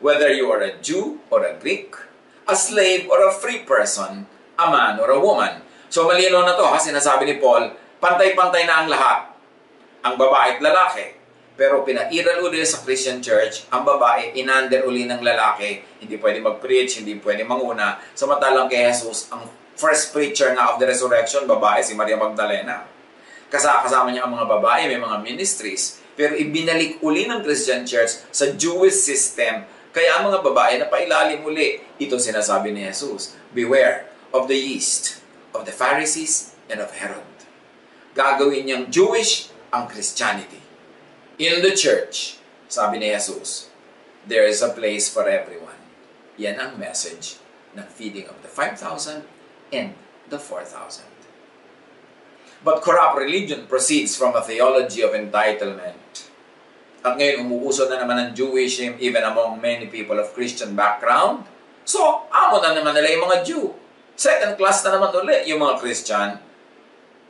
Whether 0.04 0.28
you 0.36 0.52
are 0.52 0.60
a 0.60 0.76
Jew 0.76 1.24
or 1.32 1.48
a 1.48 1.56
Greek, 1.56 1.96
a 2.44 2.52
slave 2.52 3.08
or 3.08 3.24
a 3.24 3.32
free 3.32 3.64
person, 3.64 4.28
a 4.60 4.66
man 4.68 5.00
or 5.00 5.08
a 5.08 5.16
woman. 5.16 5.64
So 5.88 6.04
malino 6.04 6.44
na 6.44 6.52
to 6.60 6.68
ha, 6.68 6.76
sinasabi 6.76 7.24
ni 7.24 7.34
Paul, 7.40 7.72
pantay-pantay 7.96 8.68
na 8.68 8.84
ang 8.84 8.88
lahat. 8.92 9.32
Ang 10.04 10.20
babae 10.20 10.60
at 10.60 10.60
lalaki. 10.60 11.16
Pero 11.56 11.88
pinairal 11.88 12.44
uli 12.44 12.60
sa 12.68 12.84
Christian 12.84 13.24
Church, 13.24 13.64
ang 13.72 13.88
babae, 13.88 14.36
inander 14.36 14.84
uli 14.84 15.08
ng 15.08 15.24
lalaki. 15.24 16.04
Hindi 16.04 16.20
pwede 16.20 16.44
mag-preach, 16.44 17.00
hindi 17.00 17.16
pwede 17.16 17.48
manguna. 17.48 17.96
Samantalang 18.12 18.68
kay 18.68 18.92
Jesus, 18.92 19.32
ang 19.32 19.59
first 19.80 20.12
preacher 20.12 20.52
nga 20.52 20.76
of 20.76 20.76
the 20.76 20.84
resurrection, 20.84 21.48
babae, 21.48 21.80
si 21.80 21.96
Maria 21.96 22.20
Magdalena. 22.20 22.84
Kasama 23.48 24.12
niya 24.12 24.28
ang 24.28 24.36
mga 24.36 24.46
babae, 24.46 24.92
may 24.92 25.00
mga 25.00 25.24
ministries. 25.24 26.04
Pero 26.12 26.36
ibinalik 26.36 27.00
uli 27.00 27.24
ng 27.24 27.40
Christian 27.40 27.88
Church 27.88 28.28
sa 28.28 28.52
Jewish 28.52 29.00
system. 29.00 29.64
Kaya 29.90 30.20
ang 30.20 30.28
mga 30.28 30.44
babae 30.44 30.76
na 30.76 30.86
pailalim 30.86 31.40
uli. 31.42 31.80
Ito 31.96 32.20
sinasabi 32.20 32.76
ni 32.76 32.84
Jesus. 32.84 33.34
Beware 33.56 34.12
of 34.30 34.46
the 34.46 34.54
yeast 34.54 35.24
of 35.56 35.64
the 35.64 35.74
Pharisees 35.74 36.54
and 36.68 36.78
of 36.78 36.92
Herod. 37.00 37.26
Gagawin 38.14 38.68
niyang 38.68 38.86
Jewish 38.92 39.50
ang 39.72 39.88
Christianity. 39.90 40.60
In 41.40 41.64
the 41.64 41.72
church, 41.72 42.38
sabi 42.70 43.00
ni 43.00 43.10
Jesus, 43.10 43.72
there 44.28 44.44
is 44.44 44.60
a 44.60 44.70
place 44.70 45.08
for 45.08 45.26
everyone. 45.26 45.80
Yan 46.38 46.60
ang 46.60 46.78
message 46.78 47.40
ng 47.74 47.86
feeding 47.90 48.28
of 48.30 48.38
the 48.44 48.50
5,000 48.52 49.39
and 49.72 49.94
the 50.28 50.38
4,000. 50.38 51.06
But 52.60 52.84
corrupt 52.84 53.16
religion 53.16 53.64
proceeds 53.64 54.14
from 54.14 54.36
a 54.36 54.44
theology 54.44 55.00
of 55.00 55.16
entitlement. 55.16 56.28
At 57.00 57.16
ngayon, 57.16 57.48
umuuso 57.48 57.88
na 57.88 57.96
naman 57.96 58.20
ang 58.20 58.30
Jewism 58.36 59.00
even 59.00 59.24
among 59.24 59.56
many 59.56 59.88
people 59.88 60.20
of 60.20 60.36
Christian 60.36 60.76
background. 60.76 61.48
So, 61.88 62.28
amo 62.28 62.60
na 62.60 62.76
naman 62.76 62.92
nila 62.92 63.16
yung 63.16 63.24
mga 63.24 63.38
Jew. 63.48 63.72
Second 64.12 64.60
class 64.60 64.84
na 64.84 65.00
naman 65.00 65.08
ulit 65.16 65.48
yung 65.48 65.64
mga 65.64 65.80
Christian. 65.80 66.36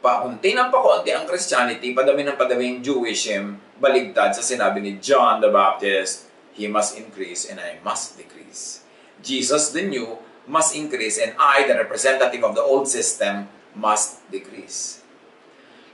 Pakunti 0.03 0.59
ng 0.59 0.75
pakunti 0.75 1.15
ang 1.15 1.23
Christianity, 1.31 1.95
padami 1.95 2.27
ng 2.27 2.35
padami 2.35 2.63
yung 2.67 2.81
Jewism, 2.83 3.63
baligtad 3.79 4.35
sa 4.35 4.43
sinabi 4.43 4.83
ni 4.83 4.99
John 4.99 5.39
the 5.39 5.55
Baptist, 5.55 6.27
He 6.51 6.67
must 6.67 6.99
increase 6.99 7.47
and 7.47 7.63
I 7.63 7.79
must 7.87 8.19
decrease. 8.19 8.83
Jesus, 9.23 9.71
the 9.71 9.87
new, 9.87 10.19
must 10.51 10.75
increase 10.75 11.17
and 11.23 11.39
I, 11.39 11.63
the 11.71 11.79
representative 11.79 12.43
of 12.43 12.59
the 12.59 12.67
old 12.67 12.91
system, 12.91 13.47
must 13.79 14.27
decrease. 14.35 15.01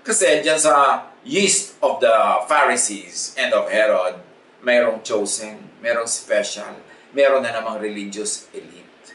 Kasi 0.01 0.41
dyan 0.41 0.57
sa 0.57 1.05
yeast 1.27 1.77
of 1.85 2.01
the 2.01 2.17
Pharisees 2.49 3.37
and 3.37 3.53
of 3.53 3.69
Herod, 3.69 4.17
mayroong 4.65 5.05
chosen, 5.05 5.61
mayroong 5.85 6.09
special, 6.09 6.81
mayroon 7.13 7.45
na 7.45 7.53
namang 7.53 7.83
religious 7.83 8.49
elite. 8.57 9.13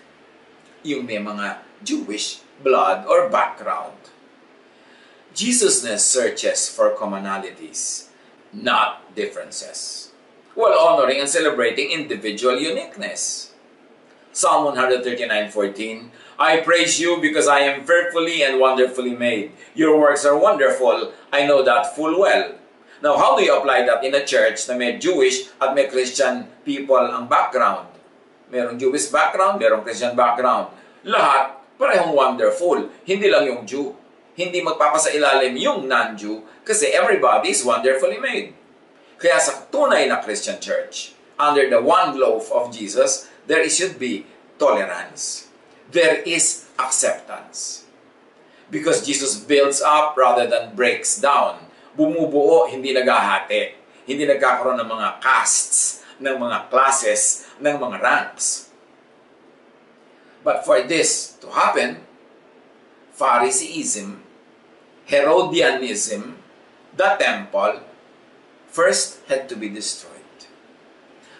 Yung 0.85 1.09
may 1.09 1.17
mga 1.17 1.63
Jewish 1.81 2.45
blood 2.61 3.09
or 3.09 3.31
background. 3.31 3.97
Jesusness 5.31 6.03
searches 6.03 6.67
for 6.67 6.91
commonalities, 6.93 8.11
not 8.51 8.99
differences, 9.15 10.11
while 10.59 10.75
honoring 10.75 11.23
and 11.23 11.31
celebrating 11.31 11.87
individual 11.87 12.59
uniqueness. 12.59 13.50
Psalm 14.31 14.63
139:14 14.71 16.07
I 16.39 16.63
praise 16.63 16.97
you 16.97 17.19
because 17.19 17.51
I 17.51 17.67
am 17.67 17.83
fearfully 17.83 18.41
and 18.41 18.57
wonderfully 18.57 19.13
made. 19.13 19.51
Your 19.75 19.99
works 19.99 20.25
are 20.25 20.39
wonderful. 20.39 21.11
I 21.29 21.45
know 21.45 21.61
that 21.61 21.93
full 21.93 22.17
well. 22.17 22.55
Now, 23.03 23.17
how 23.17 23.37
do 23.37 23.43
you 23.43 23.53
apply 23.53 23.85
that 23.85 24.01
in 24.01 24.15
a 24.15 24.25
church 24.25 24.65
na 24.69 24.77
may 24.77 24.97
Jewish 24.97 25.49
at 25.59 25.73
may 25.73 25.85
Christian 25.85 26.49
people 26.65 26.97
ang 26.97 27.27
background? 27.27 27.89
Merong 28.49 28.79
Jewish 28.79 29.09
background, 29.09 29.61
merong 29.61 29.85
Christian 29.85 30.15
background. 30.17 30.73
Lahat, 31.05 31.61
parehong 31.81 32.13
wonderful. 32.13 32.89
Hindi 33.05 33.29
lang 33.29 33.45
yung 33.49 33.65
Jew. 33.65 33.93
Hindi 34.37 34.61
magpapasailalim 34.61 35.57
yung 35.59 35.89
non-Jew 35.89 36.63
kasi 36.63 36.93
everybody 36.93 37.51
is 37.51 37.65
wonderfully 37.65 38.21
made. 38.21 38.53
Kaya 39.21 39.37
sa 39.37 39.65
tunay 39.69 40.09
na 40.09 40.21
Christian 40.21 40.57
church, 40.57 41.13
under 41.41 41.65
the 41.69 41.81
one 41.81 42.17
loaf 42.17 42.53
of 42.53 42.69
Jesus, 42.69 43.29
there 43.47 43.67
should 43.69 43.97
be 43.97 44.25
tolerance 44.57 45.51
there 45.91 46.23
is 46.23 46.67
acceptance. 46.79 47.85
Because 48.71 49.05
Jesus 49.05 49.35
builds 49.35 49.83
up 49.83 50.15
rather 50.15 50.47
than 50.47 50.75
breaks 50.75 51.19
down. 51.19 51.67
Bumubuo, 51.95 52.71
hindi 52.71 52.95
nagahati. 52.95 53.75
Hindi 54.07 54.23
nagkakaroon 54.23 54.79
ng 54.79 54.87
mga 54.87 55.09
castes, 55.19 56.01
ng 56.23 56.39
mga 56.39 56.71
classes, 56.71 57.51
ng 57.59 57.75
mga 57.75 57.97
ranks. 57.99 58.71
But 60.41 60.63
for 60.63 60.81
this 60.81 61.35
to 61.43 61.51
happen, 61.51 62.07
Phariseeism, 63.13 64.23
Herodianism, 65.05 66.39
the 66.95 67.19
temple, 67.19 67.83
first 68.71 69.19
had 69.27 69.51
to 69.51 69.59
be 69.59 69.67
destroyed. 69.67 70.10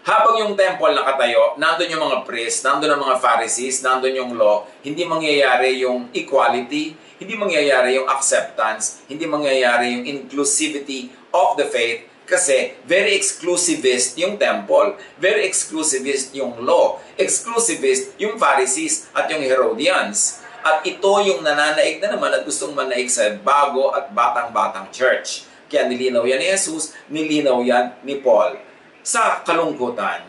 Habang 0.01 0.33
yung 0.41 0.57
temple 0.57 0.97
nakatayo, 0.97 1.61
nandun 1.61 1.93
yung 1.93 2.01
mga 2.09 2.25
priests, 2.25 2.65
nandun 2.65 2.97
ang 2.97 3.05
mga 3.05 3.21
Pharisees, 3.21 3.85
nandun 3.85 4.17
yung 4.17 4.33
law, 4.33 4.65
hindi 4.81 5.05
mangyayari 5.05 5.77
yung 5.77 6.09
equality, 6.09 6.97
hindi 7.21 7.37
mangyayari 7.37 8.01
yung 8.01 8.09
acceptance, 8.09 9.05
hindi 9.05 9.29
mangyayari 9.29 9.93
yung 9.93 10.05
inclusivity 10.09 11.13
of 11.29 11.53
the 11.53 11.69
faith 11.69 12.09
kasi 12.25 12.73
very 12.89 13.13
exclusivist 13.13 14.17
yung 14.17 14.41
temple, 14.41 14.97
very 15.21 15.45
exclusivist 15.45 16.33
yung 16.33 16.65
law, 16.65 16.97
exclusivist 17.13 18.17
yung 18.17 18.41
Pharisees 18.41 19.05
at 19.13 19.29
yung 19.29 19.45
Herodians. 19.45 20.41
At 20.65 20.81
ito 20.81 21.13
yung 21.21 21.45
nananaig 21.45 22.01
na 22.01 22.17
naman 22.17 22.33
at 22.33 22.41
gustong 22.41 22.73
manaig 22.73 23.09
sa 23.09 23.29
bago 23.37 23.93
at 23.93 24.09
batang-batang 24.09 24.89
church. 24.89 25.45
Kaya 25.69 25.85
nilinaw 25.85 26.25
yan 26.25 26.41
ni 26.41 26.49
Jesus, 26.49 26.97
nilinaw 27.05 27.61
yan 27.61 28.01
ni 28.01 28.17
Paul 28.17 28.70
sa 29.01 29.41
kalungkutan 29.41 30.21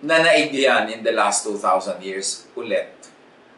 na 0.00 0.16
naigyan 0.24 0.88
in 0.88 1.04
the 1.04 1.12
last 1.12 1.44
2,000 1.44 2.00
years 2.00 2.48
ulit. 2.56 2.88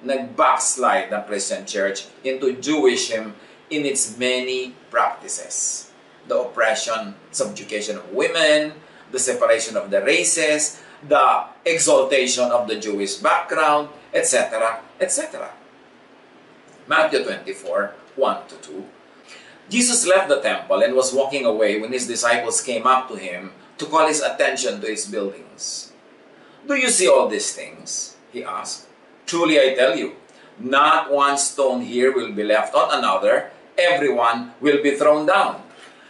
Nag-backslide 0.03 1.15
ng 1.15 1.23
Christian 1.31 1.63
Church 1.63 2.11
into 2.27 2.59
Jewishm 2.59 3.39
in 3.71 3.87
its 3.87 4.19
many 4.19 4.75
practices. 4.91 5.89
The 6.27 6.43
oppression, 6.43 7.15
subjugation 7.31 8.03
of 8.03 8.11
women, 8.11 8.75
the 9.15 9.23
separation 9.23 9.79
of 9.79 9.95
the 9.95 10.03
races, 10.03 10.83
the 11.07 11.47
exaltation 11.63 12.51
of 12.51 12.67
the 12.67 12.83
Jewish 12.83 13.23
background, 13.23 13.95
etc., 14.11 14.83
etc. 14.99 15.55
Matthew 16.91 17.23
24, 17.23 17.95
1 18.19 18.49
to 18.51 18.57
2 18.59 19.02
Jesus 19.69 20.07
left 20.07 20.29
the 20.29 20.41
temple 20.41 20.83
and 20.83 20.95
was 20.95 21.15
walking 21.15 21.47
away 21.47 21.81
when 21.81 21.93
his 21.93 22.07
disciples 22.07 22.61
came 22.61 22.87
up 22.87 23.09
to 23.09 23.17
him 23.17 23.53
to 23.79 23.87
call 23.87 24.07
his 24.07 24.21
attention 24.21 24.81
to 24.81 24.87
his 24.87 25.07
buildings. 25.07 25.93
Do 26.67 26.75
you 26.75 26.91
see 26.91 27.09
all 27.09 27.29
these 27.29 27.55
things? 27.55 28.17
He 28.33 28.45
asked. 28.45 28.87
Truly 29.27 29.59
I 29.59 29.75
tell 29.75 29.97
you, 29.97 30.15
not 30.59 31.11
one 31.11 31.39
stone 31.39 31.83
here 31.83 32.13
will 32.13 32.33
be 32.33 32.45
left 32.45 32.75
on 32.75 32.97
another, 32.97 33.51
everyone 33.79 34.53
will 34.61 34.83
be 34.83 34.97
thrown 34.97 35.27
down. 35.27 35.63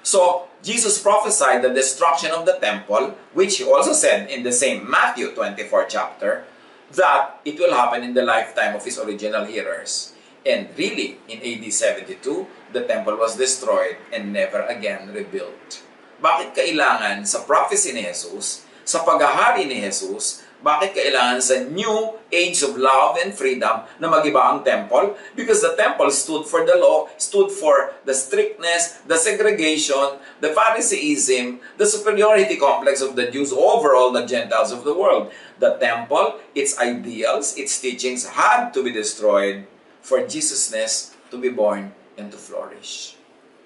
So, 0.03 0.49
Jesus 0.63 1.03
prophesied 1.03 1.63
the 1.63 1.75
destruction 1.75 2.31
of 2.31 2.47
the 2.47 2.59
temple, 2.61 3.15
which 3.35 3.59
he 3.59 3.65
also 3.65 3.93
said 3.93 4.31
in 4.31 4.43
the 4.43 4.53
same 4.53 4.89
Matthew 4.89 5.35
24 5.35 5.87
chapter, 5.89 6.45
that 6.93 7.41
it 7.45 7.59
will 7.59 7.75
happen 7.75 8.03
in 8.03 8.15
the 8.15 8.23
lifetime 8.23 8.77
of 8.77 8.85
his 8.85 8.99
original 8.99 9.45
hearers. 9.45 10.15
And 10.45 10.69
really, 10.77 11.19
in 11.29 11.39
AD 11.41 11.73
72, 11.73 12.47
the 12.73 12.85
temple 12.89 13.17
was 13.21 13.37
destroyed 13.37 14.01
and 14.13 14.33
never 14.33 14.65
again 14.67 15.13
rebuilt. 15.13 15.85
Bakit 16.19 16.57
kailangan 16.57 17.25
sa 17.29 17.45
prophecy 17.45 17.93
ni 17.93 18.03
Jesus 18.05 18.65
sa 18.83 19.07
paghahari 19.07 19.67
ni 19.67 19.79
Jesus, 19.79 20.43
bakit 20.63 20.95
kailangan 20.95 21.43
sa 21.43 21.59
new 21.67 22.15
age 22.31 22.63
of 22.63 22.79
love 22.79 23.19
and 23.19 23.35
freedom 23.35 23.83
na 23.99 24.07
magiba 24.07 24.39
ang 24.47 24.63
temple? 24.63 25.19
Because 25.35 25.59
the 25.59 25.75
temple 25.75 26.07
stood 26.15 26.47
for 26.47 26.63
the 26.63 26.79
law, 26.79 27.11
stood 27.19 27.51
for 27.51 27.99
the 28.07 28.15
strictness, 28.15 29.03
the 29.07 29.19
segregation, 29.19 30.23
the 30.39 30.55
Phariseeism, 30.55 31.59
the 31.79 31.87
superiority 31.87 32.59
complex 32.59 33.03
of 33.03 33.19
the 33.19 33.27
Jews 33.27 33.51
over 33.51 33.99
all 33.99 34.15
the 34.15 34.23
Gentiles 34.23 34.71
of 34.71 34.87
the 34.87 34.95
world. 34.95 35.35
The 35.59 35.79
temple, 35.83 36.39
its 36.55 36.79
ideals, 36.79 37.59
its 37.59 37.83
teachings 37.83 38.39
had 38.39 38.71
to 38.75 38.87
be 38.87 38.95
destroyed 38.95 39.67
for 39.99 40.23
Jesusness 40.23 41.15
to 41.35 41.39
be 41.43 41.51
born 41.51 41.91
and 42.17 42.31
to 42.31 42.39
flourish. 42.39 43.17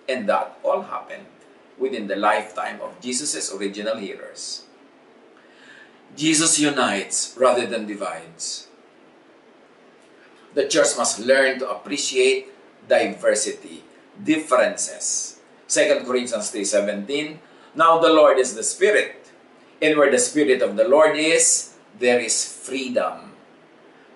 And 0.09 0.28
that 0.28 0.59
all 0.62 0.82
happened 0.82 1.26
within 1.78 2.07
the 2.07 2.16
lifetime 2.16 2.80
of 2.80 3.01
Jesus' 3.01 3.53
original 3.53 3.97
hearers. 3.97 4.64
Jesus 6.16 6.59
unites 6.59 7.34
rather 7.36 7.66
than 7.66 7.86
divides. 7.86 8.68
The 10.55 10.66
church 10.66 10.97
must 10.97 11.20
learn 11.20 11.59
to 11.61 11.68
appreciate 11.68 12.49
diversity, 12.88 13.84
differences. 14.16 15.36
2 15.68 16.09
Corinthians 16.09 16.49
3.17 16.49 17.36
Now 17.76 17.99
the 18.01 18.09
Lord 18.09 18.38
is 18.38 18.57
the 18.57 18.64
Spirit, 18.64 19.28
and 19.82 19.99
where 19.99 20.11
the 20.11 20.18
Spirit 20.18 20.62
of 20.62 20.76
the 20.80 20.88
Lord 20.88 21.18
is, 21.18 21.76
there 21.99 22.20
is 22.20 22.40
freedom. 22.40 23.36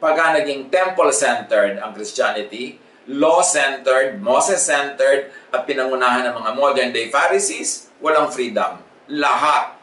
Pagka 0.00 0.40
naging 0.40 0.72
temple-centered 0.72 1.76
ang 1.76 1.92
Christianity, 1.92 2.79
law-centered, 3.08 4.20
Moses-centered, 4.20 5.32
at 5.54 5.62
pinangunahan 5.64 6.28
ng 6.28 6.34
mga 6.36 6.50
modern-day 6.56 7.06
Pharisees, 7.08 7.88
walang 8.02 8.28
freedom. 8.28 8.82
Lahat 9.08 9.80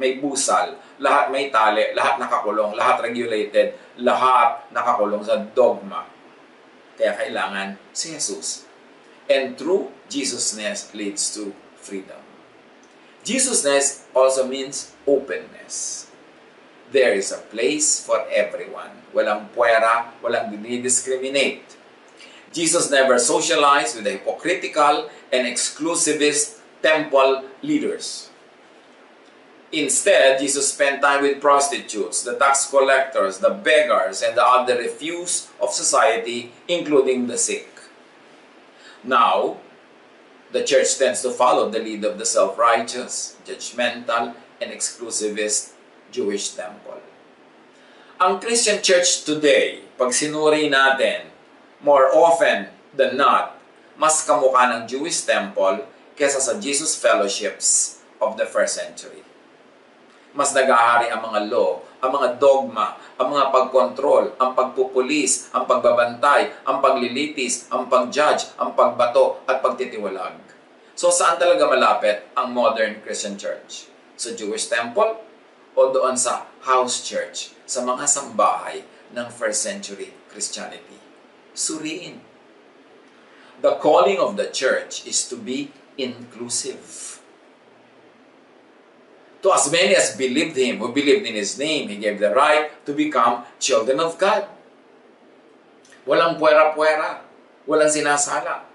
may 0.00 0.16
busal, 0.16 0.80
lahat 0.96 1.28
may 1.28 1.52
tali, 1.52 1.92
lahat 1.92 2.16
nakakulong, 2.16 2.72
lahat 2.72 3.04
regulated, 3.04 3.76
lahat 4.00 4.64
nakakulong 4.72 5.20
sa 5.20 5.36
dogma. 5.52 6.08
Kaya 6.96 7.16
kailangan 7.16 7.76
si 7.92 8.12
Jesus. 8.16 8.64
And 9.30 9.54
true 9.54 9.92
Jesusness 10.10 10.90
leads 10.90 11.30
to 11.38 11.54
freedom. 11.78 12.18
Jesusness 13.22 14.10
also 14.10 14.48
means 14.48 14.92
openness. 15.06 16.08
There 16.90 17.14
is 17.14 17.30
a 17.30 17.38
place 17.38 18.02
for 18.02 18.26
everyone. 18.26 18.90
Walang 19.14 19.54
puwera, 19.54 20.10
walang 20.18 20.50
dinidiscriminate. 20.50 21.79
Jesus 22.52 22.90
never 22.90 23.18
socialized 23.18 23.94
with 23.94 24.04
the 24.04 24.18
hypocritical 24.18 25.08
and 25.32 25.46
exclusivist 25.46 26.58
temple 26.82 27.44
leaders. 27.62 28.30
Instead, 29.70 30.40
Jesus 30.40 30.72
spent 30.72 31.00
time 31.00 31.22
with 31.22 31.40
prostitutes, 31.40 32.24
the 32.24 32.34
tax 32.34 32.68
collectors, 32.68 33.38
the 33.38 33.50
beggars, 33.50 34.20
and 34.20 34.36
the 34.36 34.42
other 34.42 34.74
refuse 34.76 35.46
of 35.62 35.70
society, 35.70 36.50
including 36.66 37.28
the 37.28 37.38
sick. 37.38 37.70
Now, 39.04 39.58
the 40.50 40.64
church 40.64 40.98
tends 40.98 41.22
to 41.22 41.30
follow 41.30 41.70
the 41.70 41.78
lead 41.78 42.04
of 42.04 42.18
the 42.18 42.26
self-righteous, 42.26 43.36
judgmental, 43.46 44.34
and 44.60 44.72
exclusivist 44.72 45.78
Jewish 46.10 46.50
temple. 46.58 46.98
Ang 48.18 48.42
Christian 48.42 48.82
church 48.82 49.22
today, 49.22 49.86
pag 49.94 50.10
sinuri 50.10 50.66
natin, 50.66 51.29
more 51.80 52.08
often 52.12 52.68
than 52.94 53.16
not, 53.16 53.56
mas 53.96 54.24
kamukha 54.24 54.70
ng 54.72 54.82
Jewish 54.88 55.24
temple 55.24 55.84
kesa 56.16 56.40
sa 56.40 56.56
Jesus 56.60 56.96
fellowships 56.96 58.00
of 58.20 58.36
the 58.36 58.44
first 58.44 58.76
century 58.76 59.24
mas 60.30 60.54
nag-ahari 60.54 61.10
ang 61.10 61.26
mga 61.26 61.50
law, 61.50 61.82
ang 61.98 62.10
mga 62.14 62.38
dogma, 62.38 62.94
ang 63.18 63.28
mga 63.34 63.50
pagkontrol, 63.50 64.38
ang 64.38 64.54
pagpupulis, 64.54 65.50
ang 65.50 65.66
pagbabantay, 65.66 66.54
ang 66.62 66.78
paglilitis, 66.78 67.66
ang 67.68 67.90
pag-judge, 67.90 68.54
ang 68.56 68.78
pagbato, 68.78 69.42
at 69.50 69.58
pagtitiwalag. 69.58 70.38
So 70.94 71.10
saan 71.10 71.40
talaga 71.40 71.66
malapit 71.66 72.30
ang 72.36 72.54
modern 72.54 73.02
Christian 73.02 73.34
church? 73.34 73.90
Sa 74.20 74.36
Jewish 74.36 74.68
temple 74.68 75.16
o 75.74 75.80
doon 75.90 76.14
sa 76.14 76.46
house 76.62 77.02
church, 77.02 77.56
sa 77.64 77.82
mga 77.82 78.04
sambahay 78.04 78.84
ng 79.10 79.26
first 79.32 79.64
century 79.64 80.12
Christianity? 80.30 80.99
Suriin. 81.60 82.24
The 83.60 83.76
calling 83.76 84.16
of 84.16 84.40
the 84.40 84.48
church 84.48 85.04
is 85.04 85.28
to 85.28 85.36
be 85.36 85.68
inclusive 86.00 87.20
to 89.42 89.52
as 89.52 89.72
many 89.72 89.96
as 89.96 90.16
believed 90.16 90.56
him, 90.56 90.78
who 90.78 90.92
believed 90.92 91.26
in 91.26 91.34
his 91.34 91.58
name, 91.58 91.88
he 91.88 91.96
gave 91.96 92.20
the 92.20 92.32
right 92.32 92.68
to 92.84 92.92
become 92.92 93.44
children 93.58 94.00
of 94.00 94.16
God. 94.20 94.44
Walang 96.04 96.36
puwera-puwera. 96.36 97.24
Walang 97.64 97.92
sinasala. 97.92 98.68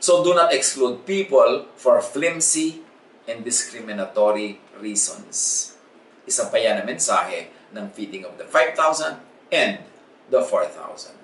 So 0.00 0.20
do 0.20 0.36
not 0.36 0.52
exclude 0.52 1.08
people 1.08 1.66
for 1.76 2.00
flimsy 2.04 2.84
and 3.24 3.40
discriminatory 3.40 4.60
reasons. 4.80 5.72
Isa 6.28 6.52
pa 6.52 6.60
yan 6.60 6.84
ang 6.84 6.88
mensahe 6.88 7.48
ng 7.72 7.88
feeding 7.96 8.28
of 8.28 8.36
the 8.36 8.44
5,000 8.44 9.16
and 9.48 9.80
the 10.28 10.44
4,000. 10.44 11.23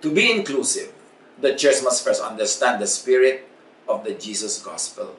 To 0.00 0.08
be 0.10 0.32
inclusive, 0.32 0.92
the 1.40 1.54
church 1.54 1.84
must 1.84 2.04
first 2.04 2.22
understand 2.22 2.80
the 2.80 2.86
spirit 2.86 3.48
of 3.88 4.04
the 4.04 4.14
Jesus 4.14 4.60
gospel 4.60 5.16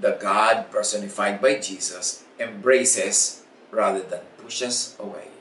the 0.00 0.16
God 0.20 0.68
personified 0.68 1.40
by 1.40 1.56
Jesus 1.56 2.24
embraces 2.36 3.42
rather 3.72 4.04
than 4.04 4.20
pushes 4.36 4.96
away. 5.00 5.32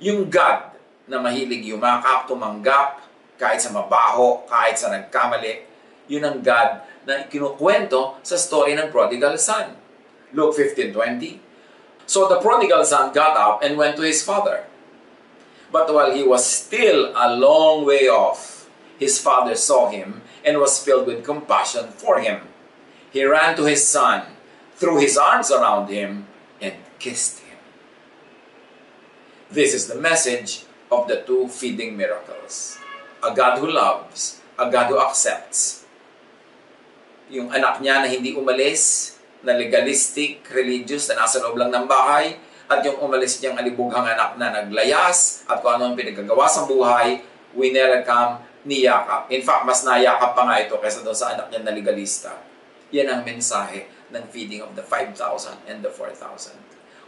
Yung 0.00 0.32
God 0.32 0.72
na 1.08 1.20
mahilig 1.20 1.64
yumakap, 1.64 2.28
tumanggap, 2.28 3.04
kahit 3.36 3.60
sa 3.60 3.70
mabaho, 3.72 4.44
kahit 4.48 4.80
sa 4.80 4.88
nagkamali, 4.92 5.68
yun 6.08 6.24
ang 6.24 6.40
God 6.40 6.84
na 7.04 7.28
kinukwento 7.28 8.20
sa 8.24 8.40
story 8.40 8.76
ng 8.76 8.88
prodigal 8.88 9.36
son. 9.36 9.76
Luke 10.32 10.56
15.20 10.56 12.08
So 12.08 12.24
the 12.24 12.40
prodigal 12.40 12.84
son 12.88 13.12
got 13.12 13.36
up 13.36 13.60
and 13.60 13.76
went 13.76 14.00
to 14.00 14.04
his 14.04 14.24
father. 14.24 14.64
But 15.70 15.92
while 15.92 16.12
he 16.14 16.24
was 16.24 16.44
still 16.44 17.12
a 17.14 17.36
long 17.36 17.84
way 17.84 18.08
off, 18.08 18.68
his 18.98 19.20
father 19.20 19.54
saw 19.54 19.90
him 19.90 20.22
and 20.44 20.58
was 20.58 20.82
filled 20.82 21.06
with 21.06 21.24
compassion 21.24 21.92
for 21.92 22.20
him 22.20 22.48
he 23.10 23.24
ran 23.24 23.56
to 23.56 23.64
his 23.64 23.84
son, 23.86 24.22
threw 24.76 25.00
his 25.00 25.16
arms 25.16 25.50
around 25.50 25.88
him, 25.88 26.26
and 26.60 26.74
kissed 26.98 27.40
him. 27.40 27.56
This 29.50 29.72
is 29.72 29.88
the 29.88 29.96
message 29.96 30.68
of 30.92 31.08
the 31.08 31.24
two 31.24 31.48
feeding 31.48 31.96
miracles. 31.96 32.78
A 33.24 33.34
God 33.34 33.58
who 33.58 33.70
loves, 33.72 34.40
a 34.58 34.70
God 34.70 34.92
who 34.92 35.00
accepts. 35.00 35.88
Yung 37.32 37.48
anak 37.52 37.80
niya 37.80 38.04
na 38.04 38.08
hindi 38.08 38.36
umalis, 38.36 39.16
na 39.40 39.56
legalistic, 39.56 40.44
religious, 40.52 41.08
na 41.08 41.24
nasa 41.24 41.40
loob 41.40 41.56
lang 41.56 41.72
ng 41.72 41.88
bahay, 41.88 42.36
at 42.68 42.84
yung 42.84 43.00
umalis 43.00 43.40
niyang 43.40 43.56
alibughang 43.56 44.04
anak 44.04 44.36
na 44.36 44.52
naglayas, 44.52 45.48
at 45.48 45.64
kung 45.64 45.80
ano 45.80 45.90
ang 45.90 45.96
pinagagawa 45.96 46.44
sa 46.44 46.68
buhay, 46.68 47.24
winelcome, 47.56 48.44
niyakap. 48.68 49.32
In 49.32 49.40
fact, 49.40 49.64
mas 49.64 49.80
nayakap 49.82 50.36
pa 50.36 50.44
nga 50.44 50.60
ito 50.60 50.76
kaysa 50.76 51.00
doon 51.00 51.16
sa 51.16 51.32
anak 51.32 51.48
niya 51.48 51.64
na 51.64 51.72
legalista. 51.72 52.36
Yan 52.92 53.08
ang 53.08 53.22
mensahe 53.24 53.88
ng 54.12 54.24
feeding 54.28 54.60
of 54.60 54.76
the 54.76 54.84
5,000 54.84 55.16
and 55.64 55.80
the 55.80 55.88
4,000. 55.88 56.52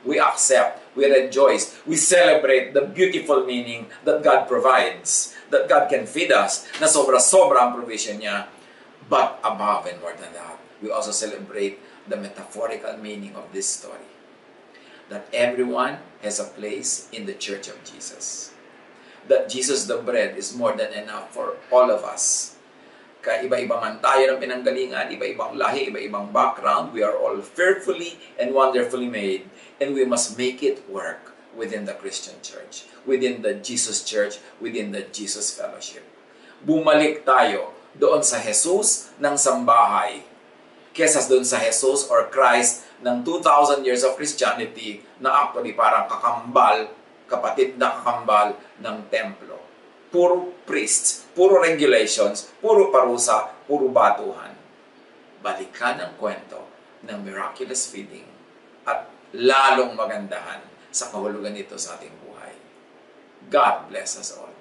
We 0.00 0.16
accept, 0.16 0.80
we 0.96 1.04
rejoice, 1.04 1.76
we 1.84 2.00
celebrate 2.00 2.72
the 2.72 2.88
beautiful 2.88 3.44
meaning 3.44 3.92
that 4.08 4.24
God 4.24 4.48
provides, 4.48 5.36
that 5.52 5.68
God 5.68 5.92
can 5.92 6.08
feed 6.08 6.32
us, 6.32 6.64
na 6.80 6.88
sobra-sobra 6.88 7.68
ang 7.68 7.76
provision 7.76 8.16
niya. 8.16 8.48
But 9.12 9.44
above 9.44 9.92
and 9.92 10.00
more 10.00 10.16
than 10.16 10.32
that, 10.32 10.56
we 10.80 10.88
also 10.88 11.12
celebrate 11.12 11.76
the 12.08 12.16
metaphorical 12.16 12.96
meaning 12.96 13.36
of 13.36 13.52
this 13.52 13.68
story. 13.68 14.09
That 15.10 15.26
everyone 15.34 15.98
has 16.22 16.38
a 16.38 16.48
place 16.48 17.10
in 17.10 17.26
the 17.26 17.34
church 17.34 17.66
of 17.66 17.82
Jesus. 17.82 18.54
That 19.26 19.50
Jesus 19.50 19.84
the 19.90 19.98
bread 19.98 20.38
is 20.38 20.56
more 20.56 20.72
than 20.72 20.94
enough 20.94 21.34
for 21.34 21.58
all 21.70 21.90
of 21.90 22.06
us 22.06 22.56
kaya 23.20 23.44
iba-iba 23.44 23.76
man 23.76 24.00
tayo 24.00 24.32
ng 24.32 24.40
pinanggalingan, 24.40 25.12
iba-ibang 25.12 25.52
lahi, 25.52 25.92
iba-ibang 25.92 26.32
background, 26.32 26.96
we 26.96 27.04
are 27.04 27.12
all 27.12 27.36
fearfully 27.44 28.16
and 28.40 28.56
wonderfully 28.56 29.12
made. 29.12 29.44
And 29.76 29.92
we 29.92 30.08
must 30.08 30.40
make 30.40 30.64
it 30.64 30.80
work 30.88 31.36
within 31.52 31.84
the 31.84 31.96
Christian 31.96 32.40
church, 32.40 32.88
within 33.04 33.44
the 33.44 33.60
Jesus 33.60 34.00
church, 34.04 34.40
within 34.56 34.92
the 34.96 35.04
Jesus 35.12 35.52
fellowship. 35.52 36.04
Bumalik 36.64 37.28
tayo 37.28 37.76
doon 37.92 38.24
sa 38.24 38.40
Jesus 38.40 39.12
ng 39.20 39.36
sambahay 39.36 40.24
kesa 40.96 41.22
doon 41.28 41.44
sa 41.44 41.60
Jesus 41.60 42.08
or 42.08 42.28
Christ 42.32 42.88
ng 43.00 43.16
2,000 43.24 43.84
years 43.84 44.04
of 44.04 44.16
Christianity 44.16 45.00
na 45.20 45.48
actually 45.48 45.72
parang 45.72 46.04
kakambal, 46.08 46.92
kapatid 47.24 47.80
na 47.80 47.96
kakambal 47.96 48.56
ng 48.80 48.96
templo. 49.08 49.56
Puro 50.10 50.52
priests, 50.66 51.24
puro 51.32 51.62
regulations, 51.62 52.50
puro 52.58 52.90
parusa, 52.90 53.54
puro 53.64 53.88
batuhan. 53.88 54.52
Balikan 55.40 56.02
ang 56.02 56.12
kwento 56.20 56.60
ng 57.06 57.18
miraculous 57.24 57.88
feeding 57.88 58.26
at 58.84 59.08
lalong 59.32 59.96
magandahan 59.96 60.60
sa 60.90 61.08
kahulugan 61.08 61.54
nito 61.54 61.78
sa 61.78 61.96
ating 61.96 62.12
buhay. 62.26 62.52
God 63.48 63.88
bless 63.88 64.18
us 64.18 64.34
all. 64.36 64.52